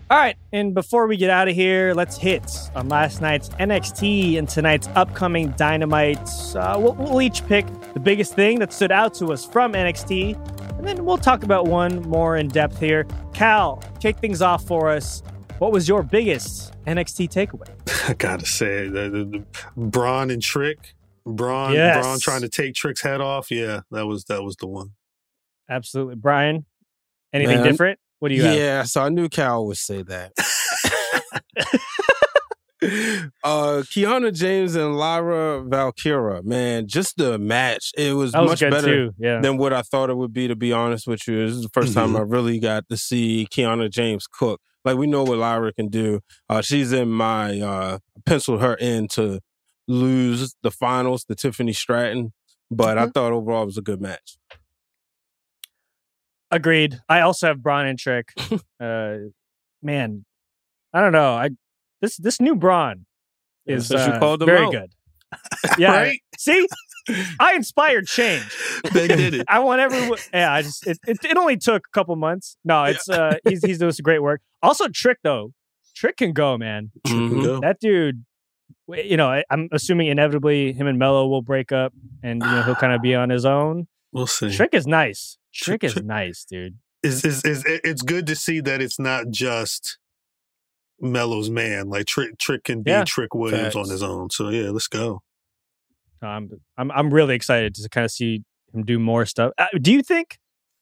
All 0.09 0.17
right, 0.17 0.37
and 0.53 0.73
before 0.73 1.05
we 1.05 1.17
get 1.17 1.29
out 1.29 1.49
of 1.49 1.55
here, 1.55 1.93
let's 1.93 2.15
hit 2.15 2.49
on 2.75 2.87
last 2.87 3.19
night's 3.21 3.49
NXT 3.49 4.37
and 4.37 4.47
tonight's 4.47 4.87
upcoming 4.95 5.49
Dynamite. 5.57 6.17
Uh, 6.55 6.77
we'll, 6.79 6.93
we'll 6.93 7.21
each 7.21 7.45
pick 7.45 7.65
the 7.93 7.99
biggest 7.99 8.33
thing 8.33 8.59
that 8.59 8.71
stood 8.71 8.93
out 8.93 9.13
to 9.15 9.33
us 9.33 9.45
from 9.45 9.73
NXT, 9.73 10.77
and 10.77 10.87
then 10.87 11.03
we'll 11.03 11.17
talk 11.17 11.43
about 11.43 11.67
one 11.67 12.01
more 12.03 12.37
in 12.37 12.47
depth 12.47 12.79
here. 12.79 13.03
Khal, 13.33 13.83
kick 13.99 14.17
things 14.19 14.41
off 14.41 14.65
for 14.65 14.87
us. 14.89 15.23
What 15.59 15.73
was 15.73 15.89
your 15.89 16.03
biggest 16.03 16.73
NXT 16.85 17.27
takeaway? 17.29 17.67
I 18.09 18.13
gotta 18.13 18.45
say 18.45 18.87
the, 18.87 19.09
the, 19.09 19.25
the 19.25 19.45
Bron 19.75 20.29
and 20.29 20.41
Trick, 20.41 20.95
Bron, 21.25 21.73
Yes. 21.73 22.05
Bron 22.05 22.19
trying 22.21 22.41
to 22.43 22.49
take 22.49 22.75
Trick's 22.75 23.01
head 23.01 23.19
off. 23.19 23.51
Yeah, 23.51 23.81
that 23.91 24.05
was 24.07 24.23
that 24.25 24.41
was 24.41 24.55
the 24.55 24.67
one. 24.67 24.91
Absolutely, 25.69 26.15
Brian. 26.15 26.65
Anything 27.33 27.57
Man, 27.57 27.65
different? 27.65 27.99
What 28.19 28.29
do 28.29 28.35
you 28.35 28.43
have? 28.43 28.55
yeah, 28.55 28.83
so 28.83 29.01
I 29.03 29.09
knew 29.09 29.29
Khal 29.29 29.65
would 29.67 29.77
say 29.77 30.01
that. 30.03 30.33
uh 33.43 33.81
Kiana 33.91 34.31
James 34.31 34.75
and 34.75 34.97
Lyra 34.97 35.63
Valkyria, 35.63 36.43
man, 36.43 36.87
just 36.87 37.17
the 37.17 37.39
match. 37.39 37.91
It 37.97 38.13
was 38.13 38.33
was 38.33 38.61
much 38.61 38.69
better 38.69 38.81
too, 39.09 39.13
yeah. 39.17 39.41
than 39.41 39.57
what 39.57 39.73
I 39.73 39.81
thought 39.81 40.11
it 40.11 40.17
would 40.17 40.31
be, 40.31 40.47
to 40.47 40.55
be 40.55 40.71
honest 40.71 41.07
with 41.07 41.27
you. 41.27 41.45
This 41.47 41.55
is 41.55 41.63
the 41.63 41.69
1st 41.69 41.93
time 41.95 42.13
Mhm. 42.13 42.19
I 42.19 42.21
really 42.21 42.59
got 42.59 42.87
to 42.89 42.97
see 42.97 43.47
Kiana 43.51 43.89
James 43.89 44.27
cook. 44.27 44.61
Like 44.85 44.95
we 44.97 45.07
know 45.07 45.23
what 45.23 45.39
Lyra 45.39 45.73
can 45.73 45.87
do. 45.87 46.21
Uh 46.49 46.61
she's 46.61 46.91
in 46.93 47.09
my 47.09 47.59
uh 47.59 47.97
penciled 48.25 48.61
her 48.61 48.75
in 48.75 49.07
to 49.09 49.39
lose 49.87 50.55
the 50.61 50.71
finals 50.71 51.23
to 51.25 51.35
Tiffany 51.35 51.73
Stratton. 51.73 52.33
But 52.69 52.97
I 52.97 53.07
thought 53.07 53.31
overall 53.31 53.63
it 53.63 53.67
was 53.67 53.77
a 53.77 53.81
good 53.81 54.01
match. 54.01 54.37
Agreed. 56.51 56.99
I 57.09 57.21
also 57.21 57.47
have 57.47 57.61
Bron 57.61 57.85
and 57.87 57.99
Trick. 57.99 58.29
uh, 58.79 59.15
man, 59.81 60.25
I 60.93 61.01
don't 61.01 61.11
know. 61.11 61.33
I 61.33 61.49
this 62.01 62.17
this 62.17 62.39
new 62.39 62.55
Bron 62.55 63.05
is 63.65 63.87
since 63.87 64.05
you 64.07 64.13
uh, 64.13 64.19
called 64.19 64.45
very 64.45 64.65
out. 64.65 64.71
good. 64.71 64.91
Yeah. 65.77 65.93
Right? 65.93 66.19
See, 66.37 66.67
I 67.39 67.53
inspired 67.55 68.07
change. 68.07 68.45
They 68.93 69.07
did 69.07 69.33
it. 69.33 69.45
I 69.49 69.59
want 69.59 69.81
everyone. 69.81 70.17
Yeah, 70.33 70.53
I 70.53 70.61
just 70.61 70.87
it, 70.87 70.97
it, 71.05 71.17
it 71.23 71.37
only 71.37 71.57
took 71.57 71.83
a 71.85 71.91
couple 71.93 72.15
months. 72.15 72.57
No, 72.63 72.85
it's 72.85 73.09
uh 73.09 73.35
he's 73.47 73.63
he's 73.63 73.77
doing 73.77 73.91
some 73.91 74.03
great 74.03 74.21
work. 74.21 74.41
Also, 74.63 74.87
Trick 74.87 75.17
though, 75.23 75.51
Trick 75.95 76.15
can 76.17 76.31
go, 76.31 76.57
man. 76.57 76.91
Trick 77.05 77.17
can 77.17 77.43
go. 77.43 77.59
That 77.59 77.79
dude. 77.81 78.23
You 78.87 79.17
know, 79.17 79.27
I- 79.27 79.43
I'm 79.49 79.67
assuming 79.73 80.07
inevitably 80.07 80.71
him 80.71 80.87
and 80.87 80.97
Melo 80.97 81.27
will 81.27 81.41
break 81.41 81.73
up, 81.73 81.91
and 82.23 82.41
you 82.41 82.49
know 82.49 82.61
he'll 82.63 82.75
kind 82.75 82.93
of 82.93 83.01
be 83.01 83.13
on 83.15 83.29
his 83.29 83.45
own. 83.45 83.87
We'll 84.13 84.27
see. 84.27 84.49
Trick 84.55 84.73
is 84.73 84.87
nice. 84.87 85.37
Trick 85.57 85.83
is 85.83 85.95
nice, 86.01 86.45
dude. 86.45 86.77
is 87.03 87.25
is 87.25 87.43
is 87.43 87.63
it's 87.65 88.01
good 88.01 88.27
to 88.27 88.35
see 88.35 88.59
that 88.61 88.81
it's 88.81 88.99
not 88.99 89.29
just 89.29 89.97
Melo's 90.99 91.49
man. 91.49 91.89
Like 91.89 92.05
Trick 92.05 92.37
Trick 92.37 92.63
can 92.63 92.83
be 92.83 92.91
Yeah. 92.91 93.03
Trick 93.05 93.33
Williams 93.33 93.75
on 93.75 93.89
his 93.89 94.03
own. 94.03 94.29
So 94.29 94.49
yeah, 94.49 94.69
let's 94.69 94.87
go. 94.87 95.21
I'm 96.21 96.49
I'm 96.77 96.91
I'm 96.91 97.13
really 97.13 97.35
excited 97.35 97.75
to 97.75 97.89
kind 97.89 98.05
of 98.05 98.11
see 98.11 98.43
him 98.73 98.83
do 98.83 98.97
more 98.99 99.25
stuff. 99.25 99.51
Uh, 99.57 99.65
do 99.81 99.91
you 99.91 100.01
think 100.01 100.37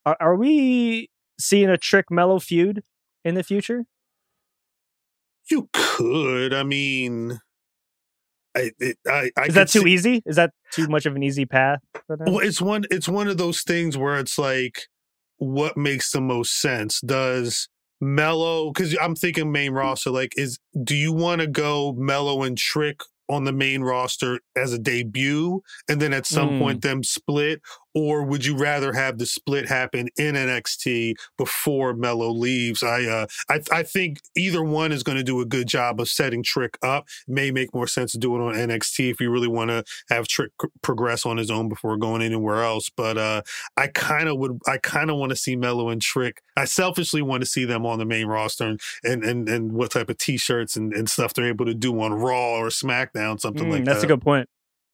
are, 0.05 0.17
are 0.19 0.35
we 0.35 1.09
seeing 1.39 1.69
a 1.69 1.77
Trick 1.77 2.09
Melo 2.11 2.39
feud 2.39 2.83
in 3.23 3.35
the 3.35 3.43
future? 3.43 3.85
You 5.49 5.69
could. 5.73 6.53
I 6.53 6.63
mean, 6.63 7.39
I 8.55 8.71
it, 8.79 8.97
I, 9.07 9.31
I 9.37 9.45
Is 9.45 9.55
that 9.55 9.67
too 9.69 9.81
see- 9.81 9.93
easy? 9.93 10.23
Is 10.25 10.35
that 10.37 10.51
too 10.71 10.87
much 10.87 11.05
of 11.05 11.15
an 11.15 11.23
easy 11.23 11.45
path? 11.45 11.79
For? 12.07 12.17
Well, 12.19 12.39
it's 12.39 12.61
one. 12.61 12.85
It's 12.91 13.07
one 13.09 13.27
of 13.27 13.37
those 13.37 13.61
things 13.61 13.97
where 13.97 14.17
it's 14.19 14.37
like, 14.37 14.81
what 15.37 15.75
makes 15.77 16.11
the 16.11 16.21
most 16.21 16.59
sense? 16.61 17.01
Does 17.01 17.67
Melo? 18.01 18.71
Because 18.71 18.95
I'm 19.01 19.15
thinking 19.15 19.51
main 19.51 19.71
roster. 19.73 20.09
Like, 20.09 20.33
is 20.37 20.59
do 20.83 20.95
you 20.95 21.11
want 21.13 21.41
to 21.41 21.47
go 21.47 21.93
Melo 21.97 22.43
and 22.43 22.57
Trick 22.57 23.01
on 23.27 23.43
the 23.43 23.51
main 23.51 23.81
roster 23.81 24.39
as 24.55 24.71
a 24.71 24.77
debut, 24.79 25.61
and 25.89 25.99
then 25.99 26.13
at 26.13 26.25
some 26.27 26.51
Mm. 26.51 26.59
point 26.59 26.81
them 26.83 27.03
split, 27.03 27.59
or 27.95 28.23
would 28.23 28.45
you 28.45 28.55
rather 28.57 28.93
have 28.93 29.17
the 29.17 29.25
split 29.25 29.67
happen 29.69 30.09
in 30.17 30.35
NXT 30.35 31.15
before 31.37 31.93
Melo 31.93 32.29
leaves? 32.29 32.83
I 32.83 33.03
uh, 33.05 33.27
I 33.49 33.61
I 33.71 33.83
think 33.83 34.19
either 34.35 34.63
one 34.63 34.91
is 34.91 35.01
going 35.01 35.17
to 35.17 35.23
do 35.23 35.39
a 35.41 35.45
good 35.45 35.67
job 35.67 35.99
of 36.01 36.09
setting 36.09 36.43
Trick 36.43 36.77
up. 36.83 37.07
May 37.27 37.49
make 37.51 37.73
more 37.73 37.87
sense 37.87 38.11
to 38.11 38.17
do 38.17 38.35
it 38.35 38.41
on 38.45 38.53
NXT 38.53 39.09
if 39.11 39.21
you 39.21 39.31
really 39.31 39.47
want 39.47 39.69
to 39.69 39.83
have 40.09 40.27
Trick 40.27 40.51
progress 40.83 41.25
on 41.25 41.37
his 41.37 41.49
own 41.49 41.69
before 41.69 41.97
going 41.97 42.21
anywhere 42.21 42.63
else. 42.63 42.89
But 42.95 43.17
uh, 43.17 43.41
I 43.77 43.87
kind 43.87 44.27
of 44.29 44.37
would. 44.37 44.59
I 44.67 44.77
kind 44.77 45.09
of 45.09 45.17
want 45.17 45.29
to 45.31 45.35
see 45.35 45.55
Melo 45.55 45.89
and 45.89 46.01
Trick. 46.01 46.41
I 46.57 46.65
selfishly 46.65 47.21
want 47.21 47.41
to 47.41 47.47
see 47.47 47.65
them 47.65 47.85
on 47.85 47.99
the 47.99 48.05
main 48.05 48.27
roster 48.27 48.65
and 48.67 48.79
and 49.03 49.23
and, 49.23 49.47
and 49.47 49.71
what 49.71 49.91
type 49.91 50.09
of 50.09 50.17
T-shirts 50.17 50.75
and, 50.75 50.93
and 50.93 51.09
stuff 51.09 51.33
they're 51.33 51.47
able 51.47 51.65
to 51.65 51.73
do 51.73 51.99
on 52.01 52.13
Raw 52.13 52.55
or 52.57 52.67
SmackDown, 52.67 53.39
something 53.39 53.67
Mm, 53.67 53.71
like 53.71 53.85
that's 53.85 53.85
that. 53.85 53.93
That's 53.95 54.03
a 54.03 54.07
good 54.07 54.21
point. 54.21 54.49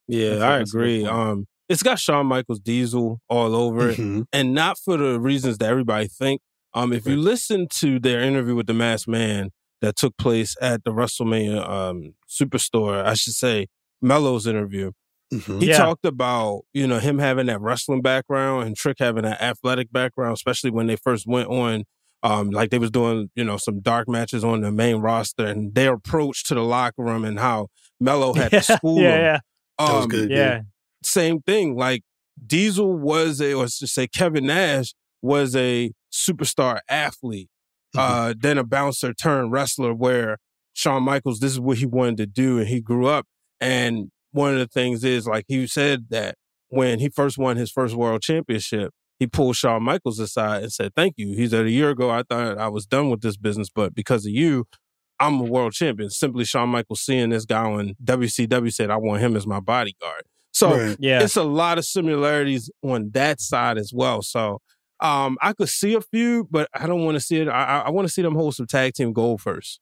Yeah, 0.07 0.35
That's 0.35 0.41
a- 0.41 0.45
I 0.45 0.57
that's 0.59 0.73
a 0.73 0.77
good 0.77 0.79
agree. 0.79 1.03
point. 1.03 1.13
Um, 1.15 1.47
it's 1.71 1.83
got 1.83 1.99
Shawn 1.99 2.27
Michaels 2.27 2.59
Diesel 2.59 3.19
all 3.29 3.55
over 3.55 3.89
it, 3.89 3.97
Mhm. 3.97 4.25
and 4.33 4.53
not 4.53 4.77
for 4.77 4.97
the 4.97 5.19
reasons 5.19 5.57
that 5.59 5.69
everybody 5.69 6.07
think. 6.07 6.41
Um, 6.73 6.93
if 6.93 7.05
you 7.07 7.15
listen 7.17 7.67
to 7.79 7.99
their 7.99 8.21
interview 8.21 8.55
with 8.55 8.67
the 8.67 8.73
Masked 8.73 9.07
Man 9.07 9.49
that 9.81 9.95
took 9.95 10.15
place 10.17 10.55
at 10.61 10.83
the 10.83 10.91
WrestleMania 10.91 11.67
um, 11.67 12.13
Superstore, 12.29 13.03
I 13.03 13.13
should 13.15 13.33
say 13.33 13.67
Melo's 14.01 14.47
interview, 14.47 14.91
Mhm. 15.33 15.61
he 15.61 15.67
Yeah. 15.69 15.77
talked 15.77 16.05
about 16.05 16.61
you 16.73 16.87
know 16.87 16.99
him 16.99 17.19
having 17.19 17.47
that 17.47 17.59
wrestling 17.61 18.01
background 18.01 18.67
and 18.67 18.75
Trick 18.75 18.97
having 18.99 19.23
that 19.23 19.41
athletic 19.41 19.91
background, 19.91 20.33
especially 20.33 20.71
when 20.71 20.87
they 20.87 20.95
first 20.97 21.25
went 21.27 21.49
on. 21.49 21.83
Um, 22.23 22.51
like 22.51 22.69
they 22.69 22.77
was 22.77 22.91
doing, 22.91 23.31
you 23.35 23.43
know, 23.43 23.57
some 23.57 23.79
dark 23.79 24.07
matches 24.07 24.43
on 24.43 24.61
the 24.61 24.71
main 24.71 24.97
roster, 24.97 25.43
and 25.45 25.73
their 25.73 25.93
approach 25.93 26.43
to 26.45 26.53
the 26.53 26.61
locker 26.63 27.01
room 27.03 27.25
and 27.25 27.39
how 27.39 27.67
Melo 27.99 28.33
had 28.33 28.51
yeah, 28.53 28.59
to 28.59 28.73
school 28.77 29.01
yeah, 29.01 29.09
him. 29.15 29.21
yeah, 29.23 29.39
That 29.79 29.93
was 29.95 30.03
Um, 30.03 30.09
good. 30.09 30.29
yeah. 30.29 30.61
Same 31.03 31.41
thing. 31.41 31.75
Like 31.75 32.03
Diesel 32.45 32.97
was 32.97 33.41
a, 33.41 33.53
or 33.53 33.65
to 33.65 33.87
say 33.87 34.07
Kevin 34.07 34.47
Nash 34.47 34.93
was 35.21 35.55
a 35.55 35.91
superstar 36.11 36.79
athlete, 36.89 37.49
uh, 37.97 38.33
then 38.37 38.57
a 38.57 38.63
bouncer 38.63 39.13
turned 39.13 39.51
wrestler. 39.51 39.93
Where 39.93 40.37
Shawn 40.73 41.03
Michaels, 41.03 41.39
this 41.39 41.51
is 41.51 41.59
what 41.59 41.77
he 41.77 41.85
wanted 41.85 42.17
to 42.17 42.25
do, 42.25 42.59
and 42.59 42.67
he 42.67 42.81
grew 42.81 43.07
up. 43.07 43.25
And 43.59 44.09
one 44.31 44.53
of 44.53 44.59
the 44.59 44.67
things 44.67 45.03
is 45.03 45.27
like 45.27 45.45
he 45.47 45.67
said 45.67 46.07
that 46.09 46.35
when 46.69 46.99
he 46.99 47.09
first 47.09 47.37
won 47.37 47.57
his 47.57 47.71
first 47.71 47.95
world 47.95 48.21
championship, 48.21 48.91
he 49.19 49.27
pulled 49.27 49.55
Shawn 49.55 49.83
Michaels 49.83 50.19
aside 50.19 50.63
and 50.63 50.73
said, 50.73 50.93
"Thank 50.95 51.15
you." 51.17 51.35
He 51.35 51.47
said, 51.47 51.65
"A 51.65 51.71
year 51.71 51.89
ago, 51.91 52.09
I 52.09 52.23
thought 52.23 52.57
I 52.57 52.69
was 52.69 52.85
done 52.85 53.09
with 53.09 53.21
this 53.21 53.37
business, 53.37 53.69
but 53.73 53.93
because 53.95 54.25
of 54.25 54.31
you." 54.31 54.65
I'm 55.19 55.39
a 55.39 55.43
world 55.43 55.73
champion. 55.73 56.09
Simply 56.09 56.43
Shawn 56.45 56.69
Michaels 56.69 57.01
seeing 57.01 57.29
this 57.29 57.45
guy 57.45 57.63
on 57.63 57.93
WCW 58.03 58.71
said, 58.71 58.89
I 58.89 58.97
want 58.97 59.21
him 59.21 59.35
as 59.35 59.45
my 59.45 59.59
bodyguard. 59.59 60.23
So 60.51 60.75
Right. 60.75 60.97
Yeah. 60.99 61.23
it's 61.23 61.37
a 61.37 61.43
lot 61.43 61.77
of 61.77 61.85
similarities 61.85 62.69
on 62.83 63.11
that 63.11 63.39
side 63.41 63.77
as 63.77 63.91
well. 63.93 64.21
So 64.21 64.59
um, 64.99 65.37
I 65.41 65.53
could 65.53 65.69
see 65.69 65.93
a 65.95 66.01
few, 66.01 66.47
but 66.51 66.67
I 66.73 66.85
don't 66.87 67.03
want 67.05 67.15
to 67.15 67.21
see 67.21 67.37
it. 67.37 67.47
I, 67.47 67.63
I, 67.63 67.79
I 67.79 67.89
want 67.89 68.07
to 68.07 68.13
see 68.13 68.21
them 68.21 68.35
hold 68.35 68.55
some 68.55 68.67
tag 68.67 68.93
team 68.93 69.13
gold 69.13 69.41
first. 69.41 69.79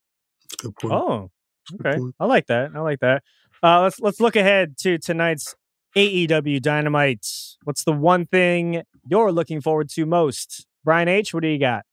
Good 0.59 0.75
point. 0.75 0.93
Oh, 0.93 1.29
Good 1.71 1.85
okay. 1.87 1.97
point. 1.99 2.15
I 2.19 2.25
like 2.25 2.47
that. 2.47 2.71
I 2.75 2.79
like 2.79 2.99
that. 2.99 3.23
Uh, 3.61 3.81
let's 3.81 3.99
let's 3.99 4.19
look 4.21 4.35
ahead 4.37 4.77
to 4.79 4.97
tonight's 4.97 5.55
AEW 5.97 6.61
Dynamite. 6.61 7.25
What's 7.63 7.83
the 7.83 7.91
one 7.91 8.25
thing 8.25 8.83
you're 9.09 9.31
looking 9.31 9.59
forward 9.59 9.89
to 9.95 10.05
most? 10.05 10.65
Brian 10.85 11.07
H, 11.09 11.33
what 11.33 11.43
do 11.43 11.49
you 11.49 11.59
got? 11.59 11.83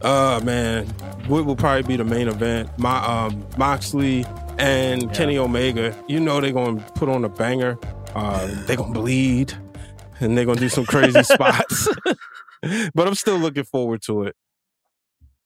Uh 0.00 0.40
man, 0.42 0.86
what 1.26 1.44
will 1.44 1.56
probably 1.56 1.82
be 1.82 1.96
the 1.96 2.04
main 2.04 2.28
event? 2.28 2.70
My 2.78 3.04
um 3.04 3.44
Moxley 3.58 4.24
and 4.58 5.12
Kenny 5.12 5.36
Omega. 5.36 5.94
You 6.08 6.20
know 6.20 6.40
they're 6.40 6.52
gonna 6.52 6.80
put 6.94 7.08
on 7.10 7.24
a 7.24 7.28
banger. 7.28 7.76
Uh, 8.14 8.48
they're 8.66 8.76
gonna 8.76 8.92
bleed, 8.92 9.54
and 10.20 10.36
they're 10.36 10.44
gonna 10.46 10.60
do 10.60 10.68
some 10.68 10.86
crazy 10.86 11.22
spots. 11.24 11.88
but 12.94 13.08
I'm 13.08 13.14
still 13.14 13.38
looking 13.38 13.64
forward 13.64 14.02
to 14.02 14.24
it. 14.24 14.36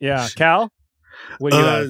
Yeah, 0.01 0.31
Khal, 0.37 0.71
what 1.39 1.53
do 1.53 1.59
you 1.59 1.65
Uh, 1.65 1.67
have? 1.67 1.89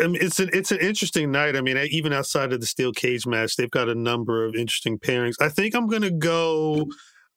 I 0.00 0.06
mean, 0.06 0.18
it's 0.22 0.40
an 0.40 0.50
it's 0.52 0.72
an 0.72 0.78
interesting 0.80 1.32
night. 1.32 1.56
I 1.56 1.60
mean, 1.60 1.76
even 1.90 2.12
outside 2.12 2.52
of 2.52 2.60
the 2.60 2.66
steel 2.66 2.92
cage 2.92 3.26
match, 3.26 3.56
they've 3.56 3.70
got 3.70 3.88
a 3.88 3.94
number 3.94 4.44
of 4.44 4.54
interesting 4.54 4.98
pairings. 4.98 5.34
I 5.40 5.48
think 5.48 5.74
I'm 5.74 5.88
gonna 5.88 6.10
go 6.12 6.86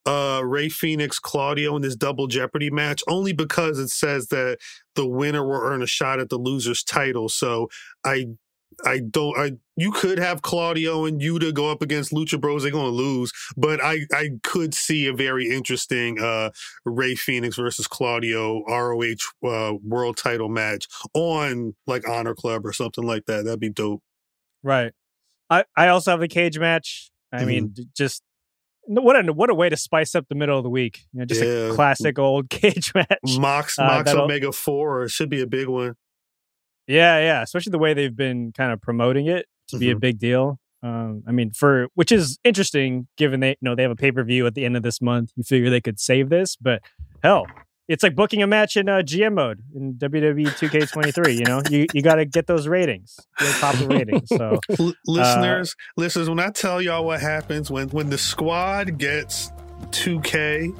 uh 0.05 0.41
Rey 0.45 0.69
Fenix 0.69 1.19
Claudio 1.19 1.75
in 1.75 1.81
this 1.81 1.95
double 1.95 2.27
jeopardy 2.27 2.69
match 2.69 3.03
only 3.09 3.33
because 3.33 3.79
it 3.79 3.89
says 3.89 4.27
that 4.27 4.59
the 4.95 5.07
winner 5.07 5.45
will 5.45 5.59
earn 5.61 5.81
a 5.83 5.87
shot 5.87 6.19
at 6.19 6.29
the 6.29 6.39
loser's 6.39 6.83
title. 6.83 7.29
So 7.29 7.67
I 8.05 8.27
I 8.85 8.99
don't 8.99 9.37
I 9.37 9.51
you 9.75 9.91
could 9.91 10.19
have 10.19 10.41
Claudio 10.43 11.05
and 11.05 11.19
Yuta 11.19 11.53
go 11.53 11.71
up 11.71 11.81
against 11.81 12.11
Lucha 12.11 12.39
Bros. 12.39 12.63
They're 12.63 12.71
gonna 12.71 12.89
lose, 12.89 13.31
but 13.55 13.83
I 13.83 14.01
I 14.13 14.29
could 14.43 14.73
see 14.75 15.07
a 15.07 15.13
very 15.13 15.49
interesting 15.49 16.19
uh 16.21 16.51
Rey 16.85 17.15
Fenix 17.15 17.55
versus 17.57 17.87
Claudio 17.87 18.63
ROH 18.67 19.15
uh, 19.47 19.73
world 19.83 20.17
title 20.17 20.49
match 20.49 20.85
on 21.13 21.75
like 21.87 22.07
Honor 22.07 22.35
Club 22.35 22.65
or 22.65 22.73
something 22.73 23.03
like 23.03 23.25
that. 23.25 23.45
That'd 23.45 23.59
be 23.59 23.69
dope. 23.69 24.03
Right. 24.63 24.93
I 25.49 25.63
I 25.75 25.87
also 25.87 26.11
have 26.11 26.21
a 26.21 26.27
cage 26.27 26.59
match. 26.59 27.09
I 27.33 27.45
mean, 27.45 27.73
just 27.95 28.21
what 28.85 29.15
a 29.27 29.33
what 29.33 29.49
a 29.49 29.53
way 29.55 29.69
to 29.69 29.75
spice 29.77 30.15
up 30.15 30.27
the 30.29 30.35
middle 30.35 30.57
of 30.57 30.63
the 30.63 30.69
week. 30.69 31.01
You 31.13 31.19
know, 31.19 31.25
just 31.25 31.41
Yeah. 31.41 31.71
a 31.71 31.73
classic 31.73 32.17
old 32.19 32.49
cage 32.51 32.93
match. 32.93 33.07
Mox 33.39 33.77
Uh, 33.79 33.83
Mox 33.85 34.05
that'll- 34.05 34.23
Omega 34.25 34.51
Four 34.51 35.07
should 35.09 35.29
be 35.29 35.41
a 35.41 35.47
big 35.47 35.67
one. 35.67 35.95
Yeah, 36.87 37.19
yeah. 37.19 37.41
Especially 37.41 37.71
the 37.71 37.77
way 37.79 37.93
they've 37.93 38.15
been 38.15 38.51
kind 38.53 38.71
of 38.71 38.81
promoting 38.81 39.27
it 39.27 39.45
to 39.69 39.77
be 39.77 39.91
a 39.91 39.95
Mhm. 39.95 39.99
big 39.99 40.19
deal. 40.19 40.59
Um, 40.83 41.23
I 41.27 41.31
mean, 41.31 41.51
for 41.51 41.87
which 41.95 42.11
is 42.11 42.37
interesting 42.43 43.07
given 43.17 43.39
they 43.39 43.49
you 43.49 43.55
know 43.61 43.75
they 43.75 43.81
have 43.81 43.91
a 43.91 43.95
pay 43.95 44.11
per 44.11 44.23
view 44.23 44.45
at 44.47 44.53
the 44.55 44.63
end 44.63 44.77
of 44.77 44.83
this 44.83 45.01
month. 45.01 45.31
You 45.35 45.43
figure 45.43 45.69
they 45.69 45.81
could 45.81 45.99
save 45.99 46.29
this, 46.29 46.55
but 46.55 46.81
hell, 47.23 47.45
it's 47.87 48.03
like 48.03 48.15
booking 48.15 48.43
a 48.43 48.47
match 48.47 48.77
in 48.77 48.87
uh, 48.87 49.01
GM 49.01 49.33
mode 49.33 49.59
in 49.75 49.95
WWE 49.95 50.45
2K23. 50.45 51.33
You 51.39 51.45
know, 51.45 51.61
you 51.69 51.87
you 51.93 52.01
got 52.03 52.15
to 52.15 52.25
get 52.25 52.45
those 52.47 52.67
ratings, 52.67 53.17
you 53.39 53.47
gotta 53.47 53.59
top 53.59 53.75
the 53.75 53.87
ratings. 53.87 54.29
So 54.29 54.59
L- 54.79 54.93
listeners, 55.07 55.75
listeners, 55.97 56.29
when 56.29 56.39
I 56.39 56.51
tell 56.51 56.79
y'all 56.81 57.03
what 57.05 57.21
happens 57.21 57.71
when 57.71 57.89
when 57.89 58.09
the 58.11 58.17
squad 58.19 58.97
gets 58.99 59.51
2K, 59.91 60.73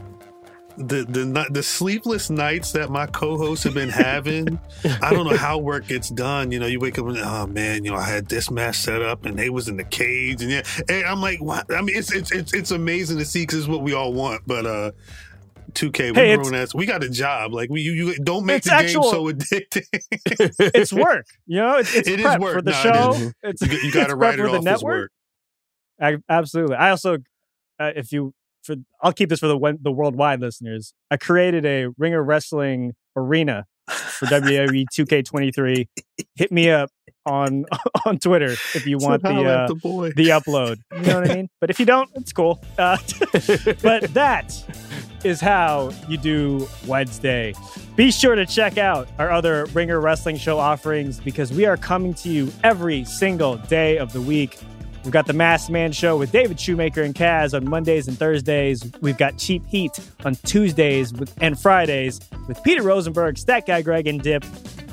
the 0.78 1.04
the 1.06 1.48
the 1.52 1.64
sleepless 1.64 2.30
nights 2.30 2.72
that 2.74 2.90
my 2.90 3.08
co-hosts 3.08 3.64
have 3.64 3.74
been 3.74 3.90
having, 3.90 4.60
I 5.02 5.12
don't 5.14 5.26
know 5.30 5.36
how 5.38 5.58
work 5.58 5.88
gets 5.88 6.10
done. 6.10 6.52
You 6.52 6.60
know, 6.60 6.68
you 6.68 6.80
wake 6.80 6.98
up 7.00 7.08
and 7.08 7.18
oh 7.18 7.48
man, 7.48 7.84
you 7.84 7.92
know, 7.92 7.98
I 7.98 8.04
had 8.04 8.28
this 8.28 8.52
match 8.52 8.78
set 8.78 9.02
up 9.02 9.26
and 9.26 9.38
they 9.38 9.50
was 9.50 9.68
in 9.68 9.78
the 9.78 9.84
cage 9.84 10.42
and 10.42 10.52
yeah, 10.52 10.62
and 10.90 11.06
I'm 11.06 11.22
like, 11.22 11.42
what? 11.42 11.72
I 11.74 11.82
mean, 11.82 11.96
it's 11.98 12.12
it's 12.14 12.32
it's, 12.32 12.54
it's 12.54 12.72
amazing 12.72 13.18
to 13.18 13.26
see 13.26 13.44
because 13.44 13.60
it's 13.60 13.68
what 13.68 13.82
we 13.82 13.94
all 13.94 14.14
want, 14.14 14.44
but 14.48 14.66
uh. 14.66 14.92
2K, 15.74 16.16
we 16.16 16.22
Hey, 16.22 16.36
grown 16.38 16.56
ass. 16.56 16.74
We 16.74 16.86
got 16.88 17.04
a 17.04 17.10
job. 17.10 17.54
Like 17.54 17.70
we, 17.70 17.82
you, 17.82 17.92
you 17.92 18.16
don't 18.24 18.46
make 18.46 18.64
the 18.64 18.74
actual- 18.74 19.04
game 19.04 19.12
so 19.12 19.26
addicting. 19.32 19.86
it's 20.74 20.92
work. 20.94 21.26
You 21.46 21.58
know, 21.58 21.78
it's, 21.78 21.94
it's 21.94 22.08
It 22.08 22.20
is 22.22 22.38
work. 22.40 22.54
for 22.56 22.62
the 22.64 22.72
it 22.72 22.74
show. 22.74 23.12
is. 23.12 23.34
It's 23.44 23.62
You, 23.62 23.78
you 23.80 23.92
got 23.92 24.08
to 24.08 24.16
write 24.16 24.40
it 24.40 24.44
the 24.44 24.50
off 24.50 24.56
as 24.60 24.64
network. 24.64 25.12
work. 26.00 26.20
I, 26.30 26.34
absolutely. 26.34 26.78
I 26.78 26.90
also, 26.92 27.18
uh, 27.80 27.92
if 27.96 28.12
you 28.12 28.34
for, 28.64 28.76
I'll 29.02 29.14
keep 29.14 29.30
this 29.30 29.40
for 29.40 29.48
the 29.48 29.78
the 29.82 29.92
worldwide 29.92 30.42
listeners. 30.42 30.94
I 31.10 31.18
created 31.18 31.66
a 31.66 31.88
Ringer 31.98 32.24
Wrestling 32.24 32.94
arena 33.16 33.66
for 33.88 34.26
WWE 34.26 34.86
2K23. 34.94 35.88
Hit 36.36 36.52
me 36.52 36.70
up 36.70 36.90
on 37.26 37.66
on 38.06 38.18
Twitter 38.18 38.52
if 38.74 38.86
you 38.86 38.98
want 38.98 39.24
the 39.24 39.44
uh, 39.44 39.68
the 39.68 40.14
the 40.16 40.30
upload. 40.30 40.78
You 40.96 41.02
know 41.02 41.22
what 41.22 41.32
I 41.32 41.36
mean? 41.36 41.50
But 41.60 41.70
if 41.70 41.80
you 41.80 41.86
don't, 41.86 42.10
it's 42.16 42.34
cool. 42.34 42.64
Uh, 42.78 42.98
but 43.82 44.14
that 44.14 44.54
is 45.24 45.42
how 45.42 45.92
you 46.08 46.18
do 46.18 46.68
Wednesday. 46.86 47.54
Be 47.96 48.12
sure 48.12 48.36
to 48.36 48.46
check 48.46 48.78
out 48.78 49.08
our 49.18 49.32
other 49.32 49.66
Ringer 49.68 50.00
Wrestling 50.00 50.38
Show 50.38 50.60
offerings 50.60 51.20
because 51.20 51.52
we 51.52 51.66
are 51.66 51.78
coming 51.78 52.14
to 52.16 52.30
you 52.30 52.52
every 52.64 53.04
single 53.04 53.58
day 53.58 53.98
of 53.98 54.14
the 54.14 54.22
week. 54.22 54.60
We've 55.04 55.14
got 55.14 55.26
the 55.26 55.34
Masked 55.34 55.70
Man 55.70 55.92
Show 55.92 56.18
with 56.18 56.32
David 56.32 56.60
Shoemaker 56.60 57.02
and 57.02 57.16
Kaz 57.16 57.54
on 57.54 57.70
Mondays 57.70 58.08
and 58.08 58.18
Thursdays. 58.18 58.84
We've 59.02 59.18
got 59.18 59.38
Cheap 59.38 59.66
Heat 59.66 59.98
on 60.26 60.36
Tuesdays 60.36 61.14
and 61.40 61.60
Fridays 61.60 62.20
with 62.48 62.62
Peter 62.64 62.84
Rosenberg, 62.84 63.38
Stat 63.38 63.66
Guy 63.66 63.82
Greg, 63.82 64.08
and 64.08 64.22
Dip. 64.22 64.44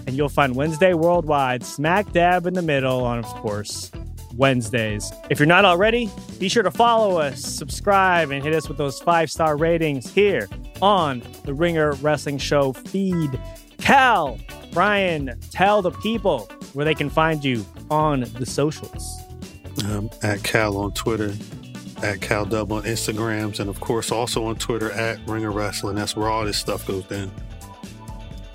And 0.06 0.16
you'll 0.16 0.28
find 0.28 0.54
Wednesday 0.54 0.94
Worldwide 0.94 1.64
smack 1.64 2.12
dab 2.12 2.46
in 2.46 2.54
the 2.54 2.62
middle 2.62 3.04
on, 3.04 3.18
of 3.18 3.24
course, 3.24 3.90
Wednesdays. 4.36 5.10
If 5.30 5.38
you're 5.38 5.46
not 5.46 5.64
already, 5.64 6.10
be 6.38 6.48
sure 6.48 6.62
to 6.62 6.70
follow 6.70 7.18
us, 7.18 7.40
subscribe, 7.40 8.30
and 8.30 8.42
hit 8.42 8.54
us 8.54 8.68
with 8.68 8.78
those 8.78 9.00
five 9.00 9.30
star 9.30 9.56
ratings 9.56 10.12
here 10.12 10.48
on 10.82 11.22
the 11.44 11.54
Ringer 11.54 11.92
Wrestling 11.94 12.38
Show 12.38 12.72
feed. 12.72 13.30
Khal, 13.78 14.40
Brian, 14.72 15.38
tell 15.50 15.82
the 15.82 15.90
people 15.90 16.50
where 16.72 16.84
they 16.84 16.94
can 16.94 17.10
find 17.10 17.44
you 17.44 17.64
on 17.90 18.20
the 18.38 18.46
socials. 18.46 19.23
Um, 19.86 20.08
at 20.22 20.42
Cal 20.42 20.76
on 20.76 20.92
Twitter, 20.92 21.34
at 22.02 22.20
Cal 22.20 22.44
Dub 22.44 22.70
on 22.70 22.84
Instagrams, 22.84 23.60
and 23.60 23.68
of 23.68 23.80
course 23.80 24.12
also 24.12 24.44
on 24.44 24.56
Twitter 24.56 24.90
at 24.92 25.18
Ringer 25.26 25.50
Wrestling. 25.50 25.96
That's 25.96 26.16
where 26.16 26.28
all 26.28 26.44
this 26.44 26.58
stuff 26.58 26.86
goes 26.86 27.04
down. 27.04 27.30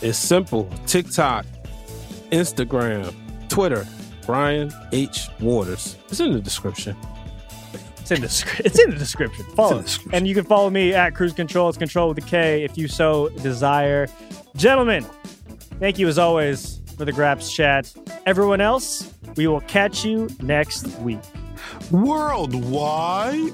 It's 0.02 0.18
simple. 0.18 0.70
TikTok, 0.86 1.46
Instagram, 2.32 3.14
Twitter, 3.50 3.86
Brian 4.26 4.72
H. 4.92 5.28
Waters. 5.42 5.98
It's 6.08 6.20
in 6.20 6.32
the 6.32 6.40
description. 6.40 6.96
It's 8.00 8.12
in 8.12 8.22
the 8.22 8.28
descri- 8.28 8.66
it's 8.66 8.80
in 8.80 8.90
the 8.92 8.96
description. 8.96 9.46
Follow, 9.56 9.84
and 10.14 10.28
you 10.28 10.34
can 10.34 10.46
follow 10.46 10.70
me 10.70 10.94
at 10.94 11.14
Cruz 11.14 11.34
Control. 11.34 11.70
It's 11.70 11.78
Control 11.78 12.08
with 12.08 12.16
the 12.16 12.30
K 12.30 12.64
if 12.64 12.78
you 12.78 12.88
so 12.88 13.30
desire. 13.30 14.08
Gentlemen, 14.56 15.06
thank 15.80 16.00
you 16.00 16.08
as 16.08 16.18
always 16.18 16.79
for 17.00 17.06
the 17.06 17.14
Graps 17.14 17.50
chat. 17.50 17.94
Everyone 18.26 18.60
else, 18.60 19.14
we 19.38 19.48
will 19.48 19.62
catch 19.62 20.04
you 20.04 20.28
next 20.42 20.86
week. 21.00 21.22
Worldwide. 21.92 23.54